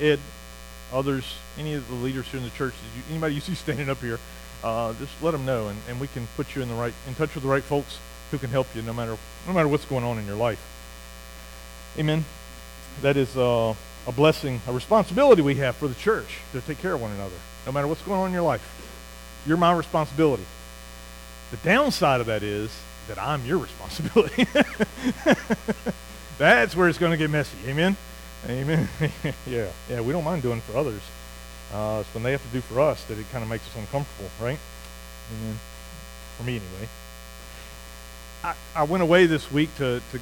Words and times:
Ed, 0.00 0.18
others, 0.92 1.36
any 1.58 1.74
of 1.74 1.86
the 1.88 1.94
leaders 1.94 2.26
here 2.26 2.38
in 2.38 2.44
the 2.44 2.50
church, 2.50 2.74
you, 2.96 3.02
anybody 3.10 3.34
you 3.34 3.40
see 3.40 3.54
standing 3.54 3.88
up 3.90 3.98
here, 3.98 4.18
uh, 4.64 4.92
just 4.94 5.12
let 5.22 5.30
them 5.32 5.44
know, 5.44 5.68
and, 5.68 5.78
and 5.88 6.00
we 6.00 6.06
can 6.08 6.26
put 6.36 6.54
you 6.54 6.62
in 6.62 6.68
the 6.68 6.74
right, 6.74 6.92
in 7.06 7.14
touch 7.14 7.34
with 7.34 7.42
the 7.42 7.48
right 7.48 7.62
folks 7.62 7.98
who 8.30 8.38
can 8.38 8.50
help 8.50 8.66
you 8.74 8.82
no 8.82 8.92
matter, 8.92 9.16
no 9.46 9.52
matter 9.52 9.68
what's 9.68 9.84
going 9.84 10.04
on 10.04 10.18
in 10.18 10.26
your 10.26 10.36
life. 10.36 10.60
Amen. 11.98 12.24
That 13.02 13.16
is 13.16 13.36
uh, 13.36 13.74
a 14.06 14.12
blessing, 14.12 14.60
a 14.66 14.72
responsibility 14.72 15.42
we 15.42 15.56
have 15.56 15.76
for 15.76 15.88
the 15.88 15.94
church 15.94 16.38
to 16.52 16.60
take 16.60 16.78
care 16.78 16.94
of 16.94 17.02
one 17.02 17.10
another, 17.12 17.36
no 17.66 17.72
matter 17.72 17.86
what's 17.86 18.02
going 18.02 18.20
on 18.20 18.28
in 18.28 18.32
your 18.32 18.42
life. 18.42 18.66
You're 19.46 19.56
my 19.56 19.72
responsibility. 19.72 20.44
The 21.50 21.56
downside 21.58 22.20
of 22.20 22.26
that 22.26 22.42
is 22.42 22.70
that 23.08 23.18
I'm 23.18 23.44
your 23.44 23.58
responsibility. 23.58 24.46
That's 26.38 26.76
where 26.76 26.88
it's 26.88 26.98
going 26.98 27.12
to 27.12 27.18
get 27.18 27.30
messy. 27.30 27.56
Amen? 27.66 27.96
Amen. 28.48 28.88
yeah. 29.46 29.68
Yeah, 29.88 30.00
we 30.00 30.12
don't 30.12 30.24
mind 30.24 30.42
doing 30.42 30.60
for 30.60 30.76
others. 30.76 31.02
Uh, 31.72 31.98
it's 32.00 32.14
when 32.14 32.22
they 32.22 32.32
have 32.32 32.42
to 32.42 32.48
do 32.48 32.60
for 32.60 32.80
us 32.80 33.04
that 33.04 33.18
it 33.18 33.30
kind 33.30 33.42
of 33.42 33.50
makes 33.50 33.66
us 33.68 33.76
uncomfortable, 33.76 34.30
right? 34.40 34.58
Amen. 35.32 35.58
For 36.36 36.42
me, 36.44 36.52
anyway. 36.56 36.88
I, 38.42 38.54
I 38.74 38.82
went 38.84 39.02
away 39.02 39.26
this 39.26 39.52
week 39.52 39.74
to, 39.76 40.00
to 40.12 40.20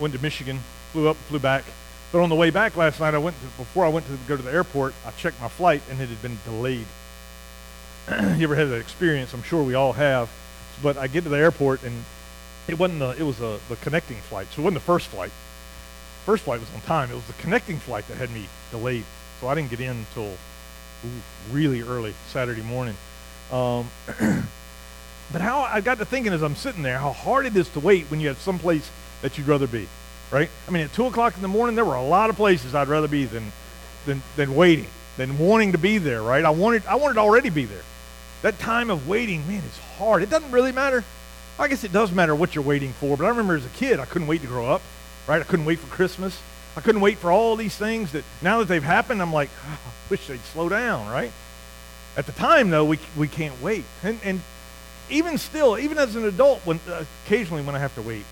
went 0.00 0.12
to 0.14 0.20
Michigan, 0.20 0.58
flew 0.92 1.08
up, 1.08 1.16
flew 1.16 1.38
back. 1.38 1.64
But 2.12 2.20
on 2.20 2.28
the 2.28 2.34
way 2.34 2.50
back 2.50 2.76
last 2.76 3.00
night, 3.00 3.14
I 3.14 3.18
went 3.18 3.36
to, 3.40 3.46
before 3.56 3.84
I 3.84 3.88
went 3.88 4.06
to 4.06 4.18
go 4.28 4.36
to 4.36 4.42
the 4.42 4.52
airport, 4.52 4.94
I 5.06 5.10
checked 5.12 5.40
my 5.40 5.48
flight 5.48 5.82
and 5.90 6.00
it 6.00 6.08
had 6.08 6.20
been 6.22 6.38
delayed. 6.44 6.86
you 8.36 8.44
ever 8.44 8.56
had 8.56 8.68
that 8.68 8.80
experience? 8.80 9.32
I'm 9.32 9.42
sure 9.42 9.62
we 9.62 9.74
all 9.74 9.92
have. 9.92 10.28
But 10.82 10.96
I 10.98 11.06
get 11.06 11.22
to 11.24 11.30
the 11.30 11.38
airport 11.38 11.82
and 11.84 12.04
it 12.68 12.78
wasn't 12.78 12.98
the, 13.00 13.10
it 13.10 13.22
was 13.22 13.40
a, 13.40 13.58
the 13.68 13.76
connecting 13.76 14.16
flight, 14.16 14.48
so 14.50 14.60
it 14.60 14.64
wasn't 14.64 14.82
the 14.82 14.86
first 14.86 15.08
flight. 15.08 15.30
First 16.24 16.44
flight 16.44 16.60
was 16.60 16.72
on 16.74 16.80
time. 16.82 17.10
It 17.10 17.14
was 17.14 17.26
the 17.26 17.34
connecting 17.34 17.78
flight 17.78 18.06
that 18.08 18.16
had 18.16 18.30
me 18.30 18.46
delayed, 18.70 19.04
so 19.40 19.48
I 19.48 19.54
didn't 19.54 19.70
get 19.70 19.80
in 19.80 19.96
until 19.96 20.32
really 21.52 21.82
early 21.82 22.14
Saturday 22.28 22.62
morning. 22.62 22.96
Um, 23.52 23.88
but 25.32 25.40
how 25.40 25.60
I 25.60 25.80
got 25.80 25.98
to 25.98 26.04
thinking 26.04 26.32
as 26.32 26.42
I'm 26.42 26.56
sitting 26.56 26.82
there, 26.82 26.98
how 26.98 27.12
hard 27.12 27.46
it 27.46 27.56
is 27.56 27.68
to 27.70 27.80
wait 27.80 28.06
when 28.06 28.20
you 28.20 28.28
have 28.28 28.38
some 28.38 28.58
place 28.58 28.90
that 29.22 29.36
you'd 29.36 29.46
rather 29.46 29.66
be, 29.66 29.86
right? 30.30 30.48
I 30.66 30.70
mean, 30.70 30.84
at 30.84 30.92
two 30.92 31.06
o'clock 31.06 31.36
in 31.36 31.42
the 31.42 31.48
morning, 31.48 31.76
there 31.76 31.84
were 31.84 31.94
a 31.94 32.02
lot 32.02 32.30
of 32.30 32.36
places 32.36 32.74
I'd 32.74 32.88
rather 32.88 33.08
be 33.08 33.26
than 33.26 33.52
than 34.06 34.22
than 34.36 34.54
waiting, 34.54 34.88
than 35.16 35.38
wanting 35.38 35.72
to 35.72 35.78
be 35.78 35.98
there, 35.98 36.22
right? 36.22 36.44
I 36.44 36.50
wanted 36.50 36.86
I 36.86 36.94
wanted 36.96 37.14
to 37.14 37.20
already 37.20 37.50
be 37.50 37.66
there. 37.66 37.82
That 38.42 38.58
time 38.58 38.90
of 38.90 39.08
waiting, 39.08 39.46
man, 39.46 39.62
it's 39.66 39.78
hard. 39.98 40.22
It 40.22 40.30
doesn't 40.30 40.50
really 40.50 40.72
matter 40.72 41.04
I 41.58 41.68
guess 41.68 41.84
it 41.84 41.92
does 41.92 42.10
matter 42.10 42.34
what 42.34 42.54
you're 42.54 42.64
waiting 42.64 42.92
for, 42.92 43.16
but 43.16 43.24
I 43.24 43.28
remember 43.28 43.54
as 43.54 43.64
a 43.64 43.70
kid, 43.70 44.00
I 44.00 44.06
couldn't 44.06 44.26
wait 44.26 44.40
to 44.40 44.46
grow 44.46 44.66
up, 44.66 44.82
right? 45.26 45.40
I 45.40 45.44
couldn't 45.44 45.64
wait 45.64 45.78
for 45.78 45.86
Christmas. 45.94 46.40
I 46.76 46.80
couldn't 46.80 47.00
wait 47.00 47.18
for 47.18 47.30
all 47.30 47.56
these 47.56 47.76
things 47.76 48.12
that 48.12 48.24
now 48.42 48.58
that 48.58 48.68
they've 48.68 48.82
happened, 48.82 49.22
I'm 49.22 49.32
like, 49.32 49.50
oh, 49.66 49.78
I 49.86 50.10
wish 50.10 50.26
they'd 50.26 50.40
slow 50.40 50.68
down, 50.68 51.08
right? 51.08 51.32
At 52.16 52.26
the 52.26 52.32
time, 52.32 52.70
though, 52.70 52.84
we, 52.84 52.98
we 53.16 53.28
can't 53.28 53.60
wait. 53.62 53.84
And, 54.02 54.18
and 54.24 54.40
even 55.10 55.38
still, 55.38 55.78
even 55.78 55.98
as 55.98 56.16
an 56.16 56.24
adult, 56.24 56.60
when 56.64 56.80
uh, 56.88 57.04
occasionally 57.24 57.62
when 57.62 57.74
I 57.74 57.78
have 57.78 57.94
to 57.94 58.02
wait, 58.02 58.24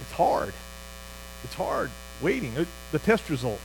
it's 0.00 0.12
hard. 0.12 0.54
It's 1.44 1.54
hard 1.54 1.90
waiting. 2.22 2.56
Uh, 2.56 2.64
the 2.92 2.98
test 2.98 3.28
result. 3.28 3.60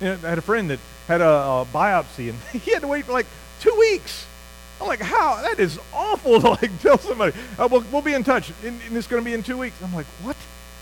You 0.00 0.08
know, 0.08 0.18
I 0.24 0.28
had 0.28 0.38
a 0.38 0.42
friend 0.42 0.70
that 0.70 0.80
had 1.08 1.20
a, 1.20 1.28
a 1.28 1.66
biopsy, 1.72 2.30
and 2.30 2.38
he 2.62 2.70
had 2.70 2.82
to 2.82 2.88
wait 2.88 3.04
for 3.04 3.12
like 3.12 3.26
two 3.60 3.74
weeks 3.78 4.26
I'm 4.80 4.86
like, 4.86 5.00
how? 5.00 5.40
That 5.42 5.58
is 5.58 5.78
awful 5.92 6.40
to 6.40 6.50
like 6.50 6.80
tell 6.82 6.98
somebody, 6.98 7.36
uh, 7.58 7.68
we'll, 7.70 7.84
we'll 7.92 8.02
be 8.02 8.14
in 8.14 8.24
touch, 8.24 8.52
and, 8.64 8.80
and 8.86 8.96
it's 8.96 9.06
going 9.06 9.22
to 9.22 9.24
be 9.24 9.34
in 9.34 9.42
two 9.42 9.58
weeks. 9.58 9.76
I'm 9.82 9.94
like, 9.94 10.06
what? 10.22 10.36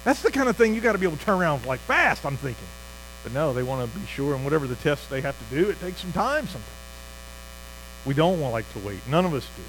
That's 0.04 0.22
the 0.22 0.30
kind 0.30 0.48
of 0.48 0.56
thing 0.56 0.74
you 0.74 0.80
got 0.80 0.92
to 0.92 0.98
be 0.98 1.06
able 1.06 1.16
to 1.16 1.24
turn 1.24 1.40
around 1.40 1.64
like 1.66 1.80
fast, 1.80 2.24
I'm 2.24 2.36
thinking. 2.36 2.66
But 3.22 3.32
no, 3.32 3.54
they 3.54 3.62
want 3.62 3.90
to 3.90 3.98
be 3.98 4.04
sure, 4.06 4.34
and 4.34 4.44
whatever 4.44 4.66
the 4.66 4.76
tests 4.76 5.06
they 5.08 5.22
have 5.22 5.36
to 5.36 5.54
do, 5.54 5.70
it 5.70 5.80
takes 5.80 6.00
some 6.00 6.12
time 6.12 6.46
sometimes. 6.46 6.70
We 8.04 8.12
don't 8.12 8.38
want 8.38 8.52
like 8.52 8.70
to 8.74 8.78
wait. 8.80 9.00
None 9.08 9.24
of 9.24 9.32
us 9.32 9.48
do. 9.56 9.62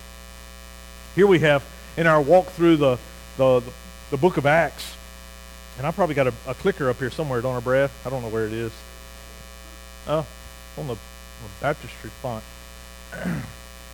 Here 1.16 1.26
we 1.26 1.40
have 1.40 1.64
in 1.96 2.06
our 2.06 2.22
walk 2.22 2.48
through 2.48 2.76
the, 2.76 2.98
the, 3.38 3.62
the, 3.62 3.72
the 4.12 4.18
book 4.18 4.36
of 4.36 4.46
Acts, 4.46 4.96
and 5.78 5.88
I 5.88 5.92
probably 5.92 6.16
got 6.16 6.28
a, 6.28 6.34
a, 6.48 6.54
clicker 6.54 6.90
up 6.90 6.98
here 6.98 7.10
somewhere, 7.10 7.40
don't 7.40 7.56
I, 7.56 7.62
Brad? 7.62 7.90
I 8.06 8.10
don't 8.10 8.22
know 8.22 8.28
where 8.28 8.46
it 8.46 8.52
is. 8.52 8.74
Oh, 10.08 10.26
on 10.78 10.88
the, 10.88 10.94
on 10.94 10.98
the 10.98 11.62
baptistry 11.62 12.10
font. 12.22 12.44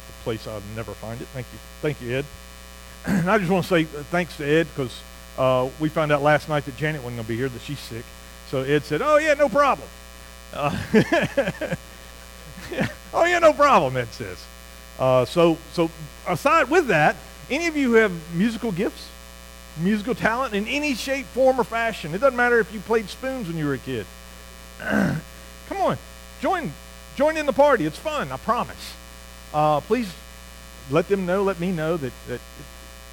The 0.08 0.24
place 0.24 0.46
I'd 0.48 0.62
never 0.76 0.94
find 0.94 1.20
it. 1.20 1.28
Thank 1.30 1.48
you. 1.52 1.60
Thank 1.82 2.02
you, 2.02 2.18
Ed. 2.18 2.26
And 3.06 3.32
I 3.32 3.40
just 3.40 3.50
want 3.50 3.66
to 3.66 3.70
say 3.70 3.84
uh, 3.84 4.04
thanks 4.12 4.38
to 4.38 4.46
Ed 4.46 4.68
because 4.76 5.02
uh, 5.42 5.70
we 5.80 5.90
found 5.90 6.12
out 6.12 6.22
last 6.22 6.50
night 6.50 6.66
that 6.66 6.78
Janet 6.78 7.02
wasn't 7.02 7.18
going 7.18 7.26
to 7.26 7.30
be 7.30 7.38
here, 7.38 7.50
that 7.50 7.62
she's 7.62 7.80
sick. 7.80 8.06
So 8.50 8.62
Ed 8.62 8.84
said, 8.84 9.02
oh, 9.02 9.18
yeah, 9.18 9.34
no 9.34 9.50
problem. 9.50 9.88
Uh, 10.54 10.78
oh, 13.14 13.26
yeah, 13.26 13.40
no 13.40 13.54
problem, 13.54 13.96
Ed 13.98 14.12
says. 14.14 14.46
Uh, 15.00 15.26
so, 15.26 15.58
so 15.74 15.90
aside 16.28 16.70
with 16.70 16.88
that, 16.88 17.16
any 17.50 17.68
of 17.68 17.76
you 17.76 17.90
who 17.92 17.96
have 17.96 18.12
musical 18.36 18.72
gifts, 18.72 19.10
musical 19.82 20.14
talent 20.14 20.54
in 20.54 20.68
any 20.68 20.94
shape, 20.96 21.26
form, 21.28 21.60
or 21.60 21.64
fashion, 21.64 22.14
it 22.14 22.20
doesn't 22.20 22.38
matter 22.38 22.60
if 22.60 22.74
you 22.74 22.80
played 22.82 23.10
spoons 23.10 23.48
when 23.48 23.58
you 23.58 23.66
were 23.66 23.74
a 23.74 23.78
kid. 23.78 24.06
Come 24.80 25.78
on, 25.78 25.98
join, 26.42 26.72
join 27.16 27.38
in 27.38 27.46
the 27.46 27.54
party. 27.54 27.86
It's 27.86 27.98
fun, 27.98 28.32
I 28.32 28.38
promise 28.38 28.96
uh, 29.54 29.82
please 29.82 30.12
let 30.90 31.08
them 31.08 31.26
know, 31.26 31.44
let 31.44 31.60
me 31.60 31.72
know 31.72 31.98
that, 31.98 32.14
that 32.28 32.42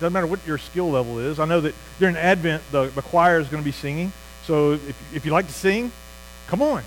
doesn't 0.00 0.12
matter 0.12 0.26
what 0.26 0.46
your 0.46 0.58
skill 0.58 0.90
level 0.90 1.18
is. 1.18 1.40
I 1.40 1.44
know 1.44 1.60
that 1.60 1.74
during 1.98 2.16
Advent, 2.16 2.62
the, 2.70 2.86
the 2.86 3.02
choir 3.02 3.40
is 3.40 3.48
going 3.48 3.62
to 3.62 3.64
be 3.64 3.72
singing. 3.72 4.12
So 4.44 4.72
if, 4.72 5.14
if 5.14 5.26
you 5.26 5.32
like 5.32 5.46
to 5.46 5.52
sing, 5.52 5.90
come 6.46 6.62
on. 6.62 6.82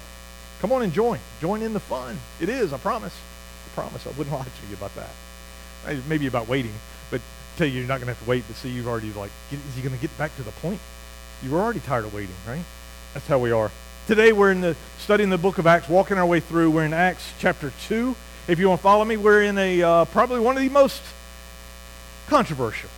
Come 0.62 0.72
on 0.72 0.82
and 0.82 0.94
join. 0.94 1.20
Join 1.42 1.62
in 1.62 1.74
the 1.74 1.80
fun. 1.80 2.18
It 2.40 2.48
is, 2.48 2.72
I 2.72 2.78
promise. 2.78 3.14
I 3.14 3.76
promise. 3.76 4.06
I 4.08 4.12
woun't 4.12 4.32
lie 4.32 4.44
to 4.44 4.68
you 4.70 4.76
about 4.76 4.92
that. 4.96 5.10
Maybe 6.08 6.28
about 6.28 6.48
waiting, 6.48 6.74
but 7.10 7.22
tell 7.58 7.68
you 7.68 7.80
you're 7.80 7.88
not 7.88 7.96
going 7.96 8.08
to 8.08 8.14
have 8.14 8.24
to 8.24 8.30
wait 8.30 8.48
to 8.48 8.54
see 8.54 8.70
you've 8.70 8.88
already 8.88 9.12
like, 9.14 9.32
is 9.52 9.60
he 9.76 9.82
going 9.82 9.96
to 9.96 10.02
get 10.02 10.16
back 10.18 10.36
to 10.36 10.44
the 10.44 10.52
point? 10.52 10.80
You 11.44 11.52
were 11.52 11.60
already 11.60 11.80
tired 11.80 12.06
of 12.06 12.14
waiting, 12.14 12.36
right? 12.48 12.64
That's 13.14 13.28
how 13.28 13.40
we 13.40 13.52
are. 13.52 13.72
Today 14.08 14.32
we're 14.32 14.52
in 14.52 14.62
the 14.62 14.76
studying 15.00 15.32
the 15.32 15.38
book 15.38 15.58
of 15.58 15.68
Acts, 15.68 15.90
walking 15.90 16.18
our 16.18 16.26
way 16.26 16.40
through. 16.40 16.72
We're 16.72 16.86
in 16.86 16.94
Acts 16.94 17.34
chapter 17.40 17.74
2. 17.88 18.16
If 18.48 18.60
you 18.60 18.70
want 18.70 18.80
to 18.80 18.84
follow 18.84 19.04
me, 19.04 19.18
we're 19.18 19.42
in 19.42 19.58
a 19.58 19.82
uh, 19.82 20.06
probably 20.06 20.40
one 20.40 20.56
of 20.56 20.64
the 20.64 20.70
most 20.70 21.02
controversial 22.28 22.90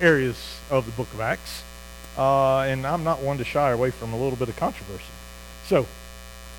areas 0.00 0.60
of 0.70 0.86
the 0.86 0.92
book 0.92 1.12
of 1.12 1.20
Acts. 1.20 1.62
Uh, 2.16 2.60
and 2.60 2.86
I'm 2.86 3.04
not 3.04 3.20
one 3.20 3.38
to 3.38 3.44
shy 3.44 3.70
away 3.70 3.90
from 3.90 4.12
a 4.12 4.16
little 4.16 4.36
bit 4.36 4.48
of 4.48 4.56
controversy. 4.56 5.04
So 5.66 5.86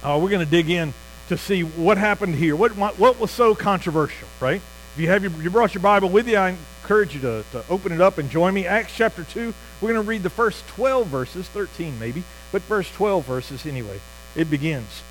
uh, 0.04 0.20
we're 0.22 0.30
going 0.30 0.46
to 0.46 0.52
dig 0.52 0.70
in 0.70 0.94
to 1.30 1.38
see 1.38 1.62
what 1.62 1.98
happened 1.98 2.36
here. 2.36 2.56
What, 2.56 2.74
what 2.74 3.20
was 3.20 3.32
so 3.32 3.56
controversial, 3.56 4.28
right? 4.40 4.62
If 4.94 5.02
you 5.02 5.10
have 5.10 5.24
your, 5.24 5.32
you 5.42 5.50
brought 5.50 5.74
your 5.74 5.82
Bible 5.84 6.10
with 6.10 6.28
you, 6.28 6.38
I 6.38 6.56
encourage 6.82 7.16
you 7.16 7.22
to, 7.22 7.44
to 7.52 7.64
open 7.70 7.92
it 7.92 8.02
up 8.02 8.18
and 8.18 8.30
join 8.30 8.54
me. 8.54 8.66
Acts 8.66 8.96
chapter 8.96 9.24
2, 9.24 9.54
we're 9.82 9.94
going 9.94 10.04
to 10.04 10.08
read 10.08 10.24
the 10.24 10.30
first 10.30 10.68
12 10.70 11.08
verses, 11.08 11.48
13 11.50 12.00
maybe, 12.00 12.24
but 12.52 12.62
first 12.62 12.94
12 12.94 13.26
verses 13.26 13.66
anyway. 13.66 14.00
It 14.36 14.50
begins. 14.50 15.02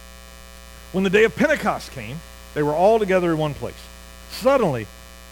When 0.92 1.04
the 1.04 1.10
day 1.10 1.24
of 1.24 1.36
Pentecost 1.36 1.92
came, 1.92 2.20
they 2.54 2.62
were 2.62 2.74
all 2.74 2.98
together 2.98 3.32
in 3.32 3.38
one 3.38 3.54
place. 3.54 3.74
Suddenly, 4.30 4.86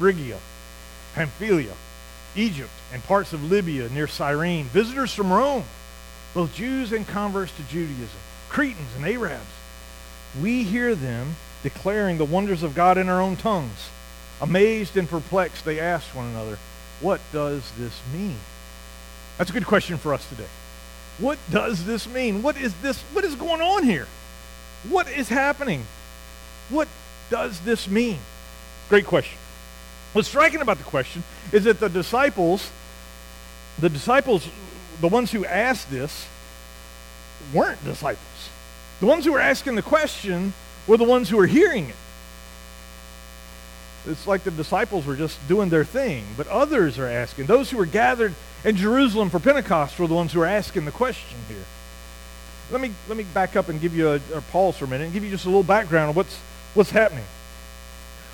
Phrygia, 0.00 0.38
Pamphylia, 1.14 1.74
Egypt, 2.34 2.70
and 2.90 3.04
parts 3.04 3.34
of 3.34 3.50
Libya 3.50 3.86
near 3.90 4.06
Cyrene, 4.06 4.64
visitors 4.64 5.12
from 5.12 5.30
Rome, 5.30 5.64
both 6.32 6.54
Jews 6.54 6.90
and 6.90 7.06
converts 7.06 7.52
to 7.56 7.62
Judaism, 7.64 8.08
Cretans 8.48 8.96
and 8.96 9.04
Arabs. 9.04 9.44
We 10.40 10.62
hear 10.62 10.94
them 10.94 11.36
declaring 11.62 12.16
the 12.16 12.24
wonders 12.24 12.62
of 12.62 12.74
God 12.74 12.96
in 12.96 13.10
our 13.10 13.20
own 13.20 13.36
tongues. 13.36 13.90
Amazed 14.40 14.96
and 14.96 15.06
perplexed, 15.06 15.66
they 15.66 15.78
asked 15.78 16.14
one 16.14 16.28
another, 16.28 16.56
What 17.02 17.20
does 17.30 17.70
this 17.72 18.00
mean? 18.10 18.38
That's 19.36 19.50
a 19.50 19.52
good 19.52 19.66
question 19.66 19.98
for 19.98 20.14
us 20.14 20.26
today. 20.30 20.48
What 21.18 21.38
does 21.50 21.84
this 21.84 22.08
mean? 22.08 22.40
What 22.40 22.56
is 22.56 22.72
this? 22.80 23.02
What 23.12 23.26
is 23.26 23.34
going 23.34 23.60
on 23.60 23.82
here? 23.82 24.06
What 24.88 25.10
is 25.10 25.28
happening? 25.28 25.84
What 26.70 26.88
does 27.28 27.60
this 27.60 27.86
mean? 27.86 28.18
Great 28.88 29.04
question. 29.04 29.36
What's 30.12 30.28
striking 30.28 30.60
about 30.60 30.78
the 30.78 30.84
question 30.84 31.22
is 31.52 31.64
that 31.64 31.78
the 31.78 31.88
disciples, 31.88 32.70
the 33.78 33.88
disciples, 33.88 34.48
the 35.00 35.08
ones 35.08 35.30
who 35.30 35.44
asked 35.44 35.90
this, 35.90 36.26
weren't 37.54 37.82
disciples. 37.84 38.50
The 39.00 39.06
ones 39.06 39.24
who 39.24 39.32
were 39.32 39.40
asking 39.40 39.76
the 39.76 39.82
question 39.82 40.52
were 40.86 40.96
the 40.96 41.04
ones 41.04 41.28
who 41.28 41.36
were 41.36 41.46
hearing 41.46 41.88
it. 41.88 41.96
It's 44.06 44.26
like 44.26 44.44
the 44.44 44.50
disciples 44.50 45.06
were 45.06 45.16
just 45.16 45.38
doing 45.46 45.68
their 45.68 45.84
thing, 45.84 46.24
but 46.36 46.48
others 46.48 46.98
are 46.98 47.06
asking. 47.06 47.46
Those 47.46 47.70
who 47.70 47.76
were 47.76 47.86
gathered 47.86 48.34
in 48.64 48.76
Jerusalem 48.76 49.30
for 49.30 49.38
Pentecost 49.38 49.98
were 49.98 50.06
the 50.06 50.14
ones 50.14 50.32
who 50.32 50.40
were 50.40 50.46
asking 50.46 50.86
the 50.86 50.90
question 50.90 51.38
here. 51.48 51.64
Let 52.70 52.80
me, 52.80 52.92
let 53.08 53.16
me 53.16 53.24
back 53.24 53.56
up 53.56 53.68
and 53.68 53.80
give 53.80 53.94
you 53.94 54.10
a, 54.10 54.20
a 54.34 54.40
pause 54.52 54.78
for 54.78 54.86
a 54.86 54.88
minute 54.88 55.04
and 55.04 55.12
give 55.12 55.24
you 55.24 55.30
just 55.30 55.44
a 55.44 55.48
little 55.48 55.62
background 55.62 56.10
of 56.10 56.16
what's, 56.16 56.36
what's 56.74 56.90
happening. 56.90 57.24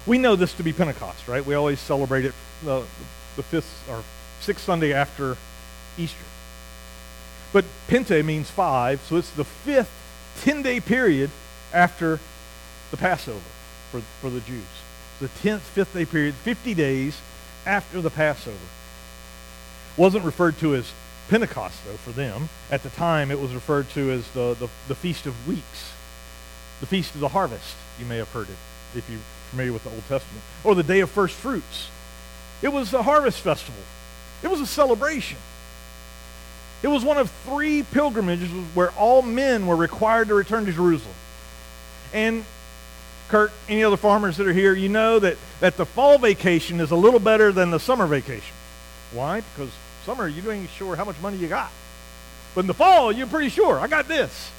We 0.06 0.18
know 0.18 0.36
this 0.36 0.52
to 0.54 0.62
be 0.62 0.72
Pentecost, 0.72 1.26
right? 1.26 1.44
We 1.44 1.54
always 1.54 1.80
celebrate 1.80 2.24
it 2.24 2.34
the, 2.64 2.84
the 3.34 3.42
fifth 3.42 3.88
or 3.88 4.02
sixth 4.40 4.64
Sunday 4.64 4.92
after 4.92 5.36
Easter. 5.98 6.24
But 7.52 7.64
Pente 7.88 8.24
means 8.24 8.50
five, 8.50 9.00
so 9.02 9.16
it's 9.16 9.30
the 9.30 9.44
fifth 9.44 9.90
10 10.42 10.62
day 10.62 10.80
period 10.80 11.30
after 11.72 12.20
the 12.90 12.96
Passover 12.96 13.40
for, 13.90 14.00
for 14.20 14.30
the 14.30 14.40
Jews. 14.40 14.64
The 15.20 15.28
10th, 15.28 15.60
fifth 15.60 15.94
day 15.94 16.04
period, 16.04 16.34
50 16.34 16.74
days 16.74 17.18
after 17.64 18.00
the 18.00 18.10
Passover. 18.10 18.56
Wasn't 19.96 20.24
referred 20.24 20.58
to 20.58 20.74
as 20.74 20.92
Pentecost, 21.28 21.84
though, 21.86 21.96
for 21.96 22.10
them. 22.10 22.48
At 22.70 22.82
the 22.82 22.90
time, 22.90 23.30
it 23.30 23.40
was 23.40 23.52
referred 23.52 23.88
to 23.90 24.10
as 24.10 24.28
the, 24.30 24.54
the, 24.54 24.68
the 24.88 24.94
Feast 24.94 25.26
of 25.26 25.48
Weeks, 25.48 25.92
the 26.80 26.86
Feast 26.86 27.14
of 27.14 27.20
the 27.20 27.28
Harvest. 27.28 27.76
You 27.98 28.04
may 28.06 28.18
have 28.18 28.30
heard 28.30 28.48
it 28.48 28.56
if 28.94 29.08
you're 29.08 29.18
familiar 29.50 29.72
with 29.72 29.84
the 29.84 29.90
Old 29.90 30.06
Testament. 30.08 30.42
Or 30.64 30.74
the 30.74 30.82
Day 30.82 31.00
of 31.00 31.10
First 31.10 31.34
Fruits. 31.34 31.90
It 32.62 32.68
was 32.68 32.92
a 32.94 33.02
harvest 33.02 33.40
festival, 33.40 33.82
it 34.42 34.48
was 34.48 34.60
a 34.60 34.66
celebration. 34.66 35.38
It 36.82 36.88
was 36.88 37.02
one 37.02 37.16
of 37.16 37.30
three 37.46 37.82
pilgrimages 37.82 38.50
where 38.74 38.90
all 38.92 39.22
men 39.22 39.66
were 39.66 39.76
required 39.76 40.28
to 40.28 40.34
return 40.34 40.66
to 40.66 40.72
Jerusalem. 40.72 41.14
And 42.12 42.44
Kurt, 43.28 43.50
any 43.68 43.82
other 43.82 43.96
farmers 43.96 44.36
that 44.36 44.46
are 44.46 44.52
here, 44.52 44.74
you 44.74 44.88
know 44.88 45.18
that, 45.18 45.36
that 45.60 45.76
the 45.76 45.86
fall 45.86 46.18
vacation 46.18 46.80
is 46.80 46.90
a 46.90 46.96
little 46.96 47.18
better 47.18 47.50
than 47.50 47.70
the 47.70 47.80
summer 47.80 48.06
vacation. 48.06 48.54
Why? 49.12 49.40
Because 49.40 49.70
summer, 50.04 50.28
you 50.28 50.48
ain't 50.50 50.70
sure 50.70 50.96
how 50.96 51.04
much 51.04 51.20
money 51.20 51.38
you 51.38 51.48
got. 51.48 51.70
But 52.54 52.62
in 52.62 52.66
the 52.66 52.74
fall, 52.74 53.10
you're 53.10 53.26
pretty 53.26 53.48
sure, 53.48 53.80
I 53.80 53.86
got 53.88 54.06
this. 54.06 54.50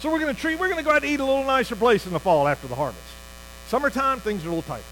So 0.00 0.10
we're 0.10 0.20
going 0.20 0.34
to 0.34 0.40
treat, 0.40 0.58
we're 0.58 0.68
going 0.68 0.78
to 0.78 0.84
go 0.84 0.92
out 0.92 1.02
to 1.02 1.08
eat 1.08 1.20
a 1.20 1.24
little 1.24 1.44
nicer 1.44 1.74
place 1.74 2.06
in 2.06 2.12
the 2.12 2.20
fall 2.20 2.46
after 2.46 2.68
the 2.68 2.74
harvest. 2.74 3.02
Summertime, 3.72 4.20
things 4.20 4.44
are 4.44 4.48
a 4.48 4.50
little 4.50 4.62
tighter. 4.62 4.84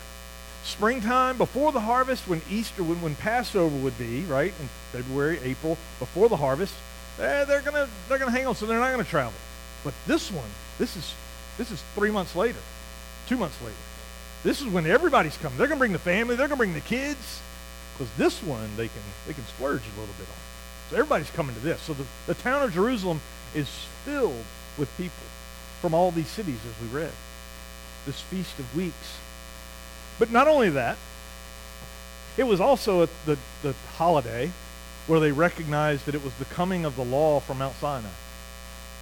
Springtime, 0.65 1.37
before 1.37 1.71
the 1.71 1.81
harvest, 1.81 2.27
when 2.27 2.41
Easter, 2.51 2.83
when, 2.83 3.01
when 3.03 3.15
Passover 3.15 3.77
would 3.77 3.97
be, 3.99 4.23
right, 4.25 4.53
in 4.61 4.69
February, 4.93 5.39
April, 5.45 5.79
before 5.99 6.29
the 6.29 6.37
harvest, 6.37 6.75
eh, 7.19 7.45
they're 7.45 7.61
going 7.61 7.75
to 7.75 7.89
they're 8.09 8.19
gonna 8.19 8.31
hang 8.31 8.47
on, 8.47 8.55
so 8.55 8.67
they're 8.67 8.81
not 8.81 8.93
going 8.93 9.05
to 9.05 9.11
travel. 9.11 9.39
But 9.85 9.95
this 10.07 10.33
one, 10.33 10.49
this 10.79 10.97
is, 10.97 11.15
this 11.59 11.71
is 11.71 11.83
three 11.95 12.11
months 12.11 12.35
later 12.35 12.59
two 13.31 13.37
months 13.37 13.63
later. 13.63 13.77
This 14.43 14.61
is 14.61 14.67
when 14.67 14.87
everybody's 14.87 15.37
coming. 15.37 15.57
They're 15.57 15.69
going 15.69 15.79
to 15.79 15.81
bring 15.81 15.93
the 15.93 16.01
family. 16.01 16.35
They're 16.35 16.49
going 16.49 16.59
to 16.59 16.65
bring 16.65 16.75
the 16.75 16.81
kids. 16.81 17.41
Because 17.95 18.13
this 18.17 18.43
one, 18.43 18.69
they 18.77 18.89
can, 18.89 19.03
they 19.27 19.35
can 19.35 19.45
splurge 19.47 19.83
a 19.83 20.01
little 20.01 20.15
bit 20.19 20.27
on. 20.29 20.41
So 20.91 20.97
everybody's 20.97 21.31
coming 21.31 21.55
to 21.55 21.61
this. 21.61 21.81
So 21.83 21.93
the, 21.93 22.05
the 22.27 22.35
town 22.35 22.63
of 22.63 22.73
Jerusalem 22.73 23.21
is 23.55 23.69
filled 24.05 24.45
with 24.77 24.91
people 24.97 25.27
from 25.81 25.95
all 25.95 26.11
these 26.11 26.27
cities, 26.27 26.59
as 26.67 26.89
we 26.89 26.99
read. 26.99 27.13
This 28.07 28.21
Feast 28.21 28.59
of 28.59 28.77
Weeks. 28.77 29.19
But 30.19 30.31
not 30.31 30.49
only 30.49 30.71
that, 30.71 30.97
it 32.37 32.45
was 32.45 32.61
also 32.61 33.07
the, 33.27 33.39
the 33.63 33.75
holiday 33.97 34.51
where 35.07 35.21
they 35.21 35.33
recognized 35.33 36.07
that 36.07 36.15
it 36.15 36.23
was 36.23 36.35
the 36.35 36.45
coming 36.47 36.85
of 36.85 36.97
the 36.97 37.05
law 37.05 37.41
from 37.41 37.59
Mount 37.59 37.75
Sinai. 37.77 38.09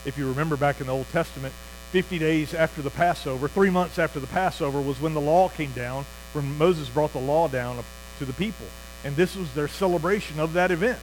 If 0.05 0.17
you 0.17 0.29
remember 0.29 0.57
back 0.57 0.81
in 0.81 0.87
the 0.87 0.93
Old 0.93 1.09
Testament, 1.11 1.53
50 1.93 2.19
days 2.19 2.55
after 2.55 2.83
the 2.83 2.91
Passover, 2.91 3.49
three 3.49 3.71
months 3.71 3.99
after 3.99 4.21
the 4.21 4.27
Passover, 4.27 4.81
was 4.81 5.01
when 5.01 5.15
the 5.15 5.21
law 5.21 5.49
came 5.49 5.73
down, 5.73 6.05
when 6.33 6.57
Moses 6.57 6.89
brought 6.89 7.13
the 7.13 7.19
law 7.19 7.49
down 7.49 7.83
to 8.19 8.25
the 8.25 8.33
people. 8.33 8.67
And 9.05 9.17
this 9.17 9.37
was 9.37 9.53
their 9.55 9.69
celebration 9.69 10.41
of 10.41 10.53
that 10.55 10.71
event. 10.71 10.99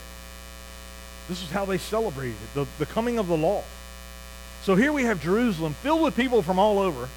This 1.28 1.42
is 1.42 1.50
how 1.50 1.64
they 1.64 1.78
celebrated 1.78 2.36
the, 2.54 2.66
the 2.78 2.86
coming 2.86 3.18
of 3.18 3.26
the 3.26 3.36
law. 3.36 3.64
So 4.62 4.74
here 4.74 4.92
we 4.92 5.04
have 5.04 5.22
Jerusalem 5.22 5.74
filled 5.74 6.02
with 6.02 6.16
people 6.16 6.42
from 6.42 6.58
all 6.58 6.78
over, 6.78 7.08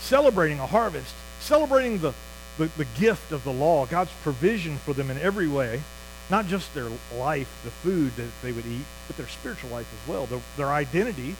celebrating 0.00 0.58
a 0.60 0.66
harvest, 0.66 1.14
celebrating 1.40 1.98
the, 1.98 2.12
the, 2.58 2.66
the 2.76 2.86
gift 2.98 3.32
of 3.32 3.44
the 3.44 3.52
law, 3.52 3.86
God's 3.86 4.12
provision 4.22 4.76
for 4.78 4.92
them 4.92 5.10
in 5.10 5.18
every 5.18 5.48
way, 5.48 5.82
not 6.30 6.46
just 6.46 6.74
their 6.74 6.90
life, 7.16 7.48
the 7.64 7.70
food 7.70 8.14
that 8.16 8.28
they 8.42 8.52
would 8.52 8.66
eat, 8.66 8.84
but 9.06 9.16
their 9.16 9.28
spiritual 9.28 9.70
life 9.70 9.88
as 10.02 10.08
well, 10.08 10.26
their, 10.26 10.40
their 10.56 10.68
identity 10.68 11.36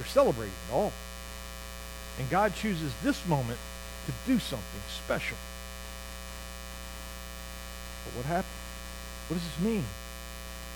they're 0.00 0.06
celebrating 0.06 0.54
it 0.66 0.72
all. 0.72 0.94
And 2.18 2.30
God 2.30 2.54
chooses 2.54 2.90
this 3.02 3.26
moment 3.28 3.58
to 4.06 4.12
do 4.26 4.38
something 4.38 4.80
special. 4.88 5.36
But 8.06 8.16
what 8.16 8.24
happened? 8.24 8.46
What 9.28 9.36
does 9.36 9.44
this 9.44 9.60
mean? 9.60 9.84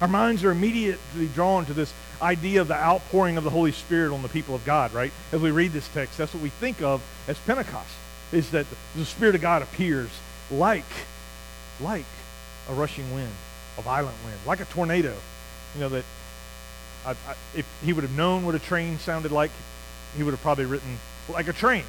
Our 0.00 0.08
minds 0.08 0.44
are 0.44 0.50
immediately 0.50 1.28
drawn 1.34 1.66
to 1.66 1.74
this 1.74 1.92
idea 2.20 2.60
of 2.60 2.68
the 2.68 2.74
outpouring 2.74 3.36
of 3.36 3.44
the 3.44 3.50
Holy 3.50 3.72
Spirit 3.72 4.12
on 4.12 4.22
the 4.22 4.28
people 4.28 4.54
of 4.54 4.64
God, 4.64 4.92
right? 4.92 5.12
As 5.32 5.40
we 5.40 5.50
read 5.50 5.72
this 5.72 5.88
text, 5.88 6.18
that's 6.18 6.34
what 6.34 6.42
we 6.42 6.48
think 6.48 6.82
of 6.82 7.02
as 7.28 7.38
Pentecost, 7.38 7.94
is 8.32 8.50
that 8.50 8.66
the 8.96 9.04
Spirit 9.04 9.34
of 9.34 9.40
God 9.40 9.62
appears 9.62 10.10
like, 10.50 10.84
like 11.80 12.04
a 12.68 12.74
rushing 12.74 13.12
wind, 13.14 13.32
a 13.78 13.82
violent 13.82 14.16
wind, 14.24 14.38
like 14.46 14.60
a 14.60 14.64
tornado, 14.66 15.14
you 15.74 15.80
know, 15.80 15.88
that 15.88 16.04
I, 17.06 17.10
I, 17.10 17.34
if 17.54 17.66
he 17.84 17.92
would 17.92 18.04
have 18.04 18.16
known 18.16 18.44
what 18.44 18.54
a 18.54 18.58
train 18.58 18.98
sounded 18.98 19.32
like, 19.32 19.50
he 20.16 20.22
would 20.22 20.32
have 20.32 20.42
probably 20.42 20.64
written 20.64 20.98
like 21.28 21.48
a 21.48 21.52
train 21.52 21.84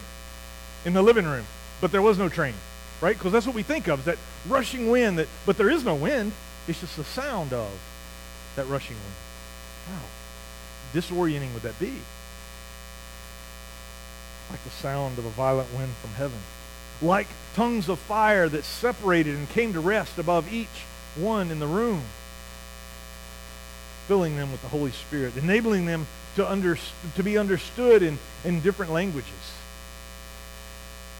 in 0.86 0.94
the 0.94 1.02
living 1.02 1.26
room. 1.26 1.46
But 1.82 1.92
there 1.92 2.02
was 2.02 2.18
no 2.18 2.30
train, 2.30 2.54
right? 3.02 3.18
Because 3.18 3.32
that's 3.32 3.46
what 3.46 3.56
we 3.56 3.64
think 3.64 3.88
of, 3.88 4.06
that 4.06 4.18
rushing 4.48 4.90
wind. 4.90 5.20
That, 5.20 5.28
but 5.46 5.58
there 5.58 5.70
is 5.70 5.84
no 5.84 5.96
wind. 5.96 6.32
It's 6.68 6.80
just 6.80 6.98
the 6.98 7.04
sound 7.04 7.54
of 7.54 7.72
that 8.56 8.68
rushing 8.68 8.96
wind. 8.96 10.00
How 10.00 11.00
Disorienting 11.00 11.54
would 11.54 11.64
that 11.64 11.80
be? 11.80 11.94
Like 14.50 14.64
the 14.64 14.70
sound 14.70 15.18
of 15.18 15.26
a 15.26 15.30
violent 15.30 15.74
wind 15.74 15.92
from 16.02 16.12
heaven. 16.12 16.40
Like 17.02 17.28
tongues 17.56 17.90
of 17.90 18.00
fire 18.00 18.48
that 18.48 18.64
separated 18.64 19.36
and 19.36 19.50
came 19.50 19.74
to 19.74 19.80
rest 19.80 20.18
above 20.18 20.52
each 20.54 20.86
one 21.16 21.52
in 21.52 21.60
the 21.60 21.68
room 21.68 22.04
filling 24.08 24.36
them 24.36 24.52
with 24.52 24.62
the 24.62 24.68
Holy 24.68 24.92
Spirit, 24.92 25.36
enabling 25.36 25.86
them 25.86 26.06
to, 26.36 26.50
under, 26.50 26.78
to 27.16 27.24
be 27.24 27.38
understood 27.38 28.04
in, 28.04 28.20
in 28.44 28.62
different 28.62 28.92
languages. 28.92 29.32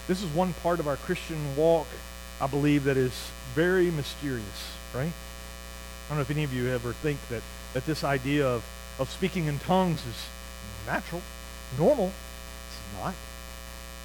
This 0.08 0.22
is 0.22 0.30
one 0.30 0.54
part 0.54 0.80
of 0.80 0.88
our 0.88 0.98
Christian 0.98 1.56
walk, 1.56 1.88
I 2.40 2.48
believe, 2.48 2.84
that 2.84 2.98
is 2.98 3.32
very 3.56 3.90
mysterious, 3.90 4.72
right? 4.94 5.12
I 6.06 6.10
don't 6.10 6.18
know 6.18 6.22
if 6.22 6.32
any 6.32 6.44
of 6.44 6.54
you 6.54 6.70
ever 6.70 6.94
think 6.94 7.20
that, 7.30 7.42
that 7.74 7.86
this 7.86 8.04
idea 8.04 8.48
of, 8.48 8.64
of 9.00 9.10
speaking 9.10 9.48
in 9.48 9.60
tongues 9.60 10.00
is 10.06 10.28
natural, 10.86 11.22
normal. 11.78 12.12
It's 12.68 13.02
not. 13.02 13.14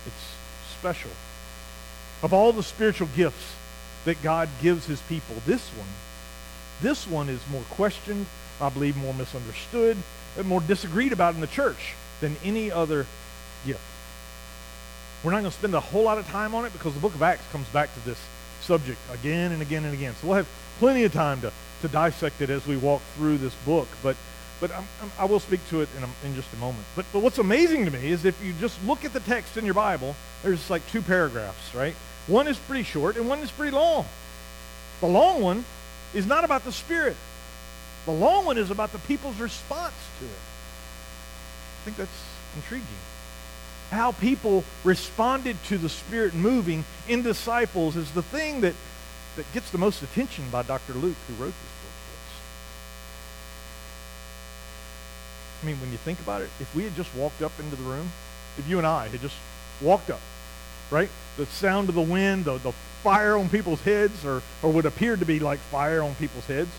It's 0.07 0.35
special. 0.79 1.11
Of 2.23 2.33
all 2.33 2.53
the 2.53 2.63
spiritual 2.63 3.09
gifts 3.15 3.55
that 4.05 4.23
God 4.23 4.49
gives 4.63 4.87
his 4.87 5.01
people, 5.03 5.37
this 5.47 5.69
one, 5.69 5.89
this 6.81 7.07
one 7.07 7.29
is 7.29 7.41
more 7.51 7.63
questioned 7.71 8.27
I 8.61 8.69
believe, 8.69 8.97
more 8.97 9.15
misunderstood, 9.15 9.97
and 10.37 10.47
more 10.47 10.61
disagreed 10.61 11.13
about 11.13 11.35
in 11.35 11.41
the 11.41 11.47
church 11.47 11.95
than 12.21 12.37
any 12.45 12.71
other 12.71 13.07
gift. 13.65 13.81
We're 15.25 15.33
not 15.33 15.41
going 15.41 15.51
to 15.51 15.57
spend 15.59 15.75
a 15.75 15.81
whole 15.81 16.03
lot 16.03 16.19
of 16.19 16.27
time 16.29 16.55
on 16.55 16.65
it 16.65 16.73
because 16.73 16.95
the 16.95 17.01
book 17.01 17.15
of 17.15 17.23
Acts 17.23 17.45
comes 17.53 17.67
back 17.69 17.93
to 17.95 18.05
this 18.05 18.19
subject 18.61 18.99
again 19.13 19.53
and 19.53 19.63
again 19.63 19.85
and 19.85 19.95
again. 19.95 20.15
So 20.21 20.29
we'll 20.29 20.37
have 20.37 20.49
plenty 20.79 21.05
of 21.05 21.13
time 21.13 21.41
to, 21.43 21.53
to 21.83 21.89
dissect 21.89 22.41
it 22.43 22.51
as 22.51 22.67
we 22.67 22.77
walk 22.77 23.03
through 23.17 23.39
this 23.39 23.55
book. 23.67 23.89
But, 24.03 24.17
but 24.61 24.71
I'm, 24.73 24.85
I'm, 25.03 25.13
i 25.19 25.25
will 25.25 25.41
speak 25.41 25.61
to 25.71 25.81
it 25.81 25.89
in, 25.97 26.03
a, 26.03 26.09
in 26.27 26.35
just 26.35 26.53
a 26.53 26.57
moment. 26.57 26.85
But, 26.97 27.07
but 27.13 27.23
what's 27.23 27.39
amazing 27.39 27.85
to 27.87 27.91
me 27.91 28.11
is 28.11 28.25
if 28.25 28.43
you 28.45 28.53
just 28.61 28.83
look 28.85 29.05
at 29.05 29.13
the 29.13 29.21
text 29.21 29.57
in 29.57 29.65
your 29.65 29.75
Bible, 29.75 30.15
there's 30.43 30.69
like 30.71 30.87
two 30.91 31.03
paragraphs, 31.03 31.75
right? 31.75 31.95
One 32.27 32.47
is 32.47 32.59
pretty 32.59 32.85
short 32.85 33.17
and 33.17 33.29
one 33.29 33.41
is 33.41 33.51
pretty 33.51 33.75
long. 33.75 34.07
The 35.01 35.07
long 35.07 35.41
one 35.41 35.65
is 36.15 36.27
not 36.27 36.45
about 36.45 36.65
the 36.65 36.73
Spirit. 36.73 37.17
The 38.07 38.13
long 38.13 38.45
one 38.45 38.59
is 38.59 38.71
about 38.71 38.93
the 38.93 38.99
people's 38.99 39.39
response 39.39 39.95
to 40.19 40.25
it. 40.25 40.31
I 41.81 41.85
think 41.85 41.97
that's 41.97 42.25
intriguing. 42.57 42.87
how 43.91 44.13
people 44.13 44.65
responded 44.85 45.57
to 45.65 45.79
the 45.79 45.89
Spirit 45.89 46.35
moving 46.35 46.85
in 47.09 47.23
disciples 47.23 47.97
is 47.97 48.11
the 48.13 48.23
thing 48.23 48.61
that, 48.61 48.75
that 49.37 49.51
gets 49.53 49.71
the 49.71 49.79
most 49.79 50.03
attention 50.03 50.45
by 50.51 50.63
Dr. 50.63 50.95
Luke, 50.95 51.17
who 51.29 51.35
wrote 51.35 51.55
this 51.55 51.73
book 51.83 51.95
for 52.07 52.15
us. 52.17 52.41
I 55.63 55.67
mean, 55.67 55.81
when 55.81 55.93
you 55.93 55.99
think 55.99 56.21
about 56.21 56.43
it, 56.43 56.51
if 56.59 56.75
we 56.75 56.85
had 56.85 56.95
just 56.97 57.15
walked 57.15 57.43
up 57.43 57.53
into 57.59 57.77
the 57.77 57.83
room, 57.83 58.11
if 58.59 58.69
you 58.69 58.79
and 58.79 58.87
I 58.87 59.09
had 59.09 59.21
just 59.21 59.37
walked 59.81 60.11
up, 60.11 60.21
right? 60.91 61.09
The 61.37 61.47
sound 61.47 61.89
of 61.89 61.95
the 61.95 62.01
wind, 62.01 62.45
the, 62.45 62.59
the 62.59 62.73
fire 63.03 63.37
on 63.37 63.49
people's 63.49 63.81
heads, 63.83 64.25
or, 64.25 64.43
or 64.63 64.71
what 64.71 64.87
appeared 64.87 65.21
to 65.21 65.27
be 65.27 65.39
like 65.39 65.59
fire 65.59 66.03
on 66.03 66.15
people's 66.17 66.47
heads, 66.47 66.71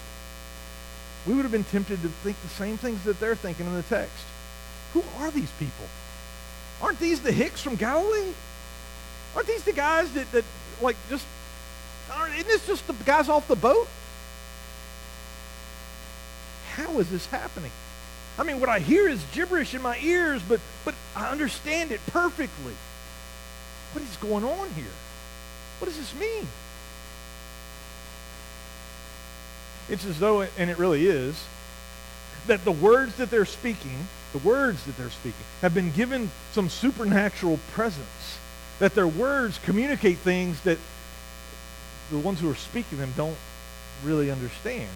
we 1.25 1.33
would 1.33 1.43
have 1.43 1.51
been 1.51 1.63
tempted 1.63 2.01
to 2.01 2.09
think 2.09 2.39
the 2.41 2.49
same 2.49 2.77
things 2.77 3.03
that 3.03 3.19
they're 3.19 3.35
thinking 3.35 3.65
in 3.65 3.73
the 3.73 3.83
text. 3.83 4.25
Who 4.93 5.03
are 5.19 5.31
these 5.31 5.51
people? 5.59 5.85
Aren't 6.81 6.99
these 6.99 7.21
the 7.21 7.31
Hicks 7.31 7.61
from 7.61 7.75
Galilee? 7.75 8.33
Aren't 9.35 9.47
these 9.47 9.63
the 9.63 9.71
guys 9.71 10.11
that, 10.13 10.31
that 10.31 10.43
like, 10.81 10.97
just, 11.09 11.25
isn't 12.33 12.47
this 12.47 12.65
just 12.67 12.87
the 12.87 12.93
guys 13.05 13.29
off 13.29 13.47
the 13.47 13.55
boat? 13.55 13.87
How 16.73 16.99
is 16.99 17.09
this 17.09 17.25
happening? 17.27 17.71
I 18.39 18.43
mean, 18.43 18.59
what 18.59 18.69
I 18.69 18.79
hear 18.79 19.07
is 19.07 19.23
gibberish 19.33 19.73
in 19.75 19.81
my 19.81 19.97
ears, 19.99 20.41
but, 20.47 20.59
but 20.85 20.95
I 21.15 21.29
understand 21.29 21.91
it 21.91 21.99
perfectly. 22.07 22.73
What 23.93 24.03
is 24.03 24.15
going 24.17 24.43
on 24.43 24.69
here? 24.69 24.85
What 25.79 25.87
does 25.87 25.97
this 25.97 26.15
mean? 26.15 26.47
It's 29.89 30.05
as 30.05 30.19
though, 30.19 30.41
and 30.41 30.69
it 30.69 30.77
really 30.77 31.05
is, 31.07 31.43
that 32.47 32.63
the 32.63 32.71
words 32.71 33.15
that 33.17 33.29
they're 33.29 33.45
speaking, 33.45 34.07
the 34.31 34.37
words 34.39 34.83
that 34.85 34.97
they're 34.97 35.09
speaking, 35.09 35.45
have 35.61 35.73
been 35.73 35.91
given 35.91 36.31
some 36.53 36.69
supernatural 36.69 37.59
presence. 37.73 38.39
That 38.79 38.95
their 38.95 39.07
words 39.07 39.59
communicate 39.59 40.17
things 40.19 40.61
that 40.61 40.77
the 42.11 42.19
ones 42.19 42.39
who 42.39 42.49
are 42.49 42.55
speaking 42.55 42.97
them 42.97 43.13
don't 43.17 43.37
really 44.03 44.29
understand. 44.29 44.89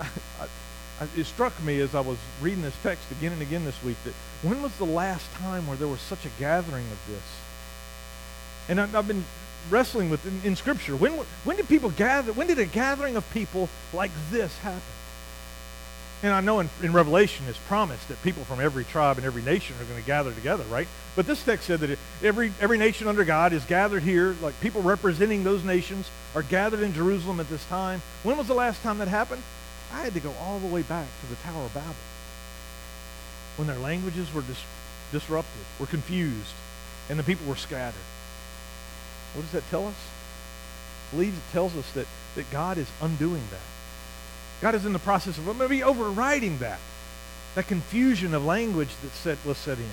I, 0.00 0.06
I, 1.00 1.08
it 1.16 1.24
struck 1.24 1.60
me 1.64 1.80
as 1.80 1.94
I 1.94 2.00
was 2.00 2.18
reading 2.40 2.62
this 2.62 2.76
text 2.82 3.10
again 3.10 3.32
and 3.32 3.42
again 3.42 3.64
this 3.64 3.82
week 3.82 3.96
that 4.04 4.14
when 4.42 4.62
was 4.62 4.76
the 4.76 4.84
last 4.84 5.32
time 5.34 5.66
where 5.66 5.76
there 5.76 5.88
was 5.88 6.00
such 6.00 6.24
a 6.24 6.30
gathering 6.38 6.84
of 6.84 6.98
this? 7.08 7.22
And 8.68 8.80
I, 8.80 8.98
I've 8.98 9.08
been 9.08 9.24
wrestling 9.70 10.10
with 10.10 10.24
in, 10.26 10.40
in, 10.44 10.56
Scripture. 10.56 10.94
When, 10.96 11.12
when 11.44 11.56
did 11.56 11.68
people 11.68 11.90
gather? 11.90 12.32
When 12.32 12.46
did 12.46 12.58
a 12.58 12.66
gathering 12.66 13.16
of 13.16 13.28
people 13.32 13.68
like 13.92 14.10
this 14.30 14.56
happen? 14.58 14.82
And 16.24 16.32
I 16.32 16.40
know 16.40 16.60
in, 16.60 16.70
in 16.82 16.94
Revelation 16.94 17.44
it's 17.50 17.58
promised 17.58 18.08
that 18.08 18.20
people 18.22 18.44
from 18.44 18.58
every 18.58 18.84
tribe 18.84 19.18
and 19.18 19.26
every 19.26 19.42
nation 19.42 19.76
are 19.78 19.84
going 19.84 20.00
to 20.00 20.06
gather 20.06 20.32
together, 20.32 20.64
right? 20.70 20.88
But 21.16 21.26
this 21.26 21.44
text 21.44 21.66
said 21.66 21.80
that 21.80 21.98
every, 22.22 22.50
every 22.62 22.78
nation 22.78 23.08
under 23.08 23.26
God 23.26 23.52
is 23.52 23.62
gathered 23.66 24.02
here, 24.02 24.34
like 24.40 24.58
people 24.62 24.80
representing 24.80 25.44
those 25.44 25.62
nations 25.64 26.10
are 26.34 26.42
gathered 26.42 26.80
in 26.80 26.94
Jerusalem 26.94 27.40
at 27.40 27.50
this 27.50 27.62
time. 27.66 28.00
When 28.22 28.38
was 28.38 28.48
the 28.48 28.54
last 28.54 28.82
time 28.82 28.96
that 28.98 29.08
happened? 29.08 29.42
I 29.92 30.00
had 30.00 30.14
to 30.14 30.20
go 30.20 30.32
all 30.40 30.58
the 30.60 30.66
way 30.66 30.80
back 30.80 31.06
to 31.20 31.26
the 31.26 31.36
Tower 31.42 31.66
of 31.66 31.74
Babel 31.74 31.94
when 33.56 33.68
their 33.68 33.78
languages 33.78 34.32
were 34.32 34.40
dis- 34.40 34.64
disrupted, 35.12 35.60
were 35.78 35.84
confused, 35.84 36.54
and 37.10 37.18
the 37.18 37.22
people 37.22 37.46
were 37.46 37.54
scattered. 37.54 38.00
What 39.34 39.42
does 39.42 39.52
that 39.52 39.68
tell 39.68 39.86
us? 39.86 40.08
I 41.12 41.16
believe 41.16 41.34
it 41.34 41.52
tells 41.52 41.76
us 41.76 41.92
that, 41.92 42.06
that 42.34 42.50
God 42.50 42.78
is 42.78 42.90
undoing 43.02 43.42
that. 43.50 43.73
God 44.60 44.74
is 44.74 44.86
in 44.86 44.92
the 44.92 44.98
process 44.98 45.38
of 45.38 45.56
maybe 45.56 45.82
overriding 45.82 46.58
that, 46.58 46.78
that 47.54 47.66
confusion 47.66 48.34
of 48.34 48.44
language 48.44 48.90
that 49.02 49.12
set, 49.12 49.38
was 49.44 49.58
set 49.58 49.78
in. 49.78 49.90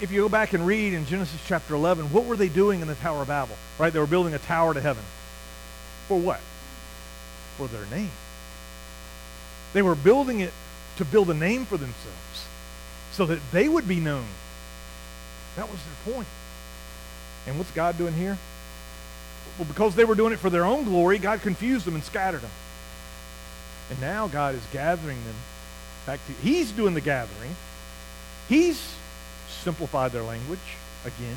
If 0.00 0.10
you 0.10 0.22
go 0.22 0.28
back 0.28 0.52
and 0.52 0.66
read 0.66 0.92
in 0.92 1.06
Genesis 1.06 1.40
chapter 1.46 1.74
11, 1.74 2.12
what 2.12 2.24
were 2.24 2.36
they 2.36 2.48
doing 2.48 2.80
in 2.80 2.88
the 2.88 2.94
Tower 2.96 3.22
of 3.22 3.28
Babel? 3.28 3.56
Right? 3.78 3.92
They 3.92 3.98
were 3.98 4.06
building 4.06 4.34
a 4.34 4.38
tower 4.38 4.74
to 4.74 4.80
heaven. 4.80 5.02
For 6.08 6.18
what? 6.18 6.40
For 7.56 7.66
their 7.68 7.86
name. 7.86 8.10
They 9.72 9.82
were 9.82 9.94
building 9.94 10.40
it 10.40 10.52
to 10.96 11.04
build 11.04 11.30
a 11.30 11.34
name 11.34 11.64
for 11.64 11.76
themselves 11.76 12.46
so 13.12 13.26
that 13.26 13.40
they 13.52 13.68
would 13.68 13.88
be 13.88 14.00
known. 14.00 14.26
That 15.56 15.70
was 15.70 15.78
their 15.82 16.14
point. 16.14 16.28
And 17.46 17.58
what's 17.58 17.70
God 17.72 17.98
doing 17.98 18.14
here? 18.14 18.38
Well, 19.58 19.66
because 19.68 19.94
they 19.94 20.04
were 20.04 20.14
doing 20.14 20.32
it 20.32 20.38
for 20.38 20.50
their 20.50 20.64
own 20.64 20.84
glory, 20.84 21.18
God 21.18 21.42
confused 21.42 21.84
them 21.84 21.94
and 21.94 22.02
scattered 22.02 22.40
them. 22.40 22.50
And 23.90 24.00
now 24.00 24.26
God 24.26 24.54
is 24.54 24.62
gathering 24.72 25.22
them 25.24 25.34
back 26.06 26.20
to, 26.26 26.32
He's 26.42 26.72
doing 26.72 26.94
the 26.94 27.00
gathering. 27.00 27.54
He's 28.48 28.94
simplified 29.48 30.12
their 30.12 30.22
language 30.22 30.58
again 31.04 31.36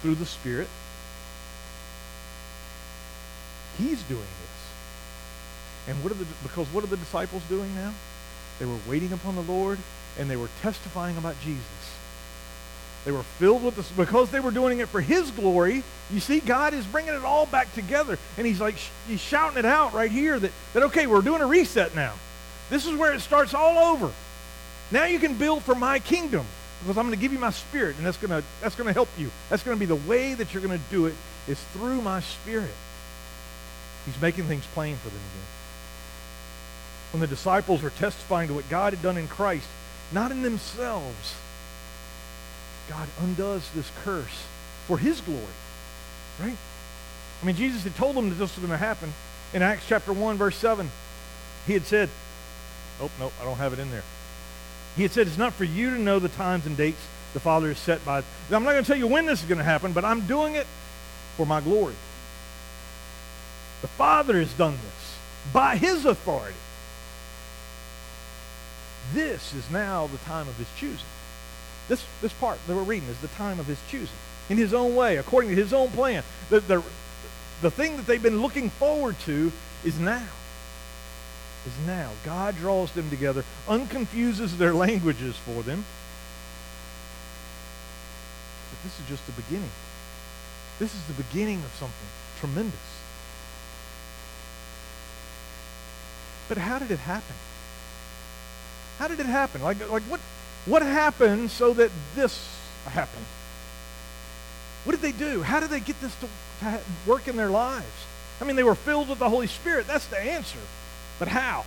through 0.00 0.16
the 0.16 0.26
Spirit. 0.26 0.68
He's 3.78 4.02
doing 4.02 4.20
this. 4.20 5.88
And 5.88 6.02
what 6.02 6.12
are 6.12 6.16
the, 6.16 6.26
because 6.42 6.66
what 6.68 6.84
are 6.84 6.88
the 6.88 6.96
disciples 6.96 7.42
doing 7.48 7.74
now? 7.74 7.92
They 8.58 8.66
were 8.66 8.78
waiting 8.88 9.12
upon 9.12 9.34
the 9.34 9.42
Lord 9.42 9.78
and 10.18 10.30
they 10.30 10.36
were 10.36 10.50
testifying 10.60 11.16
about 11.16 11.40
Jesus. 11.40 11.96
They 13.04 13.12
were 13.12 13.22
filled 13.22 13.64
with 13.64 13.76
this 13.76 13.90
because 13.90 14.30
they 14.30 14.40
were 14.40 14.52
doing 14.52 14.78
it 14.78 14.88
for 14.88 15.00
His 15.00 15.30
glory. 15.32 15.82
You 16.12 16.20
see, 16.20 16.40
God 16.40 16.72
is 16.72 16.86
bringing 16.86 17.14
it 17.14 17.24
all 17.24 17.46
back 17.46 17.72
together. 17.74 18.18
And 18.38 18.46
He's 18.46 18.60
like, 18.60 18.76
He's 19.08 19.20
shouting 19.20 19.58
it 19.58 19.64
out 19.64 19.92
right 19.92 20.10
here 20.10 20.38
that, 20.38 20.52
that 20.74 20.82
okay, 20.84 21.06
we're 21.06 21.22
doing 21.22 21.40
a 21.40 21.46
reset 21.46 21.94
now. 21.94 22.14
This 22.70 22.86
is 22.86 22.94
where 22.94 23.12
it 23.12 23.20
starts 23.20 23.54
all 23.54 23.92
over. 23.92 24.12
Now 24.90 25.04
you 25.04 25.18
can 25.18 25.34
build 25.34 25.62
for 25.62 25.74
my 25.74 25.98
kingdom 25.98 26.46
because 26.80 26.98
I'm 26.98 27.06
going 27.06 27.16
to 27.16 27.20
give 27.20 27.32
you 27.32 27.38
my 27.38 27.50
spirit, 27.50 27.96
and 27.96 28.06
that's 28.06 28.16
going 28.16 28.30
to 28.30 28.46
that's 28.60 28.74
going 28.74 28.86
to 28.86 28.92
help 28.92 29.08
you. 29.18 29.30
That's 29.48 29.62
going 29.62 29.76
to 29.76 29.80
be 29.80 29.86
the 29.86 29.96
way 29.96 30.34
that 30.34 30.52
you're 30.52 30.62
going 30.62 30.78
to 30.78 30.84
do 30.90 31.06
it 31.06 31.14
is 31.48 31.60
through 31.72 32.02
my 32.02 32.20
spirit. 32.20 32.70
He's 34.06 34.20
making 34.20 34.44
things 34.44 34.66
plain 34.74 34.96
for 34.96 35.08
them 35.08 35.18
again. 35.18 35.46
When 37.12 37.20
the 37.20 37.26
disciples 37.26 37.82
were 37.82 37.90
testifying 37.90 38.48
to 38.48 38.54
what 38.54 38.68
God 38.68 38.94
had 38.94 39.02
done 39.02 39.16
in 39.16 39.28
Christ, 39.28 39.66
not 40.12 40.30
in 40.30 40.42
themselves, 40.42 41.34
God 42.92 43.08
undoes 43.20 43.68
this 43.74 43.90
curse 44.04 44.44
for 44.86 44.98
his 44.98 45.20
glory. 45.22 45.42
Right? 46.38 46.56
I 47.42 47.46
mean, 47.46 47.56
Jesus 47.56 47.84
had 47.84 47.96
told 47.96 48.16
them 48.16 48.28
that 48.28 48.34
this 48.34 48.54
was 48.54 48.64
going 48.64 48.78
to 48.78 48.84
happen. 48.84 49.12
In 49.54 49.62
Acts 49.62 49.84
chapter 49.88 50.12
1, 50.12 50.36
verse 50.36 50.56
7, 50.56 50.90
he 51.66 51.72
had 51.72 51.84
said, 51.84 52.10
oh, 53.00 53.10
no, 53.18 53.32
I 53.40 53.44
don't 53.44 53.56
have 53.56 53.72
it 53.72 53.78
in 53.78 53.90
there. 53.90 54.02
He 54.96 55.02
had 55.02 55.12
said, 55.12 55.26
it's 55.26 55.38
not 55.38 55.54
for 55.54 55.64
you 55.64 55.90
to 55.90 55.98
know 55.98 56.18
the 56.18 56.28
times 56.28 56.66
and 56.66 56.76
dates 56.76 57.00
the 57.32 57.40
Father 57.40 57.68
has 57.68 57.78
set 57.78 58.04
by. 58.04 58.18
I'm 58.50 58.62
not 58.62 58.72
going 58.72 58.84
to 58.84 58.86
tell 58.86 58.98
you 58.98 59.06
when 59.06 59.24
this 59.24 59.42
is 59.42 59.48
going 59.48 59.58
to 59.58 59.64
happen, 59.64 59.92
but 59.92 60.04
I'm 60.04 60.26
doing 60.26 60.54
it 60.54 60.66
for 61.38 61.46
my 61.46 61.62
glory. 61.62 61.94
The 63.80 63.88
Father 63.88 64.38
has 64.38 64.52
done 64.52 64.74
this 64.74 65.18
by 65.50 65.76
his 65.76 66.04
authority. 66.04 66.56
This 69.14 69.54
is 69.54 69.70
now 69.70 70.08
the 70.08 70.18
time 70.18 70.46
of 70.46 70.56
his 70.58 70.68
choosing. 70.76 71.06
This, 71.92 72.06
this 72.22 72.32
part 72.32 72.58
that 72.66 72.74
we're 72.74 72.84
reading 72.84 73.10
is 73.10 73.18
the 73.18 73.28
time 73.28 73.60
of 73.60 73.66
his 73.66 73.78
choosing. 73.90 74.16
In 74.48 74.56
his 74.56 74.72
own 74.72 74.94
way, 74.94 75.18
according 75.18 75.50
to 75.50 75.56
his 75.56 75.74
own 75.74 75.90
plan. 75.90 76.24
The, 76.48 76.60
the, 76.60 76.82
the 77.60 77.70
thing 77.70 77.98
that 77.98 78.06
they've 78.06 78.22
been 78.22 78.40
looking 78.40 78.70
forward 78.70 79.20
to 79.26 79.52
is 79.84 80.00
now. 80.00 80.26
Is 81.66 81.86
now. 81.86 82.12
God 82.24 82.56
draws 82.56 82.92
them 82.92 83.10
together, 83.10 83.44
unconfuses 83.68 84.56
their 84.56 84.72
languages 84.72 85.36
for 85.36 85.62
them. 85.62 85.84
But 88.70 88.82
this 88.84 88.98
is 88.98 89.06
just 89.06 89.26
the 89.26 89.32
beginning. 89.32 89.70
This 90.78 90.94
is 90.94 91.04
the 91.04 91.22
beginning 91.22 91.58
of 91.58 91.74
something 91.74 92.08
tremendous. 92.40 92.80
But 96.48 96.56
how 96.56 96.78
did 96.78 96.90
it 96.90 97.00
happen? 97.00 97.36
How 98.98 99.08
did 99.08 99.20
it 99.20 99.26
happen? 99.26 99.60
Like, 99.60 99.90
like 99.90 100.04
what, 100.04 100.20
what 100.66 100.82
happened 100.82 101.50
so 101.50 101.72
that 101.74 101.90
this 102.14 102.56
happened? 102.86 103.24
What 104.84 104.92
did 104.92 105.02
they 105.02 105.12
do? 105.12 105.42
How 105.42 105.60
did 105.60 105.70
they 105.70 105.80
get 105.80 106.00
this 106.00 106.14
to, 106.16 106.28
to 106.60 106.80
work 107.06 107.28
in 107.28 107.36
their 107.36 107.50
lives? 107.50 107.86
I 108.40 108.44
mean, 108.44 108.56
they 108.56 108.64
were 108.64 108.74
filled 108.74 109.08
with 109.08 109.18
the 109.18 109.28
Holy 109.28 109.46
Spirit. 109.46 109.86
That's 109.86 110.06
the 110.06 110.18
answer. 110.18 110.58
But 111.18 111.28
how? 111.28 111.64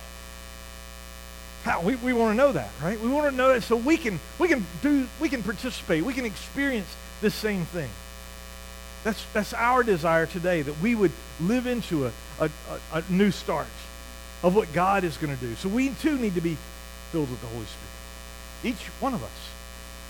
How? 1.64 1.80
We, 1.80 1.96
we 1.96 2.12
want 2.12 2.32
to 2.32 2.36
know 2.36 2.52
that, 2.52 2.70
right? 2.82 3.00
We 3.00 3.08
want 3.08 3.30
to 3.30 3.36
know 3.36 3.52
that 3.52 3.62
so 3.62 3.76
we 3.76 3.96
can 3.96 4.20
we 4.38 4.48
can 4.48 4.66
do 4.82 5.08
we 5.18 5.28
can 5.28 5.42
participate. 5.42 6.04
We 6.04 6.12
can 6.12 6.24
experience 6.24 6.94
this 7.20 7.34
same 7.34 7.64
thing. 7.64 7.88
That's 9.04 9.24
that's 9.32 9.54
our 9.54 9.82
desire 9.82 10.26
today 10.26 10.62
that 10.62 10.78
we 10.80 10.94
would 10.94 11.12
live 11.40 11.66
into 11.66 12.06
a, 12.06 12.12
a, 12.38 12.50
a, 12.92 12.98
a 12.98 13.04
new 13.08 13.30
start 13.30 13.66
of 14.42 14.54
what 14.54 14.72
God 14.72 15.04
is 15.04 15.16
going 15.16 15.34
to 15.34 15.40
do. 15.40 15.54
So 15.54 15.68
we 15.68 15.90
too 15.90 16.18
need 16.18 16.34
to 16.34 16.40
be 16.40 16.56
filled 17.10 17.30
with 17.30 17.40
the 17.40 17.46
Holy 17.46 17.64
Spirit. 17.64 17.85
Each 18.66 18.86
one 19.00 19.14
of 19.14 19.22
us. 19.22 19.50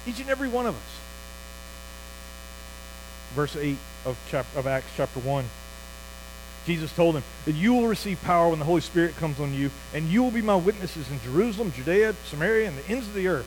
Each 0.07 0.21
and 0.21 0.31
every 0.31 0.49
one 0.49 0.67
of 0.67 0.75
us. 0.75 1.01
Verse 3.35 3.57
8 3.57 3.77
of, 4.07 4.19
chapter, 4.31 4.59
of 4.59 4.67
Acts 4.67 4.87
chapter 4.97 5.21
1 5.21 5.45
Jesus 6.67 6.93
told 6.93 7.15
them 7.15 7.23
that 7.45 7.53
you 7.53 7.73
will 7.75 7.87
receive 7.87 8.21
power 8.23 8.49
when 8.49 8.59
the 8.59 8.65
Holy 8.65 8.81
Spirit 8.81 9.17
comes 9.17 9.39
on 9.39 9.55
you, 9.55 9.71
and 9.95 10.09
you 10.09 10.23
will 10.23 10.33
be 10.33 10.43
my 10.43 10.57
witnesses 10.57 11.09
in 11.09 11.21
Jerusalem, 11.21 11.73
Judea, 11.73 12.15
Samaria, 12.25 12.67
and 12.67 12.77
the 12.77 12.89
ends 12.89 13.07
of 13.07 13.15
the 13.15 13.29
earth. 13.29 13.47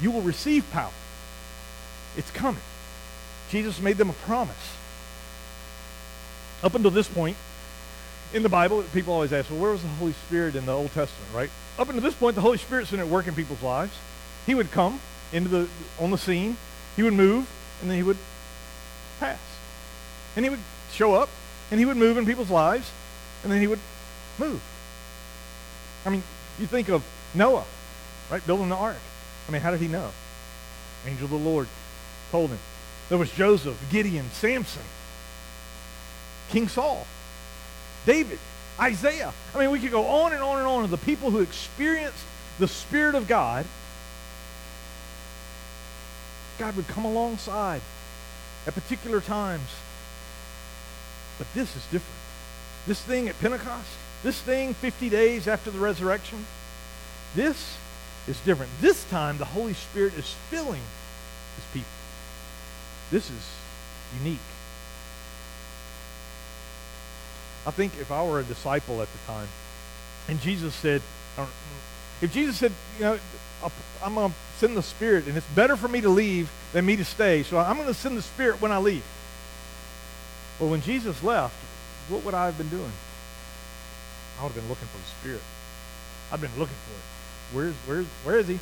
You 0.00 0.10
will 0.10 0.22
receive 0.22 0.68
power. 0.72 0.90
It's 2.16 2.30
coming. 2.32 2.62
Jesus 3.50 3.80
made 3.80 3.98
them 3.98 4.10
a 4.10 4.14
promise. 4.14 4.76
Up 6.64 6.74
until 6.74 6.90
this 6.90 7.06
point, 7.06 7.36
in 8.34 8.42
the 8.42 8.48
Bible, 8.48 8.82
people 8.92 9.14
always 9.14 9.32
ask, 9.32 9.48
well, 9.48 9.60
where 9.60 9.70
was 9.70 9.82
the 9.82 9.88
Holy 9.88 10.12
Spirit 10.12 10.56
in 10.56 10.66
the 10.66 10.72
Old 10.72 10.92
Testament, 10.92 11.32
right? 11.32 11.50
Up 11.78 11.88
until 11.88 12.02
this 12.02 12.14
point, 12.14 12.34
the 12.34 12.42
Holy 12.42 12.58
Spirit's 12.58 12.90
been 12.90 12.98
at 12.98 13.06
work 13.06 13.28
in 13.28 13.34
people's 13.34 13.62
lives. 13.62 13.96
He 14.46 14.54
would 14.54 14.70
come 14.70 15.00
into 15.32 15.48
the 15.48 15.68
on 15.98 16.10
the 16.10 16.18
scene, 16.18 16.56
he 16.96 17.02
would 17.02 17.14
move, 17.14 17.48
and 17.80 17.90
then 17.90 17.96
he 17.96 18.02
would 18.02 18.18
pass. 19.18 19.38
And 20.36 20.44
he 20.44 20.50
would 20.50 20.60
show 20.92 21.14
up, 21.14 21.28
and 21.70 21.78
he 21.78 21.86
would 21.86 21.96
move 21.96 22.16
in 22.16 22.26
people's 22.26 22.50
lives, 22.50 22.90
and 23.42 23.52
then 23.52 23.60
he 23.60 23.66
would 23.66 23.78
move. 24.38 24.60
I 26.04 26.10
mean, 26.10 26.22
you 26.58 26.66
think 26.66 26.88
of 26.88 27.04
Noah, 27.34 27.64
right, 28.30 28.44
building 28.46 28.68
the 28.68 28.76
ark. 28.76 28.96
I 29.48 29.52
mean, 29.52 29.62
how 29.62 29.70
did 29.70 29.80
he 29.80 29.88
know? 29.88 30.10
Angel 31.06 31.24
of 31.24 31.30
the 31.30 31.36
Lord 31.36 31.68
told 32.30 32.50
him. 32.50 32.58
There 33.08 33.18
was 33.18 33.30
Joseph, 33.32 33.76
Gideon, 33.90 34.30
Samson, 34.32 34.82
King 36.50 36.68
Saul, 36.68 37.06
David, 38.06 38.38
Isaiah. 38.78 39.32
I 39.54 39.58
mean, 39.58 39.70
we 39.70 39.80
could 39.80 39.90
go 39.90 40.06
on 40.06 40.32
and 40.32 40.42
on 40.42 40.58
and 40.58 40.66
on 40.66 40.84
of 40.84 40.90
the 40.90 40.96
people 40.96 41.30
who 41.30 41.40
experienced 41.40 42.24
the 42.58 42.68
Spirit 42.68 43.14
of 43.14 43.26
God. 43.26 43.66
God 46.60 46.76
would 46.76 46.86
come 46.88 47.06
alongside 47.06 47.80
at 48.66 48.74
particular 48.74 49.22
times. 49.22 49.68
But 51.38 51.46
this 51.54 51.74
is 51.74 51.82
different. 51.86 52.20
This 52.86 53.00
thing 53.00 53.30
at 53.30 53.40
Pentecost, 53.40 53.88
this 54.22 54.38
thing 54.42 54.74
50 54.74 55.08
days 55.08 55.48
after 55.48 55.70
the 55.70 55.78
resurrection, 55.78 56.44
this 57.34 57.78
is 58.28 58.38
different. 58.40 58.70
This 58.82 59.04
time, 59.04 59.38
the 59.38 59.46
Holy 59.46 59.72
Spirit 59.72 60.12
is 60.18 60.34
filling 60.50 60.82
his 61.56 61.64
people. 61.72 61.88
This 63.10 63.30
is 63.30 63.48
unique. 64.22 64.38
I 67.66 67.70
think 67.70 67.98
if 67.98 68.12
I 68.12 68.22
were 68.22 68.40
a 68.40 68.44
disciple 68.44 69.00
at 69.00 69.08
the 69.10 69.32
time, 69.32 69.48
and 70.28 70.38
Jesus 70.42 70.74
said, 70.74 71.00
if 72.20 72.30
Jesus 72.34 72.58
said, 72.58 72.72
you 72.98 73.04
know, 73.04 73.18
I'm 74.04 74.14
going 74.14 74.30
to 74.30 74.36
send 74.60 74.76
the 74.76 74.82
Spirit, 74.82 75.26
and 75.26 75.38
it's 75.38 75.46
better 75.48 75.74
for 75.74 75.88
me 75.88 76.02
to 76.02 76.10
leave 76.10 76.50
than 76.74 76.84
me 76.84 76.94
to 76.96 77.04
stay, 77.04 77.42
so 77.42 77.56
I'm 77.58 77.76
going 77.76 77.88
to 77.88 77.94
send 77.94 78.16
the 78.16 78.22
Spirit 78.22 78.60
when 78.60 78.70
I 78.70 78.76
leave. 78.78 79.02
Well, 80.60 80.68
when 80.68 80.82
Jesus 80.82 81.22
left, 81.22 81.54
what 82.10 82.22
would 82.24 82.34
I 82.34 82.44
have 82.44 82.58
been 82.58 82.68
doing? 82.68 82.92
I 84.38 84.42
would 84.42 84.52
have 84.52 84.60
been 84.60 84.68
looking 84.68 84.86
for 84.88 84.98
the 84.98 85.10
Spirit. 85.20 85.40
I've 86.30 86.42
been 86.42 86.50
looking 86.58 86.76
for 86.76 86.92
it. 86.92 87.56
Where's, 87.56 87.74
where's, 87.86 88.06
where 88.22 88.38
is 88.38 88.48
he? 88.48 88.60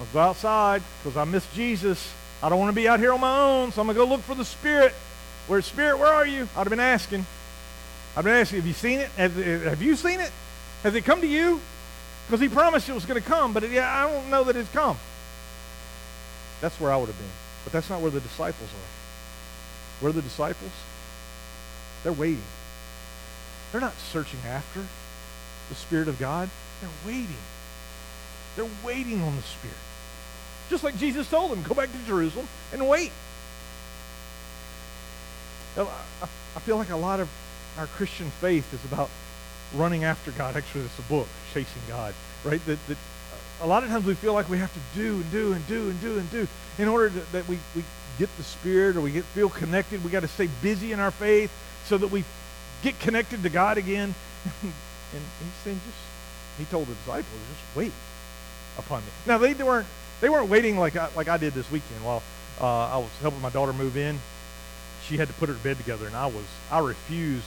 I'll 0.00 0.06
go 0.12 0.18
outside 0.18 0.82
because 1.02 1.16
I 1.16 1.22
miss 1.22 1.46
Jesus. 1.54 2.12
I 2.42 2.48
don't 2.48 2.58
want 2.58 2.70
to 2.70 2.76
be 2.76 2.88
out 2.88 2.98
here 2.98 3.12
on 3.12 3.20
my 3.20 3.42
own, 3.42 3.70
so 3.70 3.80
I'm 3.80 3.86
going 3.86 3.96
to 3.96 4.04
go 4.04 4.10
look 4.10 4.22
for 4.22 4.34
the 4.34 4.44
Spirit. 4.44 4.92
Where's 5.46 5.66
Spirit? 5.66 5.98
Where 5.98 6.12
are 6.12 6.26
you? 6.26 6.48
I'd 6.56 6.66
have 6.66 6.70
been 6.70 6.80
asking. 6.80 7.24
I've 8.16 8.24
been 8.24 8.34
asking, 8.34 8.58
have 8.58 8.66
you 8.66 8.74
seen 8.74 8.98
it? 8.98 9.08
Have, 9.10 9.36
have 9.36 9.82
you 9.82 9.94
seen 9.94 10.18
it? 10.18 10.32
Has 10.82 10.96
it 10.96 11.04
come 11.04 11.20
to 11.20 11.28
you? 11.28 11.60
Because 12.26 12.40
he 12.40 12.48
promised 12.48 12.88
it 12.88 12.92
was 12.92 13.06
going 13.06 13.22
to 13.22 13.26
come, 13.26 13.52
but 13.52 13.62
it, 13.62 13.70
yeah, 13.70 13.88
I 13.88 14.10
don't 14.10 14.28
know 14.28 14.42
that 14.44 14.56
it's 14.56 14.70
come. 14.70 14.98
That's 16.62 16.80
where 16.80 16.90
I 16.90 16.96
would 16.96 17.08
have 17.08 17.18
been. 17.18 17.26
But 17.64 17.72
that's 17.74 17.90
not 17.90 18.00
where 18.00 18.10
the 18.10 18.20
disciples 18.20 18.70
are. 18.70 20.00
Where 20.00 20.10
are 20.10 20.12
the 20.14 20.22
disciples? 20.22 20.70
They're 22.02 22.12
waiting. 22.12 22.42
They're 23.70 23.80
not 23.80 23.98
searching 23.98 24.40
after 24.46 24.86
the 25.68 25.74
Spirit 25.74 26.08
of 26.08 26.18
God. 26.18 26.48
They're 26.80 26.90
waiting. 27.06 27.36
They're 28.56 28.70
waiting 28.84 29.22
on 29.22 29.36
the 29.36 29.42
Spirit. 29.42 29.76
Just 30.70 30.84
like 30.84 30.96
Jesus 30.96 31.28
told 31.28 31.50
them, 31.50 31.62
go 31.62 31.74
back 31.74 31.90
to 31.92 31.98
Jerusalem 32.06 32.48
and 32.72 32.88
wait. 32.88 33.12
I 35.76 36.60
feel 36.60 36.76
like 36.76 36.90
a 36.90 36.96
lot 36.96 37.18
of 37.20 37.28
our 37.78 37.86
Christian 37.86 38.30
faith 38.40 38.72
is 38.72 38.84
about 38.92 39.10
running 39.74 40.04
after 40.04 40.30
God. 40.30 40.56
Actually, 40.56 40.84
it's 40.84 40.98
a 40.98 41.02
book, 41.02 41.28
Chasing 41.52 41.82
God, 41.88 42.14
right? 42.44 42.64
That, 42.66 42.78
that 42.88 42.98
a 43.62 43.66
lot 43.66 43.84
of 43.84 43.90
times 43.90 44.04
we 44.04 44.14
feel 44.14 44.32
like 44.32 44.48
we 44.48 44.58
have 44.58 44.72
to 44.72 44.80
do 44.94 45.14
and 45.14 45.30
do 45.30 45.52
and 45.52 45.68
do 45.68 45.88
and 45.88 46.00
do 46.00 46.18
and 46.18 46.30
do 46.30 46.48
in 46.78 46.88
order 46.88 47.10
to, 47.10 47.32
that 47.32 47.48
we, 47.48 47.58
we 47.76 47.84
get 48.18 48.28
the 48.36 48.42
Spirit 48.42 48.96
or 48.96 49.00
we 49.00 49.12
get 49.12 49.24
feel 49.24 49.48
connected. 49.48 50.04
We 50.04 50.10
got 50.10 50.20
to 50.20 50.28
stay 50.28 50.48
busy 50.60 50.92
in 50.92 51.00
our 51.00 51.12
faith 51.12 51.52
so 51.86 51.96
that 51.98 52.08
we 52.08 52.24
get 52.82 52.98
connected 52.98 53.42
to 53.44 53.48
God 53.48 53.78
again. 53.78 54.14
and 54.62 54.72
he's 55.12 55.52
saying, 55.64 55.80
just 55.86 56.58
he 56.58 56.64
told 56.66 56.88
the 56.88 56.94
disciples, 56.94 57.24
just 57.48 57.76
wait 57.76 57.92
upon 58.78 59.00
me. 59.00 59.08
Now 59.26 59.38
they 59.38 59.54
weren't 59.54 59.86
they 60.20 60.28
weren't 60.28 60.48
waiting 60.48 60.76
like 60.76 60.96
I, 60.96 61.08
like 61.14 61.28
I 61.28 61.36
did 61.36 61.54
this 61.54 61.70
weekend 61.70 62.04
while 62.04 62.22
uh, 62.60 62.66
I 62.66 62.98
was 62.98 63.10
helping 63.20 63.40
my 63.40 63.50
daughter 63.50 63.72
move 63.72 63.96
in. 63.96 64.18
She 65.04 65.16
had 65.16 65.28
to 65.28 65.34
put 65.34 65.48
her 65.48 65.54
bed 65.56 65.78
together, 65.78 66.06
and 66.06 66.16
I 66.16 66.26
was 66.26 66.44
I 66.70 66.80
refused 66.80 67.46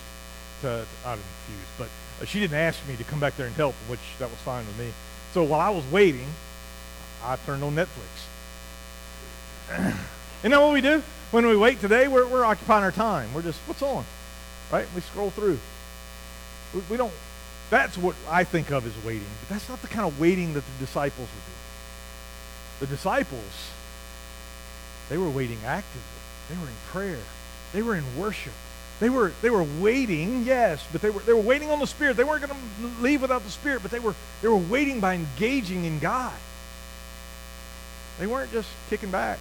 to, 0.61 0.85
I 1.05 1.15
didn't 1.15 1.25
refuse, 1.47 1.67
but 1.77 1.89
uh, 2.21 2.25
she 2.25 2.39
didn't 2.39 2.57
ask 2.57 2.79
me 2.87 2.95
to 2.95 3.03
come 3.03 3.19
back 3.19 3.35
there 3.35 3.47
and 3.47 3.55
help, 3.55 3.75
which 3.87 3.99
that 4.19 4.29
was 4.29 4.39
fine 4.39 4.65
with 4.65 4.77
me. 4.77 4.91
So 5.35 5.43
while 5.43 5.59
I 5.59 5.69
was 5.69 5.83
waiting, 5.91 6.29
I 7.21 7.35
turned 7.45 7.61
on 7.61 7.75
Netflix. 7.75 7.89
you 10.43 10.49
know 10.49 10.61
what 10.65 10.71
we 10.71 10.79
do? 10.79 11.03
When 11.31 11.45
we 11.45 11.57
wait 11.57 11.81
today, 11.81 12.07
we're, 12.07 12.25
we're 12.25 12.45
occupying 12.45 12.85
our 12.85 12.91
time. 12.93 13.33
We're 13.33 13.41
just, 13.41 13.59
what's 13.65 13.81
on? 13.81 14.05
Right? 14.71 14.87
We 14.95 15.01
scroll 15.01 15.31
through. 15.31 15.59
We, 16.73 16.79
we 16.89 16.95
don't, 16.95 17.11
that's 17.69 17.97
what 17.97 18.15
I 18.29 18.45
think 18.45 18.71
of 18.71 18.87
as 18.87 19.03
waiting. 19.03 19.27
But 19.41 19.49
that's 19.49 19.67
not 19.67 19.81
the 19.81 19.89
kind 19.89 20.07
of 20.07 20.17
waiting 20.21 20.53
that 20.53 20.63
the 20.65 20.79
disciples 20.79 21.27
would 21.27 22.85
do. 22.85 22.85
The 22.85 22.95
disciples, 22.95 23.71
they 25.09 25.17
were 25.17 25.29
waiting 25.29 25.59
actively. 25.65 26.01
They 26.49 26.55
were 26.55 26.69
in 26.69 26.77
prayer. 26.93 27.23
They 27.73 27.81
were 27.81 27.95
in 27.95 28.05
worship. 28.17 28.53
They 28.99 29.09
were, 29.09 29.33
they 29.41 29.49
were 29.49 29.65
waiting, 29.81 30.43
yes, 30.43 30.85
but 30.91 31.01
they 31.01 31.09
were, 31.09 31.19
they 31.21 31.33
were 31.33 31.41
waiting 31.41 31.69
on 31.69 31.79
the 31.79 31.87
Spirit. 31.87 32.15
They 32.15 32.23
weren't 32.23 32.47
going 32.47 32.57
to 32.57 33.01
leave 33.01 33.21
without 33.21 33.43
the 33.43 33.49
Spirit, 33.49 33.81
but 33.81 33.91
they 33.91 33.99
were, 33.99 34.15
they 34.41 34.47
were 34.47 34.55
waiting 34.55 35.01
by 35.01 35.15
engaging 35.15 35.83
in 35.83 35.99
God. 35.99 36.33
They 38.19 38.27
weren't 38.27 38.51
just 38.53 38.69
kicking 38.89 39.11
back 39.11 39.37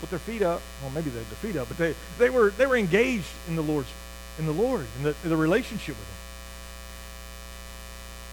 with 0.00 0.10
their 0.10 0.20
feet 0.20 0.42
up. 0.42 0.62
Well, 0.80 0.92
maybe 0.92 1.10
they 1.10 1.18
had 1.18 1.28
their 1.28 1.36
feet 1.36 1.56
up, 1.56 1.66
but 1.66 1.76
they, 1.76 1.94
they, 2.18 2.30
were, 2.30 2.50
they 2.50 2.66
were 2.66 2.76
engaged 2.76 3.26
in 3.48 3.56
the 3.56 3.62
Lord's 3.62 3.88
in 4.38 4.46
the 4.46 4.52
Lord, 4.52 4.86
in 4.98 5.04
the, 5.04 5.14
in 5.24 5.30
the 5.30 5.36
relationship 5.36 5.96
with 5.96 6.08
Him. 6.08 6.14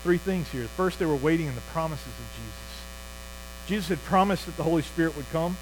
Three 0.03 0.17
things 0.17 0.49
here. 0.51 0.67
First, 0.77 0.99
they 0.99 1.05
were 1.05 1.15
waiting 1.15 1.47
in 1.47 1.55
the 1.55 1.61
promises 1.61 2.05
of 2.05 2.29
Jesus. 2.35 3.67
Jesus 3.67 3.89
had 3.89 4.03
promised 4.05 4.45
that 4.45 4.55
the 4.55 4.63
Holy 4.63 4.83
Spirit 4.83 5.17
would 5.17 5.29
come 5.31 5.57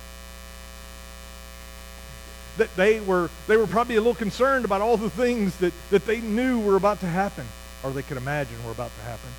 that 2.58 2.76
they 2.76 3.00
were, 3.00 3.30
they 3.48 3.58
were 3.58 3.68
probably 3.68 3.96
a 3.96 4.00
little 4.00 4.16
concerned 4.16 4.66
about 4.66 4.82
all 4.82 4.98
the 4.98 5.10
things 5.10 5.58
that, 5.58 5.74
that 5.90 6.06
they 6.06 6.22
knew 6.22 6.60
were 6.60 6.76
about 6.76 7.00
to 7.00 7.08
happen, 7.08 7.46
or 7.84 7.92
they 7.92 8.04
could 8.04 8.18
imagine 8.18 8.64
were 8.66 8.72
about 8.72 8.92
to 8.98 9.02
happen. 9.04 9.30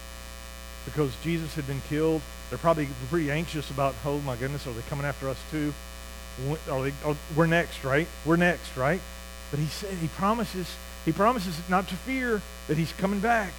Because 0.85 1.15
Jesus 1.23 1.55
had 1.55 1.67
been 1.67 1.81
killed, 1.89 2.23
they're 2.51 2.59
probably 2.59 2.89
pretty 3.11 3.31
anxious 3.31 3.71
about, 3.71 3.95
oh 4.05 4.19
my 4.21 4.37
goodness, 4.37 4.67
are 4.67 4.73
they 4.73 4.83
coming 4.83 5.07
after 5.07 5.29
us 5.29 5.39
too? 5.51 5.73
Are 6.71 6.83
they, 6.83 6.93
are, 7.05 7.17
we're 7.37 7.47
next, 7.47 7.85
right? 7.85 8.09
We're 8.25 8.37
next, 8.37 8.77
right? 8.77 9.01
But 9.51 9.61
he 9.61 9.67
said, 9.67 9.95
he 9.95 10.09
promises, 10.09 10.75
he 11.05 11.13
promises 11.13 11.59
not 11.69 11.89
to 11.89 11.95
fear 11.95 12.43
that 12.67 12.77
he's 12.77 12.93
coming 12.95 13.21
back. 13.21 13.53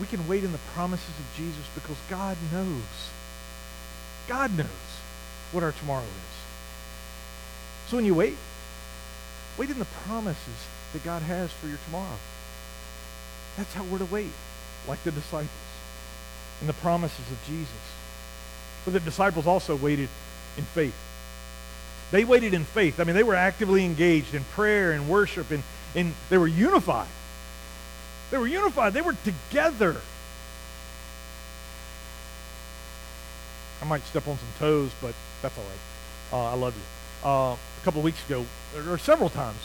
We 0.00 0.06
can 0.08 0.26
wait 0.26 0.42
in 0.42 0.50
the 0.50 0.58
promises 0.74 1.08
of 1.08 1.36
Jesus 1.36 1.64
because 1.74 1.96
God 2.10 2.36
knows. 2.52 2.82
God 4.26 4.56
knows 4.56 4.91
what 5.52 5.62
our 5.62 5.72
tomorrow 5.72 6.02
is. 6.02 7.90
So 7.90 7.96
when 7.96 8.06
you 8.06 8.14
wait, 8.14 8.36
wait 9.58 9.70
in 9.70 9.78
the 9.78 9.84
promises 10.06 10.66
that 10.92 11.04
God 11.04 11.22
has 11.22 11.52
for 11.52 11.66
your 11.68 11.78
tomorrow. 11.86 12.18
That's 13.56 13.72
how 13.74 13.84
we're 13.84 13.98
to 13.98 14.06
wait, 14.06 14.30
like 14.88 15.02
the 15.04 15.12
disciples, 15.12 15.50
in 16.60 16.66
the 16.66 16.72
promises 16.74 17.30
of 17.30 17.38
Jesus. 17.46 17.68
But 18.84 18.94
the 18.94 19.00
disciples 19.00 19.46
also 19.46 19.76
waited 19.76 20.08
in 20.56 20.64
faith. 20.64 20.94
They 22.10 22.24
waited 22.24 22.54
in 22.54 22.64
faith. 22.64 23.00
I 23.00 23.04
mean, 23.04 23.14
they 23.14 23.22
were 23.22 23.34
actively 23.34 23.84
engaged 23.84 24.34
in 24.34 24.44
prayer 24.44 24.92
and 24.92 25.08
worship, 25.08 25.50
and, 25.50 25.62
and 25.94 26.14
they 26.28 26.38
were 26.38 26.46
unified. 26.46 27.08
They 28.30 28.38
were 28.38 28.46
unified. 28.46 28.92
They 28.92 29.00
were 29.00 29.16
together. 29.24 30.00
I 33.82 33.84
might 33.84 34.02
step 34.04 34.28
on 34.28 34.38
some 34.38 34.48
toes, 34.60 34.92
but 35.02 35.12
that's 35.42 35.58
all 35.58 35.64
right. 35.64 36.38
Uh, 36.38 36.52
I 36.52 36.54
love 36.54 36.74
you. 36.76 37.28
Uh, 37.28 37.54
a 37.54 37.84
couple 37.84 37.98
of 37.98 38.04
weeks 38.04 38.24
ago, 38.26 38.46
or 38.88 38.96
several 38.96 39.28
times, 39.28 39.58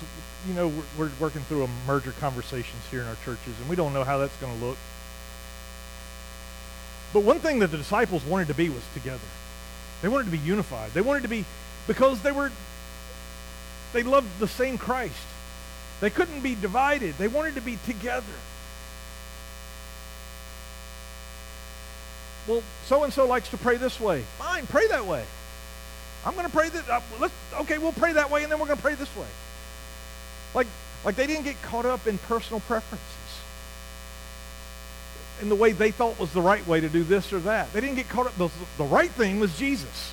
you 0.47 0.55
know, 0.55 0.69
we're, 0.69 1.05
we're 1.05 1.11
working 1.19 1.41
through 1.41 1.63
a 1.63 1.69
merger 1.85 2.13
conversations 2.19 2.81
here 2.89 3.01
in 3.01 3.07
our 3.07 3.15
churches, 3.23 3.53
and 3.59 3.69
we 3.69 3.75
don't 3.75 3.93
know 3.93 4.03
how 4.03 4.17
that's 4.17 4.35
going 4.37 4.57
to 4.57 4.65
look. 4.65 4.77
But 7.13 7.21
one 7.21 7.39
thing 7.39 7.59
that 7.59 7.67
the 7.67 7.77
disciples 7.77 8.23
wanted 8.25 8.47
to 8.47 8.55
be 8.55 8.69
was 8.69 8.83
together. 8.95 9.19
They 10.01 10.07
wanted 10.07 10.25
to 10.25 10.31
be 10.31 10.39
unified. 10.39 10.91
They 10.91 11.01
wanted 11.01 11.21
to 11.21 11.29
be, 11.29 11.45
because 11.85 12.21
they 12.21 12.31
were, 12.31 12.51
they 13.93 14.01
loved 14.01 14.39
the 14.39 14.47
same 14.47 14.79
Christ. 14.79 15.13
They 16.01 16.09
couldn't 16.09 16.41
be 16.41 16.55
divided. 16.55 17.17
They 17.19 17.27
wanted 17.27 17.55
to 17.55 17.61
be 17.61 17.77
together. 17.85 18.25
Well, 22.47 22.63
so 22.85 23.03
and 23.03 23.11
so 23.11 23.27
likes 23.27 23.49
to 23.49 23.57
pray 23.57 23.75
this 23.77 23.99
way. 23.99 24.21
Fine, 24.37 24.67
pray 24.67 24.87
that 24.87 25.05
way. 25.05 25.25
I'm 26.25 26.33
going 26.33 26.45
to 26.45 26.51
pray 26.51 26.69
that. 26.69 26.89
Uh, 26.89 27.01
let's, 27.19 27.33
okay, 27.61 27.77
we'll 27.77 27.91
pray 27.91 28.13
that 28.13 28.31
way, 28.31 28.43
and 28.43 28.51
then 28.51 28.59
we're 28.59 28.65
going 28.65 28.77
to 28.77 28.83
pray 28.83 28.95
this 28.95 29.13
way. 29.15 29.27
Like, 30.53 30.67
like 31.03 31.15
they 31.15 31.27
didn't 31.27 31.43
get 31.43 31.61
caught 31.61 31.85
up 31.85 32.07
in 32.07 32.17
personal 32.17 32.61
preferences, 32.61 33.05
in 35.41 35.49
the 35.49 35.55
way 35.55 35.71
they 35.71 35.91
thought 35.91 36.19
was 36.19 36.33
the 36.33 36.41
right 36.41 36.65
way 36.65 36.79
to 36.79 36.89
do 36.89 37.03
this 37.03 37.31
or 37.31 37.39
that. 37.39 37.71
They 37.73 37.81
didn't 37.81 37.95
get 37.95 38.09
caught 38.09 38.27
up. 38.27 38.37
The, 38.37 38.49
the 38.77 38.85
right 38.85 39.11
thing 39.11 39.39
was 39.39 39.57
Jesus. 39.57 40.11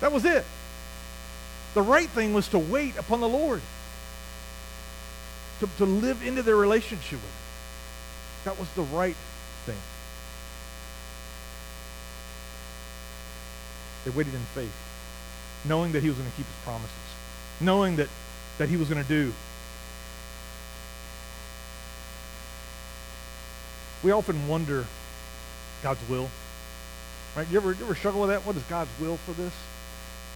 That 0.00 0.12
was 0.12 0.24
it. 0.24 0.44
The 1.74 1.82
right 1.82 2.08
thing 2.08 2.32
was 2.32 2.48
to 2.48 2.58
wait 2.58 2.96
upon 2.96 3.20
the 3.20 3.28
Lord, 3.28 3.60
to, 5.60 5.68
to 5.78 5.84
live 5.84 6.26
into 6.26 6.42
their 6.42 6.56
relationship 6.56 7.20
with 7.20 7.22
Him. 7.22 8.44
That 8.44 8.58
was 8.58 8.68
the 8.70 8.82
right 8.96 9.16
thing. 9.66 9.76
They 14.04 14.10
waited 14.10 14.34
in 14.34 14.40
faith, 14.54 14.74
knowing 15.64 15.92
that 15.92 16.02
He 16.02 16.08
was 16.08 16.18
going 16.18 16.30
to 16.30 16.36
keep 16.36 16.46
His 16.46 16.64
promises, 16.64 16.90
knowing 17.60 17.96
that, 17.96 18.08
that 18.58 18.68
He 18.68 18.76
was 18.76 18.88
going 18.88 19.02
to 19.02 19.08
do. 19.08 19.32
We 24.02 24.12
often 24.12 24.48
wonder 24.48 24.86
God's 25.82 26.00
will. 26.08 26.30
Right? 27.36 27.46
You 27.50 27.58
ever, 27.58 27.72
you 27.72 27.84
ever 27.84 27.94
struggle 27.94 28.22
with 28.22 28.30
that? 28.30 28.46
What 28.46 28.56
is 28.56 28.62
God's 28.64 28.90
will 29.00 29.16
for 29.18 29.32
this? 29.32 29.52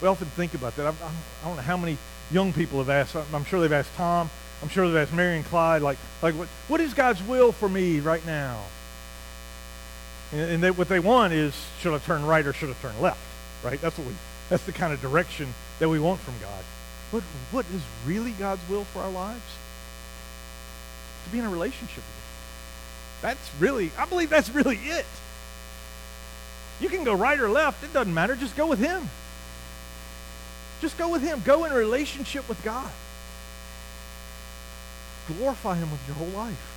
We 0.01 0.07
often 0.07 0.27
think 0.27 0.53
about 0.53 0.75
that. 0.75 0.87
I'm, 0.87 0.95
I 1.01 1.07
do 1.43 1.49
not 1.49 1.55
know 1.55 1.61
how 1.61 1.77
many 1.77 1.97
young 2.31 2.53
people 2.53 2.79
have 2.79 2.89
asked. 2.89 3.15
I'm 3.33 3.45
sure 3.45 3.59
they've 3.59 3.71
asked 3.71 3.93
Tom. 3.95 4.29
I'm 4.61 4.69
sure 4.69 4.87
they've 4.87 5.01
asked 5.01 5.13
Mary 5.13 5.35
and 5.35 5.45
Clyde, 5.45 5.81
like, 5.81 5.97
like 6.21 6.35
what, 6.35 6.47
what 6.67 6.81
is 6.81 6.93
God's 6.93 7.21
will 7.23 7.51
for 7.51 7.67
me 7.67 7.99
right 7.99 8.25
now? 8.25 8.61
And, 10.31 10.51
and 10.51 10.63
they, 10.63 10.71
what 10.71 10.87
they 10.87 10.99
want 10.99 11.33
is, 11.33 11.53
should 11.79 11.93
I 11.93 11.99
turn 11.99 12.25
right 12.25 12.45
or 12.45 12.53
should 12.53 12.69
I 12.69 12.73
turn 12.81 12.99
left? 13.01 13.19
Right? 13.65 13.81
That's 13.81 13.97
what 13.97 14.07
we. 14.07 14.13
That's 14.49 14.63
the 14.63 14.71
kind 14.71 14.93
of 14.93 15.01
direction 15.01 15.51
that 15.79 15.89
we 15.89 15.99
want 15.99 16.19
from 16.19 16.35
God. 16.39 16.63
But 17.11 17.23
what 17.51 17.65
is 17.73 17.81
really 18.05 18.31
God's 18.31 18.61
will 18.69 18.83
for 18.85 18.99
our 18.99 19.09
lives? 19.09 19.41
To 21.25 21.31
be 21.31 21.39
in 21.39 21.45
a 21.45 21.49
relationship 21.49 21.97
with 21.97 22.05
Him. 22.05 23.23
That's 23.23 23.49
really. 23.59 23.91
I 23.97 24.05
believe 24.05 24.29
that's 24.29 24.51
really 24.51 24.77
it. 24.77 25.05
You 26.79 26.89
can 26.89 27.03
go 27.03 27.13
right 27.15 27.39
or 27.39 27.49
left. 27.49 27.83
It 27.83 27.91
doesn't 27.91 28.13
matter. 28.13 28.35
Just 28.35 28.55
go 28.55 28.67
with 28.67 28.77
Him. 28.77 29.09
Just 30.79 30.95
go 30.99 31.09
with 31.09 31.23
Him. 31.23 31.41
Go 31.43 31.65
in 31.65 31.71
a 31.71 31.75
relationship 31.75 32.47
with 32.47 32.61
God. 32.63 32.91
Glorify 35.27 35.73
Him 35.75 35.89
with 35.89 36.05
your 36.05 36.17
whole 36.17 36.27
life. 36.27 36.71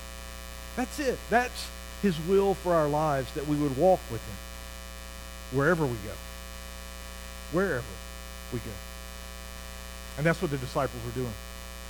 That's 0.75 0.99
it. 1.01 1.19
That's 1.29 1.69
His 2.01 2.19
will 2.27 2.55
for 2.55 2.73
our 2.73 2.89
lives, 2.89 3.31
that 3.35 3.47
we 3.47 3.57
would 3.57 3.77
walk 3.77 4.01
with 4.11 4.23
Him 4.23 5.59
wherever 5.59 5.85
we 5.85 5.97
go. 6.07 6.15
Wherever 7.53 7.85
we 8.53 8.59
go. 8.59 8.71
And 10.17 10.27
that's 10.27 10.41
what 10.43 10.51
the 10.51 10.59
disciples 10.59 11.03
were 11.05 11.13
doing. 11.13 11.33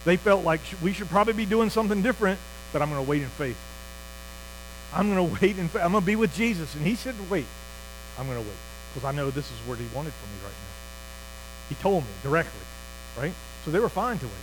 They 0.04 0.16
felt 0.16 0.44
like 0.44 0.60
we 0.82 0.92
should 0.92 1.08
probably 1.08 1.32
be 1.32 1.46
doing 1.46 1.70
something 1.70 2.02
different, 2.02 2.38
but 2.72 2.82
I'm 2.82 2.90
going 2.90 3.04
to 3.04 3.08
wait 3.08 3.22
in 3.22 3.28
faith. 3.28 3.58
I'm 4.94 5.12
going 5.12 5.28
to 5.36 5.40
wait 5.40 5.58
in 5.58 5.68
faith. 5.68 5.82
I'm 5.82 5.92
going 5.92 6.02
to 6.02 6.06
be 6.06 6.16
with 6.16 6.34
Jesus. 6.34 6.74
And 6.74 6.86
he 6.86 6.94
said, 6.94 7.14
wait. 7.30 7.46
I'm 8.18 8.26
going 8.26 8.38
to 8.38 8.46
wait 8.46 8.58
because 8.92 9.04
I 9.04 9.12
know 9.12 9.30
this 9.30 9.46
is 9.46 9.58
what 9.66 9.78
he 9.78 9.84
wanted 9.94 10.12
from 10.12 10.28
me 10.30 10.36
right 10.42 10.52
now. 10.52 11.68
He 11.68 11.74
told 11.76 12.04
me 12.04 12.10
directly, 12.22 12.60
right? 13.16 13.32
So 13.64 13.70
they 13.70 13.78
were 13.78 13.88
fine 13.88 14.18
to 14.18 14.26
wait. 14.26 14.34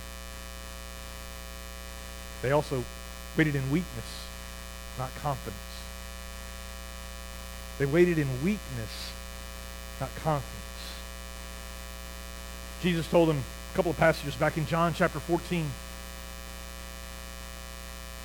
They 2.42 2.52
also 2.52 2.84
waited 3.36 3.54
in 3.54 3.70
weakness, 3.70 4.26
not 4.98 5.10
confidence. 5.20 5.56
They 7.78 7.86
waited 7.86 8.18
in 8.18 8.28
weakness, 8.42 9.12
not 10.00 10.14
confidence. 10.16 10.65
Jesus 12.86 13.08
told 13.08 13.28
him 13.28 13.38
a 13.38 13.74
couple 13.76 13.90
of 13.90 13.96
passages 13.96 14.36
back 14.36 14.56
in 14.56 14.64
John 14.64 14.94
chapter 14.94 15.18
14. 15.18 15.68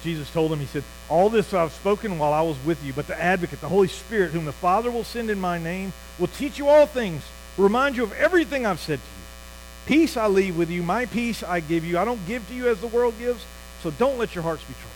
Jesus 0.03 0.31
told 0.31 0.53
him, 0.53 0.59
He 0.59 0.67
said, 0.67 0.83
All 1.09 1.31
this 1.31 1.51
I've 1.51 1.71
spoken 1.71 2.19
while 2.19 2.31
I 2.31 2.43
was 2.43 2.63
with 2.63 2.85
you, 2.85 2.93
but 2.93 3.07
the 3.07 3.19
advocate, 3.19 3.59
the 3.59 3.69
Holy 3.69 3.87
Spirit, 3.87 4.29
whom 4.29 4.45
the 4.45 4.51
Father 4.51 4.91
will 4.91 5.03
send 5.03 5.31
in 5.31 5.41
my 5.41 5.57
name, 5.57 5.93
will 6.19 6.27
teach 6.27 6.59
you 6.59 6.67
all 6.67 6.85
things, 6.85 7.23
remind 7.57 7.95
you 7.95 8.03
of 8.03 8.13
everything 8.13 8.67
I've 8.67 8.79
said 8.79 8.99
to 8.99 9.03
you. 9.03 9.97
Peace 9.97 10.15
I 10.15 10.27
leave 10.27 10.55
with 10.55 10.69
you, 10.69 10.83
my 10.83 11.07
peace 11.07 11.41
I 11.41 11.59
give 11.59 11.83
you. 11.83 11.97
I 11.97 12.05
don't 12.05 12.23
give 12.27 12.47
to 12.49 12.53
you 12.53 12.69
as 12.69 12.79
the 12.81 12.87
world 12.87 13.15
gives, 13.17 13.43
so 13.81 13.89
don't 13.89 14.19
let 14.19 14.35
your 14.35 14.43
hearts 14.43 14.63
be 14.65 14.73
troubled. 14.73 14.91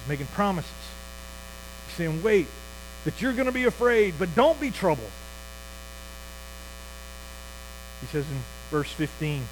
He's 0.00 0.08
making 0.08 0.26
promises. 0.28 0.70
He's 1.88 1.96
saying, 1.96 2.22
wait, 2.22 2.46
that 3.04 3.20
you're 3.20 3.34
going 3.34 3.44
to 3.44 3.52
be 3.52 3.64
afraid, 3.64 4.14
but 4.18 4.34
don't 4.34 4.58
be 4.58 4.70
troubled. 4.70 5.10
He 8.00 8.06
says 8.06 8.24
in 8.30 8.38
verse 8.70 8.90
15, 8.92 9.42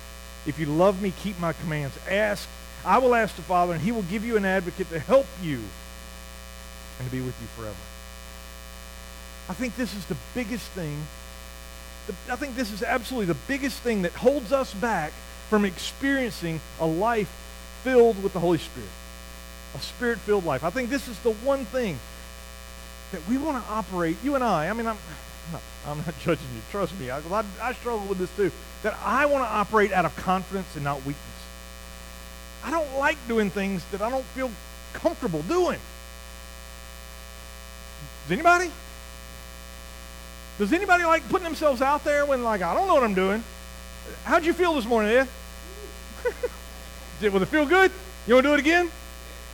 if 0.47 0.59
you 0.59 0.67
love 0.67 1.03
me, 1.03 1.13
keep 1.23 1.39
my 1.41 1.53
commands. 1.53 1.99
Ask, 2.09 2.49
I 2.85 2.99
will 2.99 3.15
ask 3.15 3.35
the 3.35 3.43
Father, 3.43 3.73
and 3.73 3.83
he 3.83 3.93
will 3.93 4.03
give 4.03 4.25
you 4.25 4.37
an 4.37 4.45
advocate 4.45 4.89
to 4.91 4.99
help 4.99 5.27
you 5.43 5.61
and 6.99 7.09
to 7.09 7.13
be 7.15 7.21
with 7.21 7.35
you 7.41 7.47
forever. 7.57 7.77
I 9.49 9.55
think 9.55 9.77
this 9.77 9.95
is 9.95 10.05
the 10.07 10.17
biggest 10.35 10.67
thing. 10.71 11.07
I 12.31 12.37
think 12.37 12.55
this 12.55 12.73
is 12.73 12.83
absolutely 12.83 13.27
the 13.27 13.41
biggest 13.49 13.81
thing 13.81 14.03
that 14.03 14.13
holds 14.13 14.53
us 14.53 14.73
back 14.75 15.13
from 15.51 15.65
experiencing 15.65 16.61
a 16.81 16.87
life 16.87 17.31
filled 17.83 18.23
with 18.23 18.33
the 18.33 18.41
Holy 18.41 18.59
Spirit. 18.59 18.89
A 19.75 19.81
spirit-filled 19.81 20.45
life. 20.45 20.65
I 20.65 20.71
think 20.71 20.91
this 20.91 21.09
is 21.09 21.19
the 21.21 21.33
one 21.33 21.65
thing 21.67 21.99
that 23.13 23.21
we 23.29 23.39
want 23.39 23.63
to 23.65 23.71
operate, 23.71 24.17
you 24.23 24.35
and 24.35 24.43
I, 24.43 24.69
I 24.69 24.73
mean, 24.73 24.87
I'm, 24.87 24.97
I'm 25.87 25.99
not 25.99 26.19
judging 26.21 26.47
you. 26.55 26.61
Trust 26.71 26.99
me. 26.99 27.11
I, 27.11 27.21
I, 27.63 27.73
struggle 27.75 28.07
with 28.07 28.19
this 28.19 28.35
too. 28.37 28.51
That 28.83 28.97
I 29.05 29.27
want 29.27 29.45
to 29.45 29.49
operate 29.49 29.93
out 29.93 30.05
of 30.05 30.15
confidence 30.17 30.75
and 30.75 30.85
not 30.85 30.99
weakness. 30.99 31.23
I 32.65 32.71
don't 32.71 32.99
like 32.99 33.17
doing 33.29 33.51
things 33.51 33.85
that 33.93 34.03
I 34.03 34.11
don't 34.11 34.25
feel 34.25 34.51
comfortable 34.93 35.43
doing. 35.43 35.79
Does 38.25 38.33
anybody? 38.33 38.71
Does 40.59 40.73
anybody 40.73 41.05
like 41.05 41.29
putting 41.29 41.45
themselves 41.45 41.83
out 41.83 42.03
there 42.03 42.27
when 42.27 42.43
like 42.43 42.63
I 42.63 42.75
don't 42.75 42.89
know 42.89 42.95
what 42.95 43.05
I'm 43.05 43.15
doing? 43.15 43.45
How'd 44.25 44.45
you 44.45 44.53
feel 44.53 44.75
this 44.75 44.85
morning, 44.85 45.13
Ed? 45.13 45.29
Did, 47.21 47.35
it 47.35 47.47
feel 47.47 47.67
good? 47.67 47.93
You 48.27 48.35
want 48.35 48.45
to 48.45 48.51
do 48.51 48.55
it 48.55 48.61
again? 48.61 48.91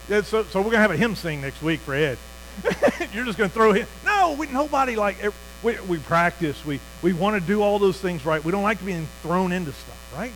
Yeah, 0.09 0.23
so, 0.23 0.43
so 0.45 0.61
we're 0.61 0.71
gonna 0.71 0.79
have 0.79 0.91
a 0.91 0.97
hymn 0.97 1.15
sing 1.15 1.41
next 1.41 1.63
week 1.63 1.81
for 1.81 1.95
Ed. 1.95 2.19
You're 3.13 3.25
just 3.25 3.39
gonna 3.39 3.51
throw 3.51 3.73
him. 3.73 3.87
No, 4.05 4.35
we, 4.39 4.47
nobody 4.47 4.97
like 4.97 5.23
we, 5.63 5.79
we 5.81 5.99
practice. 5.99 6.65
We, 6.65 6.81
we 7.03 7.13
want 7.13 7.41
to 7.41 7.47
do 7.47 7.63
all 7.63 7.79
those 7.79 7.99
things 7.99 8.25
right. 8.25 8.43
We 8.43 8.53
don't 8.53 8.63
like 8.63 8.85
being 8.85 9.07
thrown 9.23 9.53
into 9.53 9.73
stuff, 9.73 10.13
right? 10.15 10.33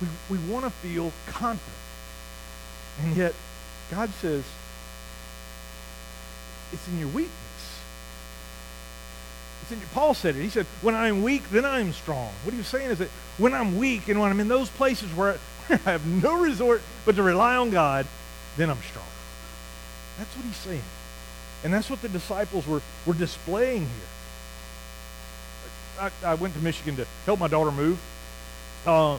We, 0.00 0.08
we 0.36 0.52
want 0.52 0.64
to 0.64 0.70
feel 0.70 1.12
confident. 1.26 1.78
And 3.02 3.16
yet, 3.16 3.34
God 3.90 4.10
says, 4.20 4.44
it's 6.72 6.88
in 6.88 6.98
your 6.98 7.08
weakness. 7.08 7.32
It's 9.62 9.72
in 9.72 9.78
your, 9.78 9.88
Paul 9.92 10.14
said 10.14 10.36
it. 10.36 10.42
He 10.42 10.48
said, 10.50 10.66
when 10.82 10.94
I'm 10.94 11.22
weak, 11.22 11.48
then 11.50 11.64
I'm 11.64 11.92
strong. 11.92 12.32
What 12.44 12.54
he's 12.54 12.66
saying 12.66 12.90
is 12.90 12.98
that 12.98 13.08
when 13.38 13.54
I'm 13.54 13.76
weak 13.76 14.08
and 14.08 14.20
when 14.20 14.30
I'm 14.30 14.40
in 14.40 14.48
those 14.48 14.68
places 14.68 15.10
where 15.14 15.38
I 15.68 15.76
have 15.84 16.06
no 16.06 16.40
resort 16.40 16.82
but 17.04 17.16
to 17.16 17.22
rely 17.22 17.56
on 17.56 17.70
God, 17.70 18.06
then 18.56 18.70
I'm 18.70 18.82
strong. 18.82 19.06
That's 20.18 20.34
what 20.36 20.44
he's 20.44 20.56
saying. 20.56 20.82
And 21.64 21.72
that's 21.72 21.88
what 21.88 22.02
the 22.02 22.08
disciples 22.08 22.66
were, 22.66 22.82
were 23.06 23.14
displaying 23.14 23.82
here. 23.82 24.11
I, 26.02 26.10
I 26.24 26.34
went 26.34 26.54
to 26.54 26.60
Michigan 26.60 26.96
to 26.96 27.06
help 27.26 27.38
my 27.38 27.46
daughter 27.46 27.70
move. 27.70 28.00
Uh, 28.84 29.18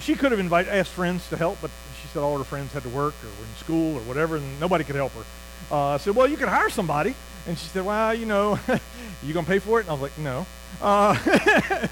she 0.00 0.14
could 0.14 0.30
have 0.30 0.38
invited, 0.38 0.72
asked 0.72 0.92
friends 0.92 1.28
to 1.30 1.36
help, 1.36 1.58
but 1.60 1.70
she 2.00 2.06
said 2.08 2.20
all 2.20 2.38
her 2.38 2.44
friends 2.44 2.72
had 2.72 2.84
to 2.84 2.88
work 2.90 3.14
or 3.24 3.26
were 3.26 3.44
in 3.44 3.56
school 3.56 3.96
or 3.96 4.00
whatever, 4.02 4.36
and 4.36 4.60
nobody 4.60 4.84
could 4.84 4.94
help 4.94 5.12
her. 5.12 5.24
Uh, 5.70 5.86
I 5.88 5.96
said, 5.96 6.14
well, 6.14 6.28
you 6.28 6.36
could 6.36 6.48
hire 6.48 6.70
somebody. 6.70 7.14
And 7.48 7.58
she 7.58 7.66
said, 7.68 7.84
well, 7.84 8.14
you 8.14 8.24
know, 8.24 8.58
you 9.24 9.34
going 9.34 9.44
to 9.44 9.50
pay 9.50 9.58
for 9.58 9.80
it? 9.80 9.82
And 9.82 9.90
I 9.90 9.92
was 9.94 10.02
like, 10.02 10.16
no. 10.18 10.46
Uh, 10.80 11.18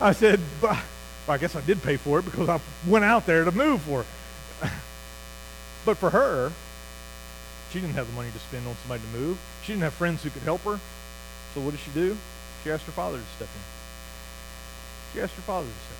I 0.00 0.12
said, 0.12 0.40
well, 0.62 0.80
I 1.28 1.36
guess 1.36 1.54
I 1.54 1.60
did 1.60 1.82
pay 1.82 1.98
for 1.98 2.20
it 2.20 2.24
because 2.24 2.48
I 2.48 2.60
went 2.86 3.04
out 3.04 3.26
there 3.26 3.44
to 3.44 3.52
move 3.52 3.82
for 3.82 4.04
her. 4.04 4.70
but 5.84 5.98
for 5.98 6.08
her, 6.08 6.50
she 7.70 7.80
didn't 7.80 7.94
have 7.94 8.06
the 8.06 8.14
money 8.14 8.30
to 8.30 8.38
spend 8.38 8.66
on 8.66 8.74
somebody 8.82 9.02
to 9.02 9.18
move. 9.18 9.38
She 9.62 9.72
didn't 9.72 9.82
have 9.82 9.94
friends 9.94 10.22
who 10.22 10.30
could 10.30 10.42
help 10.42 10.62
her. 10.62 10.80
So 11.54 11.60
what 11.60 11.72
did 11.72 11.80
she 11.80 11.90
do? 11.90 12.16
She 12.62 12.70
asked 12.70 12.84
her 12.84 12.92
father 12.92 13.18
to 13.18 13.24
step 13.36 13.48
in. 13.54 13.62
She 15.12 15.20
asked 15.20 15.34
her 15.34 15.42
father 15.42 15.66
to 15.66 15.72
step 15.72 15.98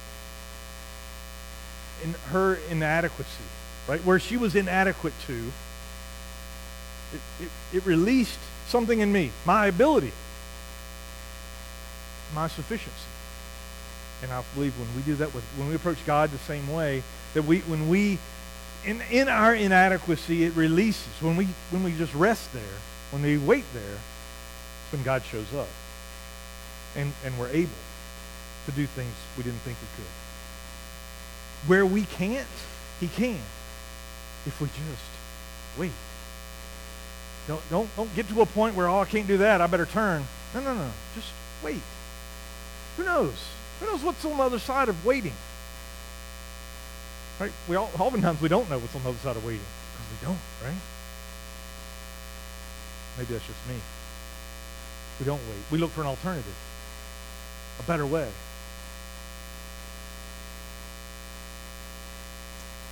in. 2.03 2.09
In 2.09 2.14
her 2.33 2.59
inadequacy, 2.70 3.44
right, 3.88 4.05
where 4.05 4.18
she 4.18 4.37
was 4.37 4.55
inadequate 4.55 5.14
to, 5.27 5.53
it, 7.12 7.20
it, 7.40 7.77
it 7.77 7.87
released 7.87 8.38
something 8.68 9.01
in 9.01 9.12
me, 9.12 9.31
my 9.44 9.66
ability, 9.66 10.12
my 12.35 12.48
sufficiency. 12.48 13.09
And 14.22 14.33
I 14.33 14.42
believe 14.55 14.79
when 14.79 14.88
we 14.96 15.03
do 15.03 15.16
that 15.16 15.35
with 15.35 15.44
when 15.57 15.68
we 15.68 15.75
approach 15.75 15.98
God 16.07 16.31
the 16.31 16.38
same 16.38 16.72
way, 16.72 17.03
that 17.35 17.42
we 17.42 17.59
when 17.61 17.88
we 17.88 18.18
in 18.85 19.01
in 19.11 19.29
our 19.29 19.55
inadequacy 19.55 20.44
it 20.44 20.55
releases. 20.55 21.12
When 21.20 21.37
we 21.37 21.48
when 21.70 21.83
we 21.83 21.92
just 21.92 22.14
rest 22.14 22.53
there, 22.53 22.62
when 23.11 23.22
we 23.22 23.37
wait 23.37 23.64
there, 23.75 23.98
when 24.92 25.03
God 25.03 25.25
shows 25.25 25.53
up. 25.55 25.68
And 26.94 27.12
and 27.24 27.38
we're 27.38 27.48
able 27.48 27.70
to 28.66 28.72
do 28.72 28.87
things 28.87 29.12
we 29.37 29.42
didn't 29.42 29.61
think 29.61 29.78
we 29.81 29.88
could. 29.96 30.11
Where 31.68 31.87
we 31.87 32.02
can't, 32.02 32.46
he 33.00 33.09
can. 33.09 33.40
If 34.46 34.61
we 34.61 34.66
just 34.68 35.78
wait. 35.78 35.92
Don't, 37.48 37.62
don't, 37.70 37.96
don't 37.96 38.14
get 38.14 38.28
to 38.28 38.40
a 38.40 38.46
point 38.46 38.76
where, 38.76 38.88
oh, 38.88 39.00
I 39.00 39.05
can't 39.05 39.26
do 39.26 39.38
that. 39.38 39.61
I 39.61 39.66
better 39.66 39.87
turn. 39.87 40.24
No, 40.55 40.61
no, 40.61 40.74
no. 40.74 40.90
Just 41.14 41.33
wait. 41.62 41.81
Who 42.96 43.05
knows? 43.05 43.35
Who 43.81 43.87
knows 43.87 44.02
what's 44.02 44.24
on 44.24 44.37
the 44.37 44.42
other 44.42 44.59
side 44.59 44.88
of 44.88 45.05
waiting? 45.05 45.33
Right? 47.40 47.52
We 47.68 47.76
all, 47.76 47.90
oftentimes 47.98 48.40
we 48.40 48.48
don't 48.48 48.70
know 48.70 48.78
what's 48.78 48.94
on 48.94 49.02
the 49.02 49.09
other 49.09 49.18
side 49.18 49.37
of 49.37 49.44
waiting 49.44 49.64
because 49.92 50.11
we 50.11 50.26
don't, 50.26 50.38
right? 50.62 50.81
Maybe 53.18 53.33
that's 53.33 53.46
just 53.46 53.68
me. 53.68 53.74
We 55.18 55.26
don't 55.26 55.40
wait. 55.40 55.59
We 55.70 55.78
look 55.78 55.90
for 55.90 56.02
an 56.02 56.07
alternative, 56.07 56.55
a 57.83 57.87
better 57.88 58.07
way. 58.07 58.29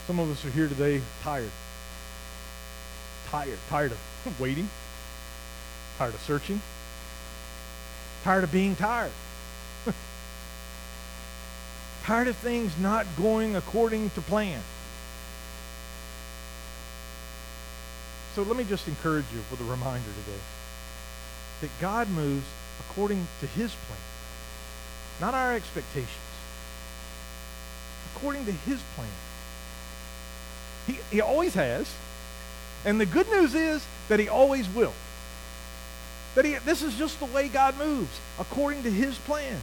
Some 0.07 0.19
of 0.19 0.31
us 0.31 0.45
are 0.45 0.51
here 0.51 0.69
today 0.69 1.01
tired. 1.23 1.51
Tired. 3.29 3.59
Tired 3.69 3.93
of 3.93 4.41
waiting. 4.41 4.69
Tired 5.99 6.15
of 6.15 6.21
searching. 6.23 6.61
Tired 8.25 8.45
of 8.45 8.53
being 8.53 8.75
tired. 8.77 9.13
tired 12.03 12.29
of 12.29 12.37
things 12.37 12.77
not 12.79 13.07
going 13.17 13.57
according 13.57 14.11
to 14.11 14.21
plan. 14.21 14.61
So 18.35 18.43
let 18.43 18.57
me 18.57 18.65
just 18.65 18.87
encourage 18.89 19.27
you 19.33 19.41
with 19.51 19.61
a 19.61 19.65
reminder 19.65 20.09
today 20.25 20.41
that 21.61 21.71
God 21.81 22.09
moves 22.09 22.47
according 22.81 23.27
to 23.41 23.47
his 23.47 23.75
plan, 23.87 23.99
not 25.21 25.35
our 25.35 25.55
expectations, 25.55 26.11
according 28.15 28.47
to 28.47 28.53
his 28.53 28.81
plan. 28.95 29.09
He, 30.87 30.99
he 31.11 31.21
always 31.21 31.55
has. 31.55 31.93
And 32.85 33.01
the 33.01 33.07
good 33.07 33.31
news 33.31 33.55
is 33.55 33.85
that 34.09 34.21
he 34.21 34.29
always 34.29 34.69
will. 34.69 34.95
That 36.35 36.45
he, 36.45 36.55
this 36.55 36.83
is 36.83 36.97
just 36.97 37.19
the 37.19 37.27
way 37.27 37.49
God 37.49 37.79
moves, 37.79 38.21
according 38.39 38.85
to 38.85 38.91
his 38.91 39.19
plan. 39.19 39.61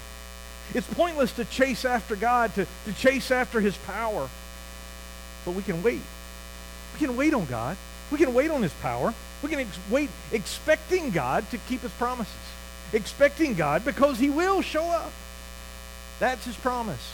It's 0.73 0.87
pointless 0.93 1.31
to 1.33 1.45
chase 1.45 1.85
after 1.85 2.15
God, 2.15 2.53
to, 2.55 2.67
to 2.85 2.93
chase 2.93 3.31
after 3.31 3.59
his 3.59 3.77
power. 3.77 4.29
But 5.45 5.51
we 5.51 5.63
can 5.63 5.81
wait. 5.81 6.01
We 6.93 7.05
can 7.05 7.15
wait 7.15 7.33
on 7.33 7.45
God. 7.45 7.77
We 8.11 8.17
can 8.17 8.33
wait 8.33 8.51
on 8.51 8.61
his 8.61 8.73
power. 8.73 9.13
We 9.41 9.49
can 9.49 9.59
ex- 9.59 9.79
wait 9.89 10.09
expecting 10.31 11.11
God 11.11 11.49
to 11.51 11.57
keep 11.69 11.81
his 11.81 11.91
promises. 11.93 12.33
Expecting 12.93 13.53
God 13.53 13.83
because 13.85 14.19
he 14.19 14.29
will 14.29 14.61
show 14.61 14.85
up. 14.85 15.11
That's 16.19 16.45
his 16.45 16.55
promise. 16.55 17.13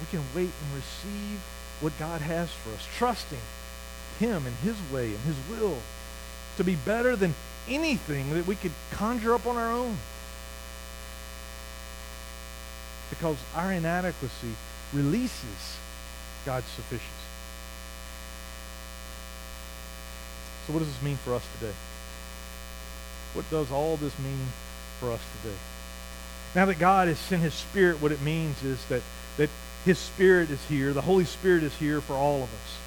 We 0.00 0.06
can 0.10 0.26
wait 0.34 0.50
and 0.50 0.74
receive 0.74 1.40
what 1.80 1.98
God 1.98 2.20
has 2.20 2.50
for 2.52 2.70
us, 2.70 2.86
trusting 2.96 3.38
him 4.18 4.46
and 4.46 4.56
his 4.56 4.76
way 4.92 5.06
and 5.06 5.20
his 5.20 5.36
will 5.50 5.78
to 6.56 6.64
be 6.64 6.76
better 6.76 7.16
than 7.16 7.34
anything 7.68 8.34
that 8.34 8.46
we 8.46 8.56
could 8.56 8.72
conjure 8.90 9.34
up 9.34 9.46
on 9.46 9.56
our 9.56 9.72
own. 9.72 9.96
Because 13.10 13.36
our 13.54 13.72
inadequacy 13.72 14.54
releases 14.92 15.78
God's 16.44 16.66
sufficiency. 16.66 17.08
So 20.66 20.72
what 20.72 20.80
does 20.80 20.88
this 20.88 21.02
mean 21.02 21.16
for 21.16 21.34
us 21.34 21.46
today? 21.58 21.74
What 23.34 23.48
does 23.50 23.70
all 23.70 23.96
this 23.96 24.16
mean 24.18 24.46
for 25.00 25.10
us 25.10 25.20
today? 25.40 25.56
Now 26.54 26.66
that 26.66 26.78
God 26.78 27.08
has 27.08 27.18
sent 27.18 27.42
his 27.42 27.54
spirit, 27.54 28.02
what 28.02 28.12
it 28.12 28.20
means 28.20 28.62
is 28.62 28.84
that, 28.86 29.02
that 29.38 29.48
his 29.84 29.98
spirit 29.98 30.50
is 30.50 30.62
here. 30.66 30.92
The 30.92 31.00
Holy 31.00 31.24
Spirit 31.24 31.62
is 31.62 31.74
here 31.76 32.00
for 32.00 32.14
all 32.14 32.42
of 32.42 32.48
us. 32.52 32.78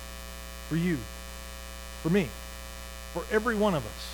For 0.70 0.76
you. 0.76 0.98
For 2.04 2.10
me. 2.10 2.30
For 3.14 3.24
every 3.32 3.56
one 3.56 3.74
of 3.74 3.86
us. 3.86 4.14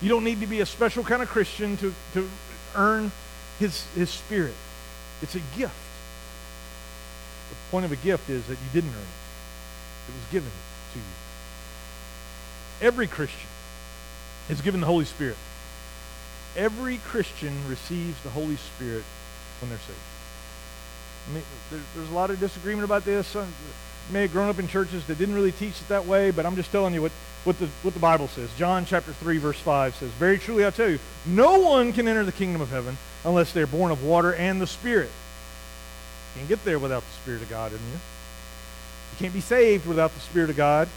You 0.00 0.08
don't 0.08 0.24
need 0.24 0.40
to 0.40 0.46
be 0.46 0.60
a 0.60 0.66
special 0.66 1.02
kind 1.02 1.22
of 1.22 1.28
Christian 1.28 1.76
to, 1.78 1.94
to 2.14 2.28
earn 2.74 3.10
his, 3.58 3.86
his 3.94 4.10
spirit. 4.10 4.54
It's 5.22 5.34
a 5.34 5.40
gift. 5.56 5.74
The 7.50 7.56
point 7.70 7.84
of 7.84 7.92
a 7.92 7.96
gift 7.96 8.28
is 8.30 8.46
that 8.46 8.52
you 8.52 8.68
didn't 8.72 8.90
earn 8.90 8.96
it. 8.96 10.08
It 10.08 10.14
was 10.14 10.30
given 10.30 10.50
to 10.92 10.98
you. 10.98 11.04
Every 12.82 13.06
Christian 13.06 13.48
is 14.48 14.60
given 14.60 14.80
the 14.80 14.86
Holy 14.86 15.04
Spirit. 15.04 15.36
Every 16.56 16.98
Christian 16.98 17.52
receives 17.68 18.20
the 18.22 18.30
Holy 18.30 18.56
Spirit 18.56 19.04
when 19.60 19.70
they're 19.70 19.78
saved. 19.78 19.98
I 21.28 21.34
mean, 21.34 21.42
there, 21.70 21.80
there's 21.94 22.10
a 22.10 22.14
lot 22.14 22.30
of 22.30 22.38
disagreement 22.38 22.84
about 22.84 23.04
this. 23.04 23.26
Some 23.26 23.52
may 24.10 24.22
have 24.22 24.32
grown 24.32 24.48
up 24.48 24.58
in 24.58 24.68
churches 24.68 25.04
that 25.06 25.18
didn't 25.18 25.34
really 25.34 25.52
teach 25.52 25.80
it 25.80 25.88
that 25.88 26.06
way, 26.06 26.30
but 26.30 26.44
I'm 26.44 26.56
just 26.56 26.70
telling 26.70 26.92
you 26.94 27.02
what, 27.02 27.12
what, 27.44 27.58
the, 27.58 27.66
what 27.82 27.94
the 27.94 28.00
Bible 28.00 28.28
says. 28.28 28.50
John 28.58 28.84
chapter 28.84 29.12
3, 29.12 29.38
verse 29.38 29.58
5 29.58 29.96
says, 29.96 30.10
Very 30.12 30.38
truly 30.38 30.66
I 30.66 30.70
tell 30.70 30.90
you, 30.90 30.98
no 31.26 31.58
one 31.60 31.92
can 31.92 32.06
enter 32.06 32.24
the 32.24 32.32
kingdom 32.32 32.60
of 32.60 32.70
heaven 32.70 32.98
unless 33.24 33.52
they're 33.52 33.66
born 33.66 33.90
of 33.90 34.04
water 34.04 34.34
and 34.34 34.60
the 34.60 34.66
Spirit. 34.66 35.10
You 36.34 36.40
can't 36.40 36.48
get 36.48 36.64
there 36.64 36.78
without 36.78 37.02
the 37.02 37.12
Spirit 37.22 37.42
of 37.42 37.48
God 37.48 37.72
in 37.72 37.78
you. 37.78 37.94
You 37.94 39.18
can't 39.18 39.34
be 39.34 39.40
saved 39.40 39.86
without 39.86 40.12
the 40.12 40.20
Spirit 40.20 40.50
of 40.50 40.56
God. 40.56 40.88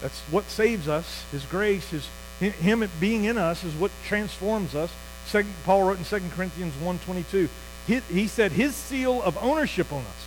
That's 0.00 0.20
what 0.30 0.44
saves 0.44 0.88
us. 0.88 1.24
His 1.32 1.44
grace, 1.44 1.88
his 1.90 2.08
him 2.40 2.88
being 3.00 3.24
in 3.24 3.38
us 3.38 3.64
is 3.64 3.74
what 3.74 3.90
transforms 4.04 4.74
us. 4.74 4.92
Second, 5.26 5.52
Paul 5.64 5.84
wrote 5.84 5.98
in 5.98 6.04
2 6.04 6.20
Corinthians 6.34 6.74
1.22, 6.82 7.48
he, 7.86 8.00
he 8.12 8.26
said 8.26 8.52
his 8.52 8.74
seal 8.74 9.22
of 9.22 9.36
ownership 9.42 9.92
on 9.92 10.00
us. 10.00 10.26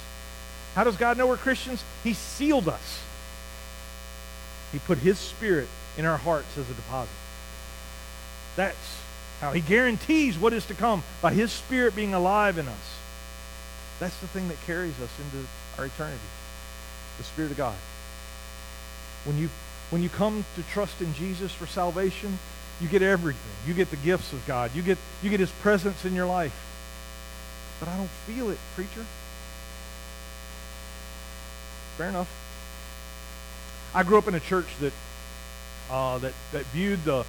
How 0.76 0.84
does 0.84 0.96
God 0.96 1.18
know 1.18 1.28
we're 1.28 1.38
Christians? 1.38 1.84
He 2.04 2.14
sealed 2.14 2.68
us. 2.68 3.02
He 4.72 4.80
put 4.80 5.00
his 5.00 5.18
spirit 5.18 5.68
in 5.98 6.06
our 6.06 6.18
hearts 6.18 6.58
as 6.58 6.70
a 6.70 6.74
deposit. 6.74 7.10
That's 8.56 9.02
how 9.42 9.52
he 9.52 9.62
guarantees 9.62 10.38
what 10.38 10.54
is 10.54 10.66
to 10.68 10.74
come 10.74 11.04
by 11.22 11.34
his 11.34 11.52
spirit 11.52 11.96
being 11.96 12.14
alive 12.14 12.58
in 12.58 12.68
us. 12.68 12.98
That's 14.00 14.18
the 14.18 14.28
thing 14.28 14.48
that 14.50 14.62
carries 14.66 15.00
us 15.02 15.10
into 15.20 15.48
our 15.78 15.86
eternity. 15.86 16.20
The 17.18 17.24
Spirit 17.24 17.52
of 17.52 17.58
God. 17.58 17.76
When 19.26 19.38
you 19.38 19.50
when 19.90 20.04
you 20.04 20.10
come 20.10 20.46
to 20.56 20.64
trust 20.64 21.02
in 21.02 21.14
Jesus 21.14 21.52
for 21.52 21.66
salvation, 21.66 22.38
you 22.82 22.88
get 22.88 23.02
everything. 23.02 23.52
You 23.66 23.74
get 23.74 23.90
the 23.90 23.98
gifts 23.98 24.34
of 24.34 24.46
God. 24.46 24.72
You 24.76 24.82
get, 24.82 24.98
you 25.24 25.30
get 25.30 25.40
his 25.40 25.52
presence 25.52 26.06
in 26.06 26.14
your 26.14 26.26
life. 26.26 26.54
But 27.80 27.90
I 27.90 27.98
don't 27.98 28.10
feel 28.26 28.50
it, 28.50 28.58
preacher. 28.76 29.06
Fair 31.98 32.10
enough. 32.10 32.30
I 33.94 34.04
grew 34.04 34.18
up 34.18 34.28
in 34.28 34.36
a 34.36 34.40
church 34.40 34.68
that, 34.82 34.94
uh, 35.90 36.18
that, 36.20 36.34
that 36.52 36.66
viewed 36.66 37.04
the, 37.04 37.26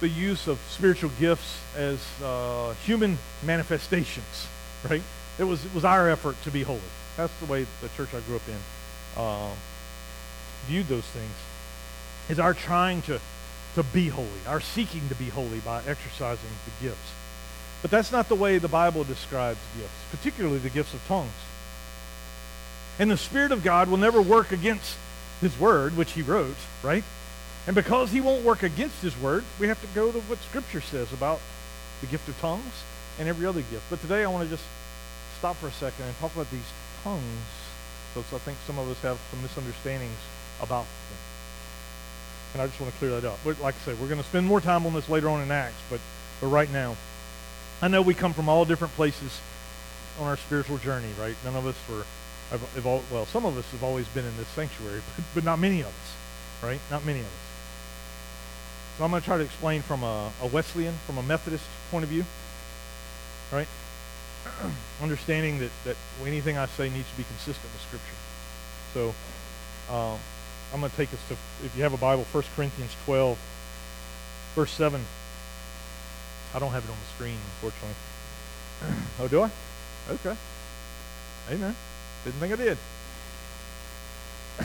the 0.00 0.08
use 0.08 0.48
of 0.48 0.58
spiritual 0.70 1.10
gifts 1.20 1.60
as 1.76 2.04
uh, 2.22 2.74
human 2.84 3.18
manifestations, 3.44 4.48
right? 4.88 5.02
It 5.38 5.44
was, 5.44 5.64
it 5.64 5.74
was 5.74 5.84
our 5.84 6.08
effort 6.08 6.40
to 6.44 6.50
be 6.50 6.62
holy. 6.62 6.80
That's 7.16 7.34
the 7.38 7.46
way 7.46 7.66
the 7.82 7.88
church 7.96 8.14
I 8.14 8.20
grew 8.20 8.36
up 8.36 8.48
in 8.48 8.56
uh, 9.16 9.50
viewed 10.64 10.88
those 10.88 11.04
things 11.04 11.32
is 12.28 12.38
our 12.38 12.54
trying 12.54 13.02
to, 13.02 13.20
to 13.74 13.82
be 13.82 14.08
holy, 14.08 14.28
our 14.46 14.60
seeking 14.60 15.08
to 15.08 15.14
be 15.14 15.28
holy 15.28 15.60
by 15.60 15.82
exercising 15.86 16.50
the 16.64 16.86
gifts. 16.88 17.12
But 17.82 17.90
that's 17.90 18.10
not 18.10 18.28
the 18.28 18.34
way 18.34 18.58
the 18.58 18.68
Bible 18.68 19.04
describes 19.04 19.58
gifts, 19.76 19.92
particularly 20.10 20.58
the 20.58 20.70
gifts 20.70 20.94
of 20.94 21.06
tongues. 21.06 21.32
And 22.98 23.10
the 23.10 23.16
Spirit 23.16 23.52
of 23.52 23.62
God 23.62 23.88
will 23.88 23.98
never 23.98 24.22
work 24.22 24.52
against 24.52 24.96
His 25.40 25.58
Word, 25.58 25.96
which 25.96 26.12
He 26.12 26.22
wrote, 26.22 26.56
right? 26.82 27.04
And 27.66 27.74
because 27.74 28.10
He 28.10 28.20
won't 28.20 28.44
work 28.44 28.62
against 28.62 29.02
His 29.02 29.18
Word, 29.20 29.44
we 29.60 29.68
have 29.68 29.80
to 29.80 29.86
go 29.88 30.12
to 30.12 30.20
what 30.20 30.38
Scripture 30.42 30.80
says 30.80 31.12
about 31.12 31.40
the 32.00 32.06
gift 32.06 32.28
of 32.28 32.40
tongues 32.40 32.84
and 33.18 33.28
every 33.28 33.46
other 33.46 33.60
gift. 33.60 33.84
But 33.90 34.00
today 34.00 34.24
I 34.24 34.28
want 34.28 34.44
to 34.44 34.50
just 34.50 34.64
stop 35.38 35.56
for 35.56 35.68
a 35.68 35.72
second 35.72 36.06
and 36.06 36.18
talk 36.18 36.34
about 36.34 36.50
these 36.50 36.72
tongues 37.02 37.22
because 38.14 38.32
I 38.32 38.38
think 38.38 38.56
some 38.66 38.78
of 38.78 38.88
us 38.88 39.00
have 39.02 39.18
some 39.30 39.42
misunderstandings 39.42 40.16
about 40.64 40.84
them. 40.84 41.18
And 42.54 42.62
I 42.62 42.66
just 42.66 42.80
want 42.80 42.92
to 42.92 42.98
clear 42.98 43.20
that 43.20 43.26
up. 43.26 43.38
But 43.44 43.60
like 43.60 43.74
I 43.74 43.78
said, 43.78 44.00
we're 44.00 44.08
going 44.08 44.20
to 44.20 44.26
spend 44.26 44.46
more 44.46 44.60
time 44.60 44.86
on 44.86 44.92
this 44.92 45.08
later 45.08 45.28
on 45.28 45.42
in 45.42 45.50
Acts, 45.50 45.80
but, 45.90 46.00
but 46.40 46.48
right 46.48 46.70
now, 46.72 46.96
I 47.82 47.88
know 47.88 48.02
we 48.02 48.14
come 48.14 48.32
from 48.32 48.48
all 48.48 48.64
different 48.64 48.94
places 48.94 49.40
on 50.20 50.26
our 50.26 50.36
spiritual 50.36 50.78
journey, 50.78 51.08
right? 51.20 51.34
None 51.44 51.56
of 51.56 51.66
us 51.66 51.76
were, 51.90 52.04
have, 52.50 52.86
all, 52.86 53.02
well, 53.10 53.26
some 53.26 53.44
of 53.44 53.58
us 53.58 53.68
have 53.72 53.82
always 53.82 54.06
been 54.08 54.24
in 54.24 54.36
this 54.36 54.46
sanctuary, 54.48 55.02
but, 55.16 55.24
but 55.34 55.44
not 55.44 55.58
many 55.58 55.80
of 55.80 55.88
us, 55.88 56.14
right? 56.62 56.80
Not 56.90 57.04
many 57.04 57.20
of 57.20 57.26
us. 57.26 57.32
So 58.98 59.04
I'm 59.04 59.10
going 59.10 59.20
to 59.20 59.26
try 59.26 59.38
to 59.38 59.42
explain 59.42 59.82
from 59.82 60.04
a, 60.04 60.30
a 60.40 60.46
Wesleyan, 60.46 60.94
from 61.06 61.18
a 61.18 61.22
Methodist 61.22 61.64
point 61.90 62.04
of 62.04 62.10
view. 62.10 62.24
right? 63.52 63.66
Understanding 65.02 65.58
that, 65.58 65.70
that 65.84 65.96
anything 66.24 66.56
I 66.56 66.66
say 66.66 66.88
needs 66.88 67.10
to 67.10 67.16
be 67.16 67.24
consistent 67.24 67.72
with 67.72 67.82
Scripture. 67.82 68.14
So 68.94 69.14
um, 69.92 70.18
I'm 70.74 70.80
going 70.80 70.90
to 70.90 70.96
take 70.96 71.12
us 71.14 71.20
to, 71.28 71.34
if 71.64 71.76
you 71.76 71.84
have 71.84 71.92
a 71.92 71.96
Bible, 71.96 72.24
1 72.32 72.44
Corinthians 72.56 72.96
12, 73.04 73.38
verse 74.56 74.72
7. 74.72 75.00
I 76.52 76.58
don't 76.58 76.72
have 76.72 76.84
it 76.84 76.90
on 76.90 76.96
the 76.96 77.14
screen, 77.14 77.36
unfortunately. 77.62 77.94
oh, 79.20 79.28
do 79.28 79.42
I? 79.42 79.50
Okay. 80.14 80.36
Amen. 81.52 81.76
Didn't 82.24 82.40
think 82.40 82.52
I 82.52 82.56
did. 82.56 82.78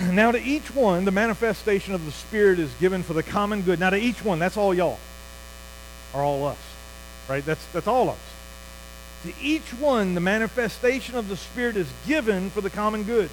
now 0.15 0.31
to 0.31 0.41
each 0.41 0.73
one, 0.73 1.05
the 1.05 1.11
manifestation 1.11 1.93
of 1.93 2.03
the 2.03 2.11
Spirit 2.11 2.57
is 2.57 2.73
given 2.79 3.03
for 3.03 3.13
the 3.13 3.21
common 3.21 3.61
good. 3.61 3.79
Now 3.79 3.91
to 3.91 3.97
each 3.97 4.25
one, 4.25 4.39
that's 4.39 4.57
all 4.57 4.73
y'all. 4.73 4.97
Or 6.15 6.23
all 6.23 6.47
us. 6.47 6.57
Right? 7.27 7.45
That's 7.45 7.63
that's 7.67 7.85
all 7.85 8.09
us. 8.09 8.17
To 9.25 9.33
each 9.39 9.75
one, 9.75 10.15
the 10.15 10.21
manifestation 10.21 11.13
of 11.13 11.29
the 11.29 11.37
Spirit 11.37 11.77
is 11.77 11.91
given 12.07 12.49
for 12.49 12.61
the 12.61 12.71
common 12.71 13.03
good. 13.03 13.29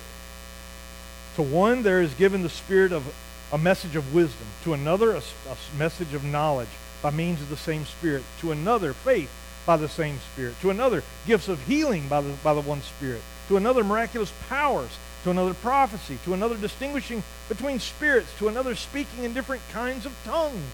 To 1.36 1.42
one, 1.42 1.82
there 1.82 2.00
is 2.00 2.14
given 2.14 2.42
the 2.42 2.48
Spirit 2.48 2.92
of 2.92 3.14
a 3.52 3.58
message 3.58 3.94
of 3.94 4.14
wisdom. 4.14 4.46
To 4.64 4.72
another, 4.72 5.12
a, 5.12 5.18
a 5.18 5.78
message 5.78 6.14
of 6.14 6.24
knowledge 6.24 6.68
by 7.02 7.10
means 7.10 7.40
of 7.40 7.50
the 7.50 7.56
same 7.56 7.84
Spirit. 7.84 8.24
To 8.40 8.52
another, 8.52 8.92
faith 8.92 9.30
by 9.66 9.76
the 9.76 9.88
same 9.88 10.18
Spirit. 10.32 10.58
To 10.62 10.70
another, 10.70 11.02
gifts 11.26 11.48
of 11.48 11.62
healing 11.66 12.08
by 12.08 12.22
the, 12.22 12.32
by 12.42 12.54
the 12.54 12.62
one 12.62 12.80
Spirit. 12.80 13.20
To 13.48 13.56
another, 13.56 13.84
miraculous 13.84 14.32
powers. 14.48 14.90
To 15.24 15.30
another, 15.30 15.54
prophecy. 15.54 16.18
To 16.24 16.34
another, 16.34 16.56
distinguishing 16.56 17.22
between 17.48 17.80
spirits. 17.80 18.36
To 18.38 18.48
another, 18.48 18.74
speaking 18.74 19.24
in 19.24 19.34
different 19.34 19.62
kinds 19.72 20.06
of 20.06 20.12
tongues. 20.24 20.72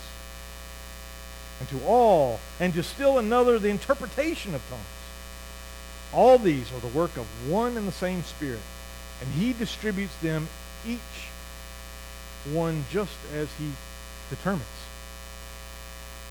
And 1.58 1.68
to 1.70 1.84
all, 1.86 2.40
and 2.60 2.72
to 2.74 2.82
still 2.82 3.18
another, 3.18 3.58
the 3.58 3.68
interpretation 3.68 4.54
of 4.54 4.62
tongues. 4.68 4.82
All 6.12 6.38
these 6.38 6.72
are 6.72 6.80
the 6.80 6.86
work 6.86 7.16
of 7.16 7.26
one 7.48 7.76
and 7.76 7.88
the 7.88 7.92
same 7.92 8.22
Spirit, 8.22 8.60
and 9.22 9.32
He 9.34 9.52
distributes 9.52 10.14
them 10.16 10.48
each 10.86 10.98
one 12.50 12.84
just 12.90 13.16
as 13.34 13.48
He 13.58 13.70
determines. 14.30 14.64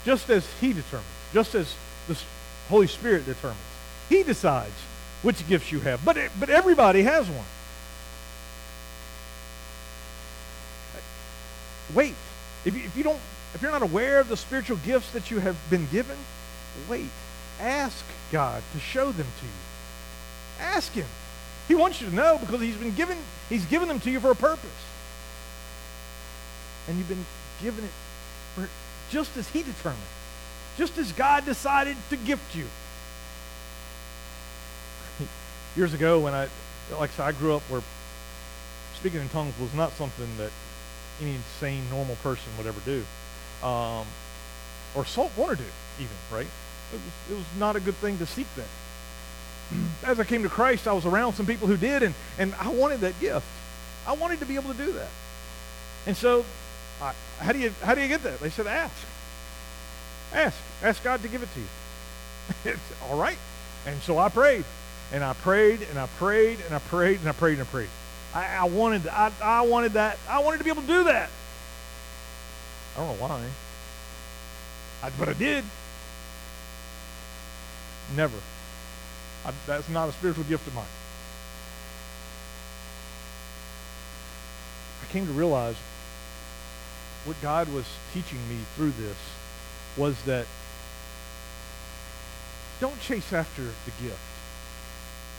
Just 0.04 0.30
as 0.30 0.46
He 0.60 0.74
determines. 0.74 1.08
Just 1.34 1.56
as 1.56 1.74
the 2.08 2.18
Holy 2.68 2.88
Spirit 2.88 3.26
determines. 3.26 3.60
He 4.10 4.24
decides 4.24 4.76
which 5.22 5.48
gifts 5.48 5.72
you 5.72 5.80
have. 5.80 6.04
But, 6.04 6.18
but 6.38 6.50
everybody 6.50 7.04
has 7.04 7.30
one. 7.30 7.46
Wait. 11.94 12.16
If 12.66 12.76
you, 12.76 12.84
if 12.84 12.98
you 12.98 13.04
don't, 13.04 13.20
if 13.54 13.62
you're 13.62 13.72
not 13.72 13.82
aware 13.82 14.20
of 14.20 14.28
the 14.28 14.38
spiritual 14.38 14.78
gifts 14.78 15.12
that 15.12 15.32
you 15.32 15.40
have 15.40 15.58
been 15.70 15.88
given, 15.92 16.18
wait. 16.90 17.10
Ask 17.60 18.04
God 18.32 18.64
to 18.74 18.80
show 18.80 19.12
them 19.12 19.28
to 19.40 19.46
you. 19.46 19.52
Ask 20.60 20.94
him. 20.94 21.06
He 21.72 21.76
wants 21.76 22.02
you 22.02 22.10
to 22.10 22.14
know 22.14 22.38
because 22.38 22.60
he's 22.60 22.76
been 22.76 22.94
given 22.96 23.18
he's 23.48 23.64
given 23.64 23.88
them 23.88 24.02
to 24.02 24.12
you 24.12 24.20
for 24.20 24.30
a 24.30 24.36
purpose. 24.36 24.70
And 26.90 26.98
you've 26.98 27.08
been 27.08 27.26
given 27.64 27.86
it 27.86 27.92
for 28.56 28.68
just 29.10 29.38
as 29.38 29.48
he 29.48 29.64
determined. 29.64 30.04
Just 30.78 30.98
as 30.98 31.14
God 31.14 31.46
decided 31.46 31.96
to 32.10 32.18
gift 32.18 32.54
you. 32.54 32.66
Years 35.78 35.94
ago 35.94 36.20
when 36.20 36.34
I 36.34 36.50
like 37.00 37.10
I 37.12 37.14
said, 37.14 37.24
I 37.24 37.32
grew 37.32 37.56
up 37.56 37.62
where 37.70 37.82
speaking 38.96 39.22
in 39.22 39.30
tongues 39.30 39.58
was 39.58 39.74
not 39.74 39.94
something 39.94 40.28
that 40.40 40.52
any 41.22 41.38
sane 41.62 41.90
normal 41.90 42.18
person 42.18 42.52
would 42.58 42.68
ever 42.68 42.82
do. 42.84 43.02
Um, 43.66 44.06
or 44.94 45.06
want 45.38 45.52
to 45.52 45.56
do 45.56 45.72
even, 46.02 46.18
right? 46.34 46.48
It 46.92 46.96
was, 46.96 47.32
it 47.32 47.36
was 47.36 47.46
not 47.58 47.78
a 47.78 47.80
good 47.80 47.96
thing 47.96 48.18
to 48.18 48.26
seek 48.26 48.54
that 48.58 48.68
as 50.04 50.20
I 50.20 50.24
came 50.24 50.44
to 50.44 50.50
Christ, 50.50 50.88
I 50.88 50.94
was 50.94 51.06
around 51.06 51.34
some 51.34 51.46
people 51.46 51.68
who 51.68 51.78
did, 51.78 52.04
and, 52.04 52.14
and 52.38 52.54
I 52.56 52.70
wanted 52.70 53.02
that 53.02 53.20
gift. 53.20 53.46
I 54.08 54.14
wanted 54.14 54.40
to 54.40 54.46
be 54.46 54.56
able 54.56 54.72
to 54.72 54.78
do 54.78 54.92
that. 54.94 55.10
And 56.06 56.18
so, 56.18 56.46
I, 57.02 57.14
how, 57.40 57.52
do 57.52 57.60
you, 57.60 57.74
how 57.82 57.96
do 57.96 58.02
you 58.02 58.08
get 58.08 58.24
that? 58.24 58.40
They 58.40 58.50
said, 58.50 58.68
ask. 58.68 58.94
Ask. 60.34 60.58
Ask 60.82 61.04
God 61.04 61.22
to 61.22 61.28
give 61.28 61.44
it 61.44 61.50
to 61.54 61.60
you. 62.70 62.76
all 63.10 63.18
right. 63.18 63.38
And 63.86 64.02
so 64.02 64.18
I 64.18 64.30
prayed. 64.30 64.66
And 65.14 65.24
I 65.24 65.34
prayed, 65.34 65.82
and 65.90 66.00
I 66.00 66.08
prayed, 66.08 66.60
and 66.66 66.74
I 66.74 66.80
prayed, 66.80 67.20
and 67.20 67.28
I 67.28 67.34
prayed, 67.34 67.60
and 67.60 67.62
I 67.62 67.66
prayed. 67.66 67.90
I, 68.34 68.56
I 68.56 68.64
wanted, 68.64 69.08
I, 69.10 69.32
I 69.44 69.62
wanted 69.62 69.94
that. 69.94 70.18
I 70.30 70.40
wanted 70.40 70.60
to 70.60 70.64
be 70.64 70.70
able 70.70 70.84
to 70.84 70.88
do 70.88 71.04
that. 71.04 71.30
I 72.96 73.00
don't 73.00 73.08
know 73.08 73.28
why. 73.28 73.42
I, 75.04 75.10
but 75.20 75.28
I 75.28 75.34
did. 75.34 75.66
Never 78.16 78.38
I, 79.46 79.52
that's 79.66 79.90
not 79.90 80.10
a 80.10 80.12
spiritual 80.12 80.44
gift 80.46 80.68
of 80.68 80.76
mine. 80.76 80.86
I 85.02 85.12
came 85.12 85.26
to 85.26 85.34
realize 85.34 85.76
what 87.26 87.40
God 87.42 87.72
was 87.74 87.86
teaching 88.14 88.40
me 88.50 88.58
through 88.76 88.92
this 88.92 89.18
was 89.98 90.22
that 90.24 90.46
don't 92.80 93.00
chase 93.00 93.32
after 93.32 93.62
the 93.62 93.92
gift, 94.02 94.18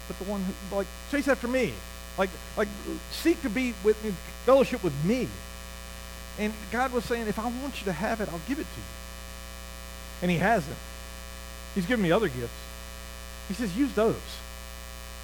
but 0.06 0.18
the 0.18 0.24
one 0.24 0.42
who, 0.42 0.76
like, 0.76 0.86
chase 1.10 1.26
after 1.28 1.48
me. 1.48 1.72
Like, 2.18 2.30
like, 2.56 2.68
seek 3.10 3.40
to 3.42 3.50
be 3.50 3.74
with 3.82 4.02
me, 4.04 4.12
fellowship 4.44 4.84
with 4.84 4.94
me. 5.04 5.28
And 6.38 6.52
God 6.70 6.92
was 6.92 7.04
saying, 7.04 7.26
if 7.26 7.38
I 7.38 7.44
want 7.44 7.80
you 7.80 7.84
to 7.86 7.92
have 7.92 8.20
it, 8.20 8.28
I'll 8.30 8.40
give 8.46 8.58
it 8.58 8.66
to 8.66 8.80
you. 8.80 8.86
And 10.22 10.30
He 10.30 10.36
hasn't. 10.36 10.76
He's 11.74 11.86
given 11.86 12.02
me 12.02 12.12
other 12.12 12.28
gifts. 12.28 12.52
He 13.52 13.56
says, 13.56 13.76
use 13.76 13.92
those. 13.92 14.16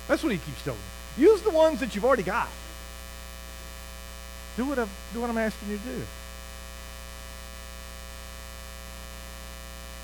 That's 0.06 0.22
what 0.22 0.32
he 0.32 0.38
keeps 0.38 0.62
telling. 0.62 0.78
Use 1.16 1.40
the 1.40 1.50
ones 1.50 1.80
that 1.80 1.94
you've 1.94 2.04
already 2.04 2.22
got. 2.22 2.50
Do 4.58 4.66
what, 4.66 4.78
i 4.78 4.86
do 5.14 5.22
what 5.22 5.30
I'm 5.30 5.38
asking 5.38 5.70
you 5.70 5.78
to 5.78 5.82
do. 5.82 5.96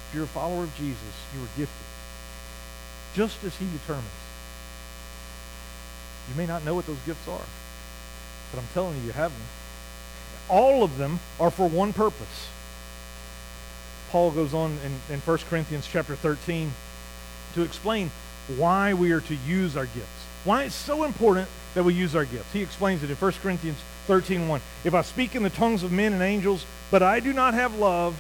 If 0.09 0.15
you're 0.15 0.25
a 0.25 0.29
follower 0.29 0.63
of 0.63 0.75
Jesus, 0.77 1.03
you 1.37 1.43
are 1.43 1.49
gifted. 1.59 1.87
Just 3.15 3.45
as 3.45 3.55
he 3.57 3.67
determines. 3.67 4.09
You 6.31 6.35
may 6.35 6.47
not 6.47 6.65
know 6.65 6.75
what 6.75 6.87
those 6.87 6.97
gifts 7.05 7.29
are, 7.29 7.45
but 8.51 8.59
I'm 8.59 8.69
telling 8.73 8.97
you, 9.01 9.03
you 9.03 9.13
have 9.13 9.33
them. 9.33 9.47
All 10.49 10.83
of 10.83 10.97
them 10.97 11.21
are 11.39 11.51
for 11.51 11.69
one 11.69 11.93
purpose. 11.93 12.49
Paul 14.09 14.31
goes 14.31 14.55
on 14.55 14.79
in, 14.83 15.15
in 15.15 15.21
1 15.21 15.39
Corinthians 15.51 15.87
chapter 15.87 16.17
13 16.17 16.73
to 17.55 17.63
explain 17.63 18.11
why 18.57 18.95
we 18.95 19.13
are 19.13 19.21
to 19.21 19.35
use 19.47 19.77
our 19.77 19.87
gifts. 19.87 20.27
Why 20.45 20.65
it's 20.65 20.75
so 20.75 21.05
important 21.05 21.49
that 21.75 21.85
we 21.85 21.95
use 21.95 22.15
our 22.15 22.25
gifts. 22.25 22.53
He 22.53 22.63
explains 22.63 23.03
it 23.03 23.11
in 23.11 23.17
1 23.17 23.41
Corinthians 23.43 23.79
13:1. 24.07 24.61
If 24.85 24.95
I 24.95 25.03
speak 25.03 25.35
in 25.35 25.43
the 25.43 25.51
tongues 25.51 25.83
of 25.83 25.91
men 25.91 26.13
and 26.13 26.23
angels, 26.23 26.65
but 26.91 27.03
I 27.03 27.21
do 27.21 27.33
not 27.33 27.55
have 27.55 27.75
love, 27.77 28.15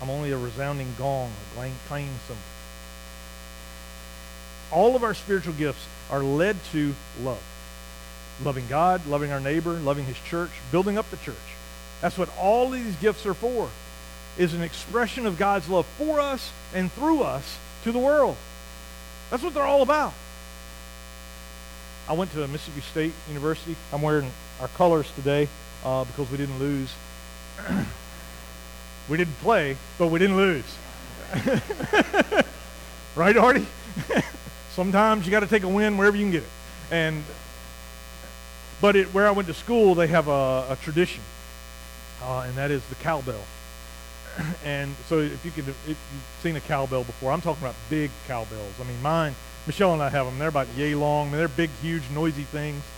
I'm 0.00 0.10
only 0.10 0.30
a 0.30 0.38
resounding 0.38 0.94
gong, 0.96 1.32
a 1.52 1.70
clanging 1.88 2.18
cymbal. 2.26 2.42
All 4.70 4.94
of 4.94 5.02
our 5.02 5.14
spiritual 5.14 5.54
gifts 5.54 5.84
are 6.10 6.22
led 6.22 6.56
to 6.72 6.94
love. 7.22 7.42
Loving 8.44 8.68
God, 8.68 9.04
loving 9.06 9.32
our 9.32 9.40
neighbor, 9.40 9.72
loving 9.72 10.04
his 10.04 10.18
church, 10.20 10.50
building 10.70 10.96
up 10.96 11.10
the 11.10 11.16
church. 11.16 11.36
That's 12.00 12.16
what 12.16 12.28
all 12.38 12.70
these 12.70 12.94
gifts 12.96 13.26
are 13.26 13.34
for. 13.34 13.70
Is 14.36 14.54
an 14.54 14.62
expression 14.62 15.26
of 15.26 15.36
God's 15.36 15.68
love 15.68 15.86
for 15.98 16.20
us 16.20 16.52
and 16.72 16.92
through 16.92 17.22
us 17.22 17.58
to 17.88 17.92
the 17.92 17.98
world. 17.98 18.36
That's 19.30 19.42
what 19.42 19.54
they're 19.54 19.66
all 19.66 19.82
about. 19.82 20.12
I 22.08 22.12
went 22.12 22.32
to 22.32 22.46
Mississippi 22.48 22.80
State 22.82 23.12
University. 23.28 23.76
I'm 23.92 24.02
wearing 24.02 24.30
our 24.60 24.68
colors 24.68 25.10
today 25.16 25.48
uh, 25.84 26.04
because 26.04 26.30
we 26.30 26.36
didn't 26.36 26.58
lose. 26.58 26.92
we 29.08 29.16
didn't 29.16 29.38
play, 29.40 29.76
but 29.98 30.08
we 30.08 30.18
didn't 30.18 30.36
lose. 30.36 30.64
right, 33.16 33.36
Artie? 33.36 33.66
Sometimes 34.70 35.26
you 35.26 35.30
got 35.30 35.40
to 35.40 35.46
take 35.46 35.62
a 35.62 35.68
win 35.68 35.96
wherever 35.96 36.16
you 36.16 36.24
can 36.24 36.32
get 36.32 36.42
it. 36.42 36.48
And 36.90 37.24
but 38.80 38.96
it, 38.96 39.12
where 39.12 39.26
I 39.26 39.30
went 39.32 39.48
to 39.48 39.54
school, 39.54 39.94
they 39.94 40.06
have 40.06 40.28
a, 40.28 40.66
a 40.70 40.78
tradition, 40.82 41.22
uh, 42.22 42.44
and 42.46 42.54
that 42.54 42.70
is 42.70 42.82
the 42.86 42.94
cowbell. 42.96 43.42
and 44.64 44.94
so 45.08 45.18
if 45.18 45.44
you 45.44 45.50
can, 45.50 45.64
if 45.68 45.86
you've 45.86 45.98
seen 46.42 46.56
a 46.56 46.60
cowbell 46.60 47.04
before, 47.04 47.32
I'm 47.32 47.40
talking 47.40 47.62
about 47.62 47.74
big 47.90 48.10
cowbells. 48.26 48.74
I 48.80 48.84
mean, 48.84 49.00
mine, 49.02 49.34
Michelle 49.66 49.92
and 49.92 50.02
I 50.02 50.08
have 50.08 50.26
them. 50.26 50.38
They're 50.38 50.48
about 50.48 50.68
yay 50.76 50.94
long. 50.94 51.30
They're 51.30 51.48
big, 51.48 51.70
huge, 51.82 52.02
noisy 52.14 52.44
things. 52.44 52.82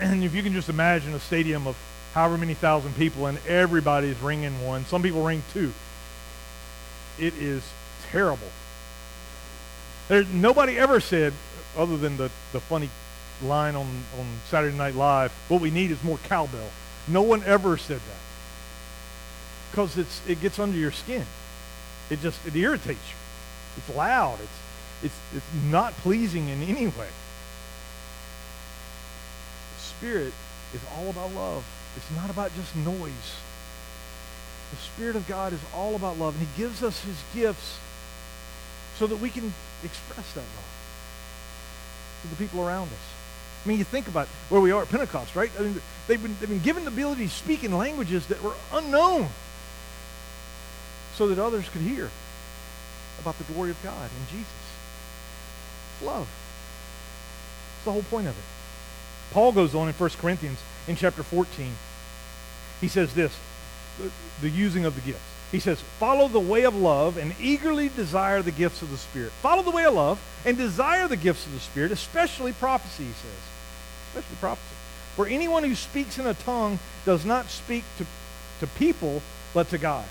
And 0.00 0.24
if 0.24 0.34
you 0.34 0.42
can 0.42 0.54
just 0.54 0.70
imagine 0.70 1.12
a 1.12 1.20
stadium 1.20 1.66
of 1.66 1.76
however 2.14 2.38
many 2.38 2.54
thousand 2.54 2.96
people 2.96 3.26
and 3.26 3.38
everybody's 3.46 4.18
ringing 4.20 4.64
one. 4.64 4.86
Some 4.86 5.02
people 5.02 5.22
ring 5.22 5.42
two. 5.52 5.74
It 7.18 7.34
is 7.34 7.62
terrible. 8.10 8.48
There, 10.08 10.24
nobody 10.24 10.78
ever 10.78 11.00
said, 11.00 11.34
other 11.76 11.98
than 11.98 12.16
the, 12.16 12.30
the 12.52 12.60
funny 12.60 12.88
line 13.42 13.74
on, 13.76 13.86
on 14.18 14.26
Saturday 14.48 14.74
Night 14.74 14.94
Live, 14.94 15.32
what 15.48 15.60
we 15.60 15.70
need 15.70 15.90
is 15.90 16.02
more 16.02 16.16
cowbell. 16.24 16.70
No 17.06 17.20
one 17.20 17.42
ever 17.44 17.76
said 17.76 17.98
that 17.98 18.29
because 19.70 19.96
it's 19.98 20.20
it 20.28 20.40
gets 20.40 20.58
under 20.58 20.76
your 20.76 20.92
skin. 20.92 21.24
It 22.10 22.20
just 22.20 22.44
it 22.46 22.56
irritates 22.56 23.08
you. 23.08 23.16
It's 23.76 23.96
loud. 23.96 24.38
It's, 24.40 24.58
it's, 25.04 25.18
it's 25.36 25.64
not 25.70 25.92
pleasing 25.98 26.48
in 26.48 26.62
any 26.62 26.86
way. 26.86 27.08
The 29.76 29.80
Spirit 29.80 30.32
is 30.74 30.80
all 30.96 31.08
about 31.10 31.32
love. 31.34 31.64
It's 31.96 32.10
not 32.16 32.30
about 32.30 32.54
just 32.56 32.74
noise. 32.76 33.36
The 34.70 34.76
Spirit 34.76 35.16
of 35.16 35.26
God 35.26 35.52
is 35.52 35.60
all 35.74 35.94
about 35.96 36.18
love, 36.18 36.36
and 36.38 36.46
He 36.46 36.62
gives 36.62 36.82
us 36.82 37.02
His 37.04 37.22
gifts 37.34 37.78
so 38.98 39.06
that 39.06 39.16
we 39.16 39.30
can 39.30 39.52
express 39.82 40.32
that 40.34 40.40
love 40.40 40.70
to 42.22 42.28
the 42.28 42.36
people 42.36 42.60
around 42.60 42.88
us. 42.88 43.14
I 43.64 43.68
mean, 43.68 43.78
you 43.78 43.84
think 43.84 44.08
about 44.08 44.26
where 44.48 44.60
we 44.60 44.72
are 44.72 44.82
at 44.82 44.88
Pentecost, 44.88 45.36
right? 45.36 45.50
I 45.58 45.62
mean, 45.62 45.80
they've 46.06 46.22
been, 46.22 46.36
they've 46.40 46.48
been 46.48 46.60
given 46.60 46.84
the 46.84 46.90
ability 46.90 47.24
to 47.24 47.30
speak 47.30 47.64
in 47.64 47.76
languages 47.76 48.26
that 48.26 48.42
were 48.42 48.54
unknown 48.72 49.28
so 51.20 51.28
that 51.28 51.38
others 51.38 51.68
could 51.68 51.82
hear 51.82 52.08
about 53.20 53.36
the 53.36 53.44
glory 53.52 53.70
of 53.70 53.82
God 53.82 54.08
and 54.18 54.28
Jesus. 54.30 54.46
Love. 56.02 56.26
It's 57.76 57.84
the 57.84 57.92
whole 57.92 58.04
point 58.04 58.26
of 58.26 58.32
it. 58.32 58.44
Paul 59.30 59.52
goes 59.52 59.74
on 59.74 59.86
in 59.86 59.92
1 59.92 60.10
Corinthians 60.18 60.58
in 60.88 60.96
chapter 60.96 61.22
14. 61.22 61.72
He 62.80 62.88
says 62.88 63.12
this 63.12 63.38
the, 63.98 64.10
the 64.40 64.48
using 64.48 64.86
of 64.86 64.94
the 64.94 65.02
gifts. 65.02 65.20
He 65.52 65.60
says, 65.60 65.82
Follow 65.98 66.26
the 66.26 66.40
way 66.40 66.62
of 66.62 66.74
love 66.74 67.18
and 67.18 67.34
eagerly 67.38 67.90
desire 67.90 68.40
the 68.40 68.50
gifts 68.50 68.80
of 68.80 68.90
the 68.90 68.96
Spirit. 68.96 69.32
Follow 69.42 69.62
the 69.62 69.70
way 69.70 69.84
of 69.84 69.92
love 69.92 70.18
and 70.46 70.56
desire 70.56 71.06
the 71.06 71.18
gifts 71.18 71.44
of 71.44 71.52
the 71.52 71.60
Spirit, 71.60 71.92
especially 71.92 72.54
prophecy, 72.54 73.04
he 73.04 73.12
says. 73.12 73.40
Especially 74.08 74.36
prophecy. 74.40 74.74
For 75.16 75.26
anyone 75.26 75.64
who 75.64 75.74
speaks 75.74 76.18
in 76.18 76.26
a 76.26 76.32
tongue 76.32 76.78
does 77.04 77.26
not 77.26 77.50
speak 77.50 77.84
to, 77.98 78.06
to 78.60 78.66
people, 78.78 79.20
but 79.52 79.68
to 79.68 79.76
God. 79.76 80.06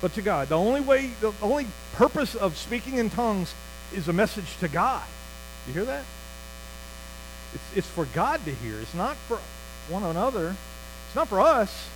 But 0.00 0.14
to 0.14 0.22
God. 0.22 0.48
The 0.48 0.56
only 0.56 0.80
way, 0.80 1.10
the 1.20 1.32
only 1.42 1.66
purpose 1.94 2.34
of 2.34 2.56
speaking 2.56 2.98
in 2.98 3.10
tongues 3.10 3.54
is 3.92 4.08
a 4.08 4.12
message 4.12 4.56
to 4.58 4.68
God. 4.68 5.02
You 5.66 5.72
hear 5.72 5.84
that? 5.84 6.04
It's, 7.54 7.76
it's 7.76 7.88
for 7.88 8.04
God 8.06 8.44
to 8.44 8.54
hear. 8.54 8.78
It's 8.80 8.94
not 8.94 9.16
for 9.16 9.38
one 9.88 10.02
another. 10.02 10.54
It's 11.06 11.16
not 11.16 11.28
for 11.28 11.40
us. 11.40 11.88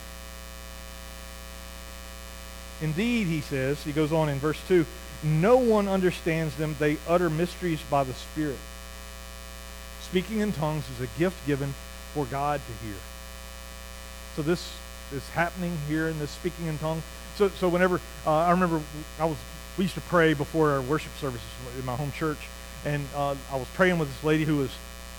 Indeed, 2.80 3.28
he 3.28 3.40
says, 3.40 3.82
he 3.84 3.92
goes 3.92 4.12
on 4.12 4.28
in 4.28 4.38
verse 4.38 4.60
2, 4.66 4.84
no 5.22 5.56
one 5.56 5.86
understands 5.86 6.56
them. 6.56 6.74
They 6.78 6.96
utter 7.06 7.30
mysteries 7.30 7.80
by 7.88 8.02
the 8.02 8.14
Spirit. 8.14 8.58
Speaking 10.00 10.40
in 10.40 10.52
tongues 10.52 10.84
is 10.90 11.00
a 11.00 11.18
gift 11.18 11.46
given 11.46 11.74
for 12.12 12.24
God 12.24 12.60
to 12.60 12.86
hear. 12.86 12.96
So 14.34 14.42
this 14.42 14.74
is 15.12 15.28
happening 15.30 15.76
here 15.88 16.08
in 16.08 16.18
this 16.18 16.30
speaking 16.30 16.66
in 16.66 16.78
tongues. 16.78 17.02
So, 17.36 17.48
so 17.48 17.68
whenever, 17.68 18.00
uh, 18.26 18.30
I 18.30 18.50
remember 18.50 18.80
I 19.18 19.24
was, 19.24 19.38
we 19.78 19.84
used 19.84 19.94
to 19.94 20.00
pray 20.02 20.34
before 20.34 20.70
our 20.70 20.82
worship 20.82 21.12
services 21.18 21.46
in 21.78 21.84
my 21.84 21.96
home 21.96 22.12
church, 22.12 22.38
and 22.84 23.06
uh, 23.16 23.34
I 23.50 23.56
was 23.56 23.68
praying 23.74 23.98
with 23.98 24.08
this 24.08 24.24
lady 24.24 24.44
who 24.44 24.58
was, 24.58 24.70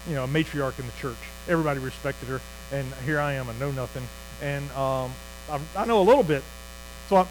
you 0.07 0.15
know, 0.15 0.25
a 0.25 0.27
matriarch 0.27 0.79
in 0.79 0.85
the 0.85 0.91
church. 0.99 1.17
Everybody 1.47 1.79
respected 1.79 2.27
her, 2.27 2.41
and 2.71 2.87
here 3.05 3.19
I 3.19 3.33
am, 3.33 3.49
I 3.49 3.53
know 3.53 3.71
nothing. 3.71 4.03
And 4.41 4.69
um, 4.71 5.11
I, 5.49 5.59
I 5.75 5.85
know 5.85 6.01
a 6.01 6.03
little 6.03 6.23
bit, 6.23 6.43
so 7.09 7.17
I, 7.17 7.27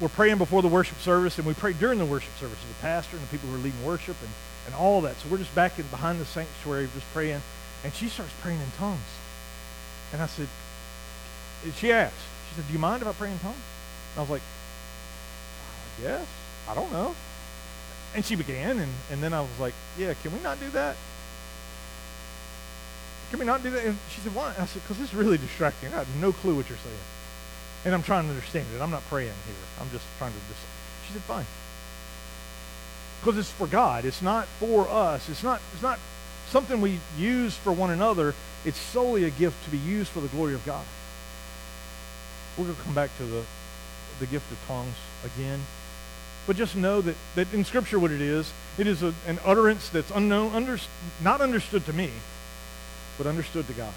we're 0.00 0.08
praying 0.08 0.38
before 0.38 0.62
the 0.62 0.68
worship 0.68 0.98
service, 0.98 1.38
and 1.38 1.46
we 1.46 1.54
pray 1.54 1.72
during 1.72 1.98
the 1.98 2.06
worship 2.06 2.36
service 2.38 2.58
with 2.60 2.76
the 2.76 2.82
pastor 2.82 3.16
and 3.16 3.26
the 3.26 3.30
people 3.30 3.48
who 3.48 3.56
are 3.56 3.64
leading 3.64 3.84
worship 3.84 4.16
and, 4.20 4.30
and 4.66 4.74
all 4.74 5.00
that. 5.00 5.16
So 5.16 5.28
we're 5.30 5.38
just 5.38 5.54
back 5.54 5.78
in 5.78 5.86
behind 5.86 6.20
the 6.20 6.26
sanctuary 6.26 6.88
just 6.94 7.06
praying, 7.14 7.40
and 7.82 7.94
she 7.94 8.08
starts 8.08 8.32
praying 8.42 8.60
in 8.60 8.70
tongues. 8.76 9.00
And 10.12 10.20
I 10.20 10.26
said, 10.26 10.48
she 11.74 11.92
asked, 11.92 12.14
she 12.48 12.56
said, 12.56 12.66
do 12.66 12.72
you 12.72 12.78
mind 12.78 13.02
if 13.02 13.08
I 13.08 13.12
pray 13.12 13.32
in 13.32 13.38
tongues? 13.38 13.56
And 14.14 14.18
I 14.18 14.20
was 14.20 14.30
like, 14.30 14.42
I 15.98 16.02
guess. 16.02 16.26
I 16.68 16.74
don't 16.74 16.92
know. 16.92 17.14
And 18.14 18.24
she 18.24 18.36
began, 18.36 18.78
and, 18.78 18.92
and 19.10 19.22
then 19.22 19.32
I 19.32 19.40
was 19.40 19.58
like, 19.60 19.74
yeah, 19.98 20.14
can 20.22 20.32
we 20.32 20.40
not 20.40 20.58
do 20.60 20.68
that? 20.70 20.96
Can 23.30 23.38
we 23.38 23.44
not 23.44 23.62
do 23.62 23.70
that? 23.70 23.84
And 23.84 23.98
she 24.10 24.20
said, 24.20 24.34
why? 24.34 24.54
I 24.58 24.64
said, 24.64 24.82
because 24.82 25.00
it's 25.00 25.12
really 25.12 25.36
distracting. 25.38 25.92
I 25.92 25.98
have 25.98 26.16
no 26.20 26.32
clue 26.32 26.54
what 26.54 26.68
you're 26.68 26.78
saying. 26.78 26.96
And 27.84 27.94
I'm 27.94 28.02
trying 28.02 28.24
to 28.24 28.30
understand 28.30 28.66
it. 28.74 28.80
I'm 28.80 28.90
not 28.90 29.02
praying 29.08 29.32
here. 29.46 29.54
I'm 29.80 29.90
just 29.90 30.04
trying 30.18 30.32
to 30.32 30.38
just. 30.48 30.60
She 31.06 31.12
said, 31.12 31.22
fine. 31.22 31.46
Because 33.20 33.38
it's 33.38 33.50
for 33.50 33.66
God. 33.66 34.04
It's 34.04 34.22
not 34.22 34.46
for 34.58 34.88
us. 34.88 35.28
It's 35.28 35.42
not, 35.42 35.60
it's 35.74 35.82
not 35.82 35.98
something 36.48 36.80
we 36.80 37.00
use 37.18 37.54
for 37.54 37.72
one 37.72 37.90
another. 37.90 38.34
It's 38.64 38.78
solely 38.78 39.24
a 39.24 39.30
gift 39.30 39.62
to 39.64 39.70
be 39.70 39.78
used 39.78 40.10
for 40.10 40.20
the 40.20 40.28
glory 40.28 40.54
of 40.54 40.64
God. 40.64 40.84
We're 42.56 42.64
going 42.64 42.76
to 42.76 42.82
come 42.82 42.94
back 42.94 43.16
to 43.18 43.24
the, 43.24 43.44
the 44.18 44.26
gift 44.26 44.50
of 44.50 44.58
tongues 44.66 44.94
again. 45.24 45.60
But 46.46 46.56
just 46.56 46.76
know 46.76 47.00
that, 47.02 47.16
that 47.34 47.52
in 47.52 47.64
Scripture 47.64 47.98
what 47.98 48.10
it 48.10 48.22
is, 48.22 48.52
it 48.78 48.86
is 48.86 49.02
a, 49.02 49.12
an 49.26 49.38
utterance 49.44 49.90
that's 49.90 50.10
unknown, 50.10 50.54
under, 50.54 50.78
not 51.22 51.40
understood 51.40 51.84
to 51.86 51.92
me, 51.92 52.10
but 53.18 53.26
understood 53.26 53.66
to 53.66 53.74
God. 53.74 53.92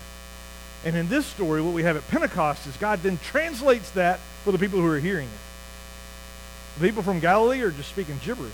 And 0.84 0.96
in 0.96 1.08
this 1.08 1.26
story, 1.26 1.62
what 1.62 1.74
we 1.74 1.84
have 1.84 1.96
at 1.96 2.08
Pentecost 2.10 2.68
is 2.68 2.76
God 2.78 3.04
then 3.04 3.20
translates 3.20 3.92
that 3.92 4.20
for 4.44 4.52
the 4.52 4.58
people 4.58 4.80
who 4.80 4.88
are 4.88 5.00
hearing 5.00 5.28
it. 5.28 6.80
The 6.80 6.88
people 6.88 7.04
from 7.04 7.20
Galilee 7.20 7.62
are 7.62 7.72
just 7.72 7.90
speaking 7.90 8.20
gibberish 8.24 8.52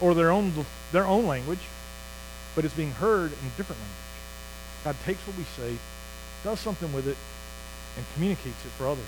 or 0.00 0.14
their 0.14 0.30
own, 0.30 0.52
their 0.92 1.06
own 1.06 1.26
language, 1.26 1.60
but 2.54 2.64
it's 2.64 2.74
being 2.74 2.92
heard 2.92 3.32
in 3.32 3.46
a 3.46 3.56
different 3.56 3.80
language. 3.80 3.96
God 4.84 4.96
takes 5.04 5.20
what 5.26 5.36
we 5.36 5.44
say, 5.44 5.76
does 6.44 6.60
something 6.60 6.92
with 6.92 7.06
it, 7.06 7.16
and 7.96 8.06
communicates 8.14 8.64
it 8.64 8.70
for 8.78 8.86
others. 8.86 9.04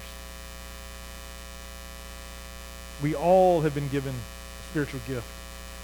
We 3.03 3.15
all 3.15 3.63
have 3.63 3.75
been 3.75 3.89
given 3.89 4.15
a 4.15 4.71
spiritual 4.71 5.01
gift. 5.09 5.27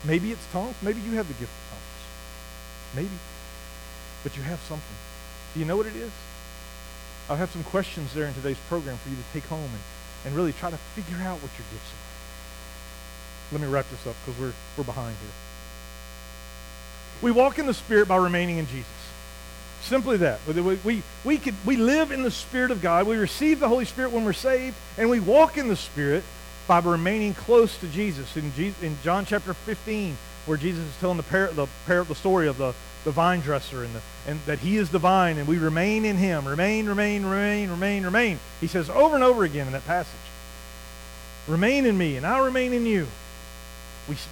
Maybe 0.05 0.31
it's 0.31 0.47
tongues. 0.53 0.77
Maybe 0.83 1.01
you 1.01 1.13
have 1.13 1.27
the 1.27 1.35
gift 1.35 1.51
of 1.51 1.71
tongues. 1.71 2.95
Maybe. 2.95 3.19
But 4.23 4.37
you 4.37 4.43
have 4.43 4.61
something. 4.61 4.97
Do 5.55 5.61
you 5.61 5.67
know 5.67 5.77
what 5.77 5.87
it 5.87 5.97
is? 5.97 6.13
I'll 7.29 7.37
have 7.37 7.51
some 7.51 7.65
questions 7.65 8.15
there 8.15 8.27
in 8.27 8.35
today's 8.35 8.59
program 8.69 8.97
for 8.99 9.11
you 9.11 9.17
to 9.17 9.23
take 9.33 9.45
home 9.45 9.61
and, 9.61 9.83
and 10.27 10.37
really 10.37 10.53
try 10.53 10.71
to 10.71 10.77
figure 10.95 11.23
out 11.23 11.43
what 11.43 11.51
your 11.59 11.67
gifts 11.73 11.91
are. 11.93 13.53
Let 13.53 13.61
me 13.61 13.67
wrap 13.67 13.87
this 13.91 14.07
up 14.07 14.15
because 14.25 14.41
we're, 14.41 14.53
we're 14.77 14.85
behind 14.85 15.17
here. 15.21 15.31
We 17.21 17.31
walk 17.33 17.59
in 17.59 17.67
the 17.67 17.75
Spirit 17.75 18.09
by 18.09 18.17
remaining 18.17 18.59
in 18.59 18.67
Jesus. 18.67 18.87
Simply 19.83 20.19
that. 20.19 20.41
We, 20.47 20.77
we, 20.77 21.03
we, 21.25 21.39
could, 21.39 21.55
we 21.65 21.77
live 21.77 22.13
in 22.13 22.23
the 22.23 22.31
Spirit 22.31 22.71
of 22.71 22.81
God. 22.81 23.07
We 23.07 23.17
receive 23.17 23.61
the 23.61 23.69
Holy 23.69 23.85
Spirit 23.85 24.13
when 24.13 24.25
we're 24.25 24.33
saved, 24.33 24.77
and 24.97 25.11
we 25.11 25.19
walk 25.19 25.57
in 25.57 25.69
the 25.69 25.77
Spirit 25.77 26.25
by 26.69 26.79
remaining 26.81 27.35
close 27.35 27.77
to 27.79 27.89
Jesus. 27.89 28.37
In, 28.37 28.55
Jesus, 28.55 28.81
in 28.83 28.97
John 29.03 29.25
chapter 29.25 29.55
15, 29.55 30.17
where 30.47 30.59
Jesus 30.59 30.85
is 30.85 30.97
telling 31.01 31.17
the, 31.17 31.23
par- 31.25 31.51
the, 31.53 31.67
par- 31.87 32.05
the 32.05 32.15
story 32.15 32.47
of 32.47 32.59
the, 32.59 32.75
the 33.05 33.11
vine 33.11 33.41
dresser 33.41 33.83
and, 33.83 33.95
the, 33.95 34.01
and 34.27 34.41
that 34.43 34.59
he 34.59 34.77
is 34.77 34.91
the 34.91 34.99
vine 34.99 35.39
and 35.39 35.49
we 35.49 35.59
remain 35.59 36.05
in 36.05 36.17
him. 36.17 36.47
Remain, 36.47 36.87
remain, 36.87 37.25
remain, 37.25 37.71
remain, 37.71 38.05
remain. 38.05 38.39
He 38.61 38.67
says 38.67 38.91
over 38.91 39.15
and 39.15 39.25
over 39.25 39.45
again 39.45 39.67
in 39.67 39.73
that 39.73 39.87
passage. 39.87 40.15
Remain 41.49 41.87
in 41.87 41.97
me 41.97 42.17
and 42.17 42.27
I 42.27 42.39
remain 42.39 42.73
in 42.75 42.87
you. 42.87 43.07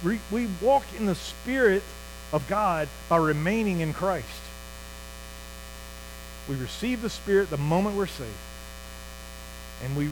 We, 0.03 0.19
we 0.31 0.47
walk 0.61 0.85
in 0.97 1.07
the 1.07 1.15
Spirit 1.15 1.83
of 2.31 2.47
God 2.47 2.87
by 3.09 3.17
remaining 3.17 3.79
in 3.79 3.93
Christ. 3.93 4.27
We 6.47 6.55
receive 6.55 7.01
the 7.01 7.09
Spirit 7.09 7.49
the 7.49 7.57
moment 7.57 7.95
we're 7.95 8.07
saved. 8.07 8.29
And 9.83 9.95
we 9.95 10.09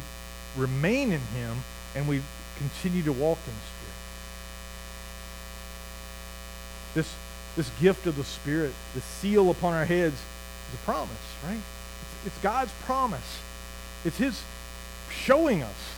remain 0.57 1.11
in 1.11 1.21
him 1.21 1.57
and 1.95 2.07
we 2.07 2.21
continue 2.57 3.03
to 3.03 3.11
walk 3.11 3.37
in 3.47 3.53
the 3.53 3.59
Spirit. 3.61 3.95
This 6.95 7.15
this 7.55 7.69
gift 7.81 8.05
of 8.05 8.17
the 8.17 8.23
Spirit, 8.23 8.73
the 8.93 9.01
seal 9.01 9.49
upon 9.49 9.73
our 9.73 9.85
heads, 9.85 10.15
is 10.15 10.73
a 10.73 10.83
promise, 10.83 11.09
right? 11.45 11.55
It's, 11.55 12.27
it's 12.27 12.37
God's 12.39 12.71
promise. 12.83 13.39
It's 14.03 14.17
His 14.17 14.41
showing 15.09 15.63
us 15.63 15.93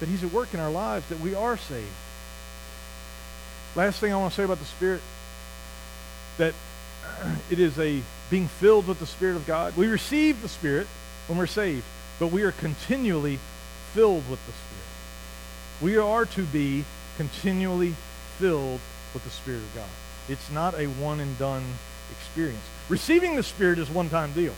that 0.00 0.08
He's 0.08 0.22
at 0.22 0.32
work 0.32 0.52
in 0.52 0.60
our 0.60 0.70
lives, 0.70 1.08
that 1.08 1.20
we 1.20 1.34
are 1.34 1.56
saved. 1.56 1.88
Last 3.74 4.00
thing 4.00 4.12
I 4.12 4.16
want 4.16 4.32
to 4.32 4.36
say 4.36 4.44
about 4.44 4.58
the 4.58 4.64
Spirit, 4.66 5.00
that 6.38 6.54
it 7.50 7.58
is 7.58 7.78
a 7.78 8.02
being 8.30 8.48
filled 8.48 8.86
with 8.86 9.00
the 9.00 9.06
Spirit 9.06 9.36
of 9.36 9.46
God. 9.46 9.76
We 9.76 9.86
receive 9.86 10.42
the 10.42 10.48
Spirit 10.48 10.86
when 11.26 11.38
we're 11.38 11.46
saved, 11.46 11.84
but 12.18 12.28
we 12.28 12.42
are 12.42 12.52
continually 12.52 13.38
filled 13.92 14.28
with 14.28 14.44
the 14.46 14.52
Spirit. 14.52 14.73
We 15.84 15.98
are 15.98 16.24
to 16.24 16.42
be 16.44 16.82
continually 17.18 17.94
filled 18.38 18.80
with 19.12 19.22
the 19.22 19.28
Spirit 19.28 19.58
of 19.58 19.74
God. 19.74 19.88
It's 20.30 20.50
not 20.50 20.72
a 20.80 20.86
one 20.86 21.20
and 21.20 21.38
done 21.38 21.62
experience. 22.10 22.62
Receiving 22.88 23.36
the 23.36 23.42
Spirit 23.42 23.78
is 23.78 23.90
one 23.90 24.08
time 24.08 24.32
deal. 24.32 24.54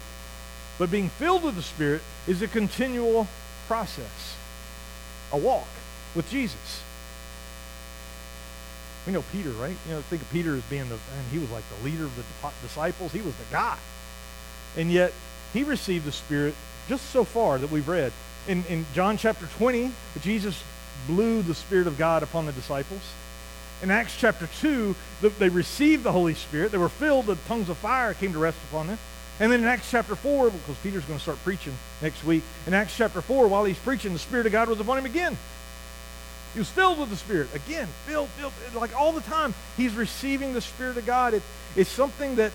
But 0.79 0.89
being 0.89 1.09
filled 1.09 1.43
with 1.43 1.57
the 1.57 1.63
Spirit 1.63 2.03
is 2.29 2.43
a 2.43 2.47
continual 2.47 3.27
process, 3.67 4.37
a 5.33 5.37
walk 5.37 5.67
with 6.15 6.31
Jesus. 6.31 6.85
We 9.05 9.13
know 9.13 9.25
Peter, 9.33 9.51
right? 9.51 9.77
You 9.89 9.95
know, 9.95 10.03
think 10.03 10.23
of 10.23 10.31
Peter 10.31 10.55
as 10.55 10.63
being 10.63 10.89
the, 10.89 10.95
and 10.95 11.27
he 11.33 11.41
was 11.41 11.51
like 11.51 11.65
the 11.77 11.85
leader 11.85 12.05
of 12.05 12.15
the 12.15 12.51
disciples. 12.63 13.11
He 13.11 13.21
was 13.21 13.35
the 13.35 13.51
guy. 13.51 13.79
And 14.77 14.93
yet, 14.93 15.13
he 15.53 15.65
received 15.65 16.05
the 16.05 16.13
Spirit 16.13 16.55
just 16.89 17.11
so 17.11 17.25
far 17.25 17.59
that 17.59 17.73
we've 17.73 17.89
read. 17.89 18.13
In, 18.47 18.65
in 18.67 18.87
John 18.95 19.17
chapter 19.17 19.47
20, 19.47 19.91
Jesus 20.21 20.63
blew 21.07 21.43
the 21.43 21.55
Spirit 21.55 21.87
of 21.87 21.99
God 21.99 22.23
upon 22.23 22.47
the 22.47 22.53
disciples. 22.53 23.03
In 23.83 23.91
Acts 23.91 24.17
chapter 24.17 24.49
2, 24.61 24.95
the, 25.21 25.29
they 25.29 25.49
received 25.49 26.03
the 26.03 26.13
Holy 26.13 26.35
Spirit. 26.35 26.73
They 26.73 26.79
were 26.79 26.89
filled, 26.89 27.27
the 27.27 27.37
tongues 27.47 27.69
of 27.69 27.77
fire 27.77 28.15
came 28.15 28.33
to 28.33 28.39
rest 28.39 28.59
upon 28.71 28.87
them. 28.87 28.99
And 29.39 29.53
then 29.53 29.61
in 29.61 29.67
Acts 29.67 29.91
chapter 29.91 30.17
4, 30.17 30.51
because 30.51 30.77
Peter's 30.83 31.05
going 31.05 31.19
to 31.19 31.23
start 31.23 31.39
preaching 31.45 31.75
next 32.01 32.25
week, 32.25 32.43
in 32.67 32.73
Acts 32.73 32.97
chapter 32.97 33.21
4, 33.21 33.49
while 33.49 33.65
he's 33.65 33.79
preaching, 33.79 34.15
the 34.15 34.19
Spirit 34.19 34.47
of 34.47 34.53
God 34.53 34.69
was 34.69 34.81
upon 34.81 34.97
him 34.97 35.05
again. 35.05 35.37
He 36.55 36.61
was 36.61 36.71
filled 36.71 36.99
with 36.99 37.11
the 37.11 37.17
Spirit. 37.17 37.55
Again, 37.55 37.87
filled, 38.07 38.31
filled, 38.31 38.55
like 38.75 38.99
all 38.99 39.13
the 39.13 39.21
time. 39.21 39.53
He's 39.77 39.95
receiving 39.95 40.55
the 40.55 40.63
Spirit 40.63 40.97
of 40.97 41.05
God. 41.05 41.35
It, 41.35 41.43
it's 41.77 41.91
something 41.91 42.37
that, 42.37 42.51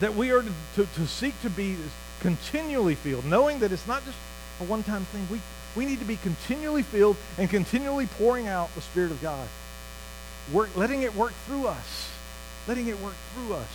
that 0.00 0.14
we 0.14 0.30
are 0.30 0.40
to, 0.40 0.52
to, 0.76 0.86
to 0.86 1.06
seek 1.06 1.38
to 1.42 1.50
be 1.50 1.76
continually 2.20 2.94
filled, 2.94 3.26
knowing 3.26 3.58
that 3.58 3.72
it's 3.72 3.86
not 3.86 4.02
just 4.06 4.16
a 4.60 4.64
one-time 4.64 5.04
thing. 5.04 5.26
We, 5.30 5.40
we 5.76 5.86
need 5.86 6.00
to 6.00 6.04
be 6.04 6.16
continually 6.16 6.82
filled 6.82 7.16
and 7.38 7.48
continually 7.48 8.06
pouring 8.06 8.48
out 8.48 8.74
the 8.74 8.80
Spirit 8.80 9.10
of 9.10 9.22
God. 9.22 9.48
Work, 10.52 10.76
letting 10.76 11.02
it 11.02 11.14
work 11.14 11.32
through 11.46 11.66
us. 11.66 12.10
Letting 12.66 12.88
it 12.88 12.98
work 13.00 13.14
through 13.34 13.54
us. 13.54 13.68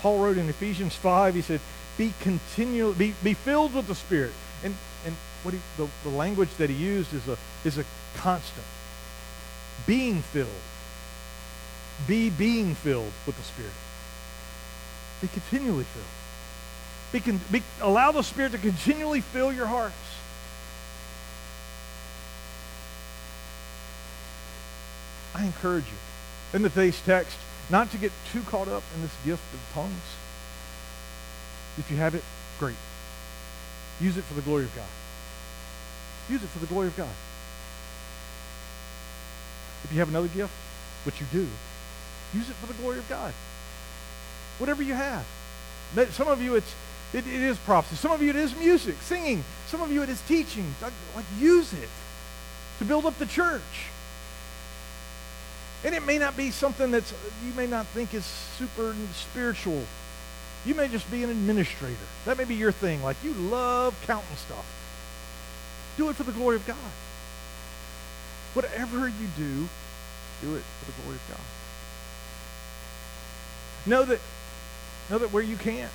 Paul 0.00 0.18
wrote 0.18 0.38
in 0.38 0.48
Ephesians 0.48 0.94
5, 0.94 1.34
he 1.34 1.42
said, 1.42 1.60
be 1.98 2.14
continual, 2.20 2.92
be, 2.94 3.14
be 3.22 3.34
filled 3.34 3.74
with 3.74 3.86
the 3.86 3.94
Spirit. 3.94 4.32
And, 4.64 4.74
and 5.04 5.14
what 5.42 5.52
he, 5.52 5.60
the, 5.76 5.88
the 6.02 6.08
language 6.08 6.48
that 6.56 6.70
he 6.70 6.76
used 6.76 7.12
is 7.12 7.28
a, 7.28 7.36
is 7.64 7.76
a 7.76 7.84
constant. 8.16 8.66
Being 9.86 10.22
filled. 10.22 10.48
Be 12.06 12.30
being 12.30 12.74
filled 12.74 13.12
with 13.26 13.36
the 13.36 13.42
Spirit. 13.42 13.72
Be 15.20 15.28
continually 15.28 15.84
filled. 15.84 16.06
Be, 17.12 17.20
con, 17.20 17.40
be, 17.50 17.62
allow 17.82 18.12
the 18.12 18.22
Spirit 18.22 18.52
to 18.52 18.58
continually 18.58 19.20
fill 19.20 19.52
your 19.52 19.66
hearts. 19.66 19.94
I 25.34 25.44
encourage 25.44 25.84
you 25.84 26.56
in 26.56 26.62
today's 26.62 27.00
text 27.02 27.36
not 27.70 27.90
to 27.92 27.98
get 27.98 28.12
too 28.32 28.42
caught 28.42 28.68
up 28.68 28.82
in 28.94 29.02
this 29.02 29.14
gift 29.24 29.42
of 29.54 29.60
tongues. 29.74 30.16
If 31.78 31.90
you 31.90 31.96
have 31.98 32.14
it, 32.14 32.24
great. 32.58 32.74
Use 34.00 34.16
it 34.16 34.24
for 34.24 34.34
the 34.34 34.42
glory 34.42 34.64
of 34.64 34.74
God. 34.74 34.88
Use 36.28 36.42
it 36.42 36.48
for 36.48 36.58
the 36.58 36.66
glory 36.66 36.88
of 36.88 36.96
God. 36.96 37.14
If 39.84 39.92
you 39.92 39.98
have 40.00 40.08
another 40.08 40.28
gift, 40.28 40.52
which 41.04 41.20
you 41.20 41.26
do, 41.32 41.46
use 42.34 42.50
it 42.50 42.54
for 42.56 42.66
the 42.66 42.74
glory 42.74 42.98
of 42.98 43.08
God. 43.08 43.32
Whatever 44.58 44.82
you 44.82 44.94
have. 44.94 45.24
Some 46.10 46.28
of 46.28 46.42
you, 46.42 46.56
it's 46.56 46.74
it, 47.12 47.26
it 47.26 47.40
is 47.40 47.56
prophecy. 47.58 47.96
Some 47.96 48.12
of 48.12 48.22
you, 48.22 48.30
it 48.30 48.36
is 48.36 48.54
music, 48.56 48.96
singing. 49.00 49.42
Some 49.66 49.80
of 49.80 49.90
you, 49.90 50.02
it 50.02 50.08
is 50.08 50.20
teaching. 50.22 50.74
Like 50.82 51.24
use 51.38 51.72
it 51.72 51.88
to 52.78 52.84
build 52.84 53.06
up 53.06 53.18
the 53.18 53.26
church. 53.26 53.88
And 55.84 55.94
it 55.94 56.04
may 56.04 56.18
not 56.18 56.36
be 56.36 56.50
something 56.50 56.90
that's 56.90 57.12
you 57.44 57.52
may 57.54 57.66
not 57.66 57.86
think 57.86 58.12
is 58.12 58.24
super 58.24 58.94
spiritual. 59.14 59.84
You 60.66 60.74
may 60.74 60.88
just 60.88 61.10
be 61.10 61.22
an 61.22 61.30
administrator. 61.30 61.96
That 62.26 62.36
may 62.36 62.44
be 62.44 62.54
your 62.54 62.72
thing. 62.72 63.02
Like 63.02 63.16
you 63.24 63.32
love 63.32 63.98
counting 64.06 64.36
stuff. 64.36 64.66
Do 65.96 66.10
it 66.10 66.16
for 66.16 66.22
the 66.22 66.32
glory 66.32 66.56
of 66.56 66.66
God. 66.66 66.76
Whatever 68.52 69.08
you 69.08 69.28
do, 69.36 69.68
do 70.42 70.56
it 70.56 70.62
for 70.80 70.86
the 70.86 71.02
glory 71.02 71.16
of 71.16 71.28
God. 71.30 71.40
Know 73.86 74.04
that, 74.04 74.20
know 75.10 75.18
that 75.18 75.32
where 75.32 75.42
you 75.42 75.56
can't. 75.56 75.90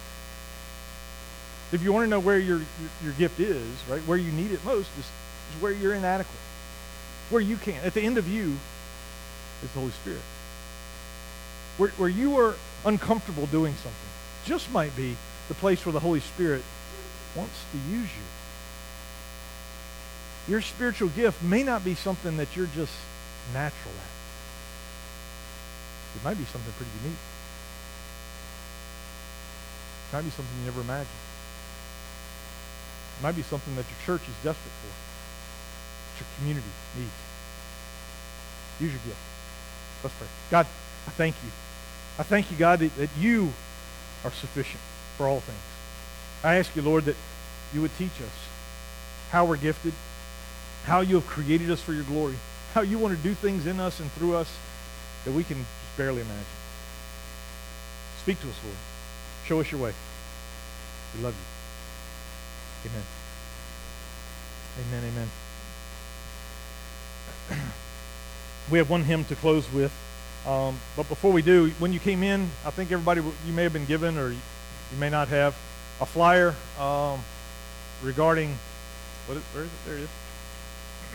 If 1.72 1.84
you 1.84 1.92
want 1.94 2.06
to 2.06 2.10
know 2.10 2.20
where 2.20 2.40
your, 2.40 2.58
your, 2.58 2.90
your 3.04 3.14
gift 3.14 3.40
is, 3.40 3.68
right, 3.90 4.02
where 4.02 4.18
you 4.18 4.32
need 4.32 4.52
it 4.52 4.64
most 4.64 4.90
is, 4.98 5.06
is 5.06 5.62
where 5.62 5.72
you're 5.72 5.94
inadequate. 5.94 6.40
Where 7.30 7.42
you 7.42 7.58
can't. 7.58 7.84
At 7.84 7.94
the 7.94 8.02
end 8.02 8.18
of 8.18 8.28
you 8.28 8.56
is 9.64 9.72
the 9.72 9.80
Holy 9.80 9.92
Spirit. 9.92 10.22
Where, 11.78 11.90
where 11.92 12.10
you 12.10 12.38
are 12.38 12.56
uncomfortable 12.86 13.48
doing 13.48 13.74
something 13.76 14.10
just 14.46 14.72
might 14.72 14.96
be 14.96 15.18
the 15.48 15.56
place 15.56 15.86
where 15.86 15.94
the 15.94 16.00
Holy 16.00 16.20
Spirit 16.20 16.64
wants 17.36 17.60
to 17.72 17.78
use 17.92 18.08
you. 18.08 18.24
Your 20.48 20.62
spiritual 20.62 21.10
gift 21.10 21.42
may 21.44 21.64
not 21.64 21.84
be 21.84 21.96
something 21.96 22.38
that 22.38 22.56
you're 22.56 22.70
just 22.76 22.94
natural 23.54 23.94
at. 23.94 24.14
It 26.16 26.24
might 26.24 26.38
be 26.38 26.46
something 26.46 26.72
pretty 26.78 26.92
unique. 27.04 27.18
It 30.08 30.16
might 30.16 30.24
be 30.24 30.30
something 30.30 30.56
you 30.60 30.66
never 30.66 30.82
imagined. 30.82 31.08
It 33.20 33.24
might 33.24 33.36
be 33.36 33.42
something 33.42 33.76
that 33.76 33.86
your 33.90 34.00
church 34.06 34.22
is 34.30 34.36
desperate 34.44 34.76
for. 34.82 34.94
That 36.14 36.20
your 36.22 36.30
community 36.38 36.72
needs. 36.96 37.12
Use 38.80 38.92
your 38.92 39.02
gift. 39.06 39.35
Let's 40.06 40.16
pray. 40.20 40.28
God, 40.52 40.68
I 41.08 41.10
thank 41.10 41.36
you. 41.44 41.50
I 42.20 42.24
thank 42.24 42.52
you, 42.52 42.58
God, 42.58 42.78
that, 42.78 42.96
that 42.98 43.10
you 43.18 43.52
are 44.24 44.30
sufficient 44.30 44.80
for 45.18 45.28
all 45.28 45.40
things. 45.40 45.58
I 46.44 46.58
ask 46.58 46.76
you, 46.76 46.84
Lord, 46.84 47.06
that 47.06 47.16
you 47.74 47.82
would 47.82 47.98
teach 47.98 48.12
us 48.22 48.30
how 49.32 49.46
we're 49.46 49.58
gifted, 49.58 49.94
how 50.84 51.02
you 51.02 51.16
have 51.16 51.26
created 51.26 51.72
us 51.72 51.82
for 51.82 51.92
your 51.92 52.04
glory, 52.04 52.36
how 52.76 52.82
you 52.82 53.00
want 53.00 53.18
to 53.18 53.24
do 53.24 53.34
things 53.34 53.66
in 53.66 53.80
us 53.80 54.00
and 54.00 54.12
through 54.12 54.36
us 54.36 54.56
that 55.24 55.32
we 55.32 55.44
can 55.44 55.58
just 55.58 55.98
barely 55.98 56.22
imagine. 56.22 56.46
Speak 58.20 58.40
to 58.42 58.48
us, 58.48 58.60
Lord. 58.64 58.78
Show 59.48 59.60
us 59.60 59.72
your 59.72 59.82
way. 59.82 59.94
We 61.16 61.24
love 61.24 61.34
you. 62.84 62.92
Amen. 62.92 63.04
Amen, 65.02 65.30
amen. 67.50 67.72
we 68.70 68.78
have 68.78 68.90
one 68.90 69.04
hymn 69.04 69.26
to 69.26 69.36
close 69.36 69.72
with. 69.72 69.92
Um, 70.46 70.80
but 70.96 71.10
before 71.10 71.32
we 71.32 71.42
do, 71.42 71.70
when 71.80 71.92
you 71.94 72.00
came 72.00 72.24
in, 72.24 72.50
I 72.66 72.72
think 72.72 72.92
everybody, 72.92 73.22
you 73.46 73.54
may 73.54 73.64
have 73.64 73.74
been 73.74 73.86
given 73.86 74.18
or 74.18 74.30
you, 74.32 74.38
may 75.00 75.10
not 75.10 75.28
have, 75.30 75.56
a 76.00 76.06
flyer 76.06 76.54
um, 76.80 77.20
regarding, 78.04 78.56
what 79.26 79.38
is, 79.38 79.44
where 79.54 79.64
is 79.64 79.70
it? 79.70 79.86
There 79.86 79.98
it 79.98 80.02
is. 80.02 80.10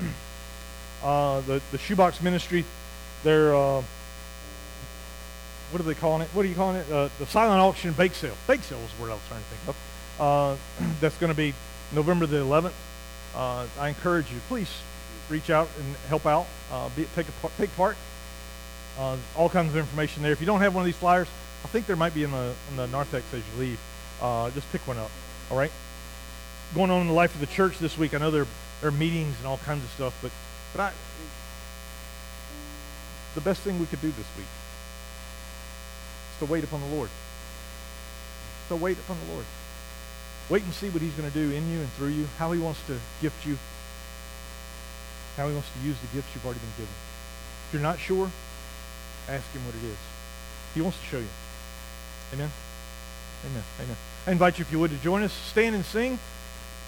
uh, 1.04 1.40
the, 1.42 1.62
the 1.70 1.78
shoebox 1.78 2.20
ministry, 2.22 2.64
they're, 3.22 3.54
uh, 3.54 3.82
what 5.70 5.80
are 5.80 5.84
they 5.84 5.94
calling 5.94 6.22
it? 6.22 6.28
What 6.28 6.44
are 6.44 6.48
you 6.48 6.54
calling 6.54 6.76
it? 6.76 6.90
Uh, 6.90 7.08
the 7.18 7.26
silent 7.26 7.60
auction 7.60 7.92
bake 7.92 8.14
sale. 8.14 8.36
Bake 8.48 8.62
sale 8.62 8.78
is 8.78 8.90
what 8.98 9.10
I 9.10 9.14
was 9.14 9.22
trying 9.28 9.42
to 9.42 9.46
think 9.48 9.68
of. 9.68 10.20
Uh, 10.20 10.56
that's 11.00 11.16
going 11.18 11.30
to 11.30 11.36
be 11.36 11.54
November 11.92 12.26
the 12.26 12.38
11th. 12.38 12.72
Uh, 13.34 13.66
I 13.78 13.88
encourage 13.88 14.30
you, 14.32 14.40
please 14.48 14.70
reach 15.30 15.50
out 15.50 15.68
and 15.78 15.96
help 16.08 16.26
out, 16.26 16.46
uh, 16.72 16.88
be, 16.96 17.06
take, 17.14 17.26
a, 17.28 17.32
take 17.56 17.74
part. 17.76 17.96
Uh, 18.98 19.16
all 19.36 19.48
kinds 19.48 19.70
of 19.70 19.76
information 19.76 20.22
there. 20.22 20.32
If 20.32 20.40
you 20.40 20.46
don't 20.46 20.60
have 20.60 20.74
one 20.74 20.82
of 20.82 20.86
these 20.86 20.96
flyers, 20.96 21.28
I 21.64 21.68
think 21.68 21.86
there 21.86 21.96
might 21.96 22.14
be 22.14 22.24
in 22.24 22.30
the, 22.32 22.54
in 22.70 22.76
the 22.76 22.86
narthex 22.88 23.24
as 23.32 23.42
you 23.54 23.60
leave. 23.60 23.80
Uh, 24.20 24.50
just 24.50 24.70
pick 24.72 24.86
one 24.86 24.98
up, 24.98 25.10
all 25.50 25.56
right? 25.56 25.72
Going 26.74 26.90
on 26.90 27.00
in 27.02 27.06
the 27.06 27.12
life 27.12 27.34
of 27.34 27.40
the 27.40 27.46
church 27.46 27.78
this 27.78 27.96
week, 27.96 28.14
I 28.14 28.18
know 28.18 28.30
there, 28.30 28.46
there 28.80 28.88
are 28.88 28.92
meetings 28.92 29.36
and 29.38 29.46
all 29.46 29.58
kinds 29.58 29.84
of 29.84 29.90
stuff, 29.90 30.18
but, 30.20 30.30
but 30.72 30.82
I, 30.82 30.92
the 33.34 33.40
best 33.40 33.62
thing 33.62 33.78
we 33.78 33.86
could 33.86 34.00
do 34.00 34.08
this 34.08 34.26
week 34.36 34.46
is 36.32 36.38
to 36.40 36.52
wait 36.52 36.64
upon 36.64 36.80
the 36.80 36.88
Lord. 36.88 37.08
To 38.68 38.76
wait 38.76 38.98
upon 38.98 39.16
the 39.26 39.32
Lord. 39.32 39.46
Wait 40.48 40.64
and 40.64 40.74
see 40.74 40.88
what 40.90 41.00
he's 41.00 41.14
going 41.14 41.30
to 41.30 41.34
do 41.34 41.54
in 41.54 41.70
you 41.70 41.78
and 41.78 41.92
through 41.92 42.08
you, 42.08 42.26
how 42.38 42.52
he 42.52 42.60
wants 42.60 42.84
to 42.88 42.98
gift 43.22 43.46
you, 43.46 43.56
how 45.40 45.48
he 45.48 45.54
wants 45.54 45.70
to 45.72 45.80
use 45.80 45.96
the 46.00 46.06
gifts 46.14 46.28
you've 46.34 46.44
already 46.44 46.60
been 46.60 46.84
given. 46.84 46.92
If 47.66 47.72
you're 47.72 47.82
not 47.82 47.98
sure, 47.98 48.30
ask 49.26 49.50
him 49.52 49.64
what 49.64 49.74
it 49.74 49.84
is. 49.88 49.96
He 50.74 50.82
wants 50.82 51.00
to 51.00 51.06
show 51.06 51.18
you. 51.18 51.32
Amen? 52.34 52.50
Amen. 53.46 53.62
Amen. 53.80 53.96
I 54.26 54.32
invite 54.32 54.58
you, 54.58 54.66
if 54.66 54.70
you 54.70 54.78
would, 54.78 54.90
to 54.90 54.98
join 54.98 55.22
us. 55.22 55.32
Stand 55.32 55.74
and 55.74 55.84
sing. 55.84 56.18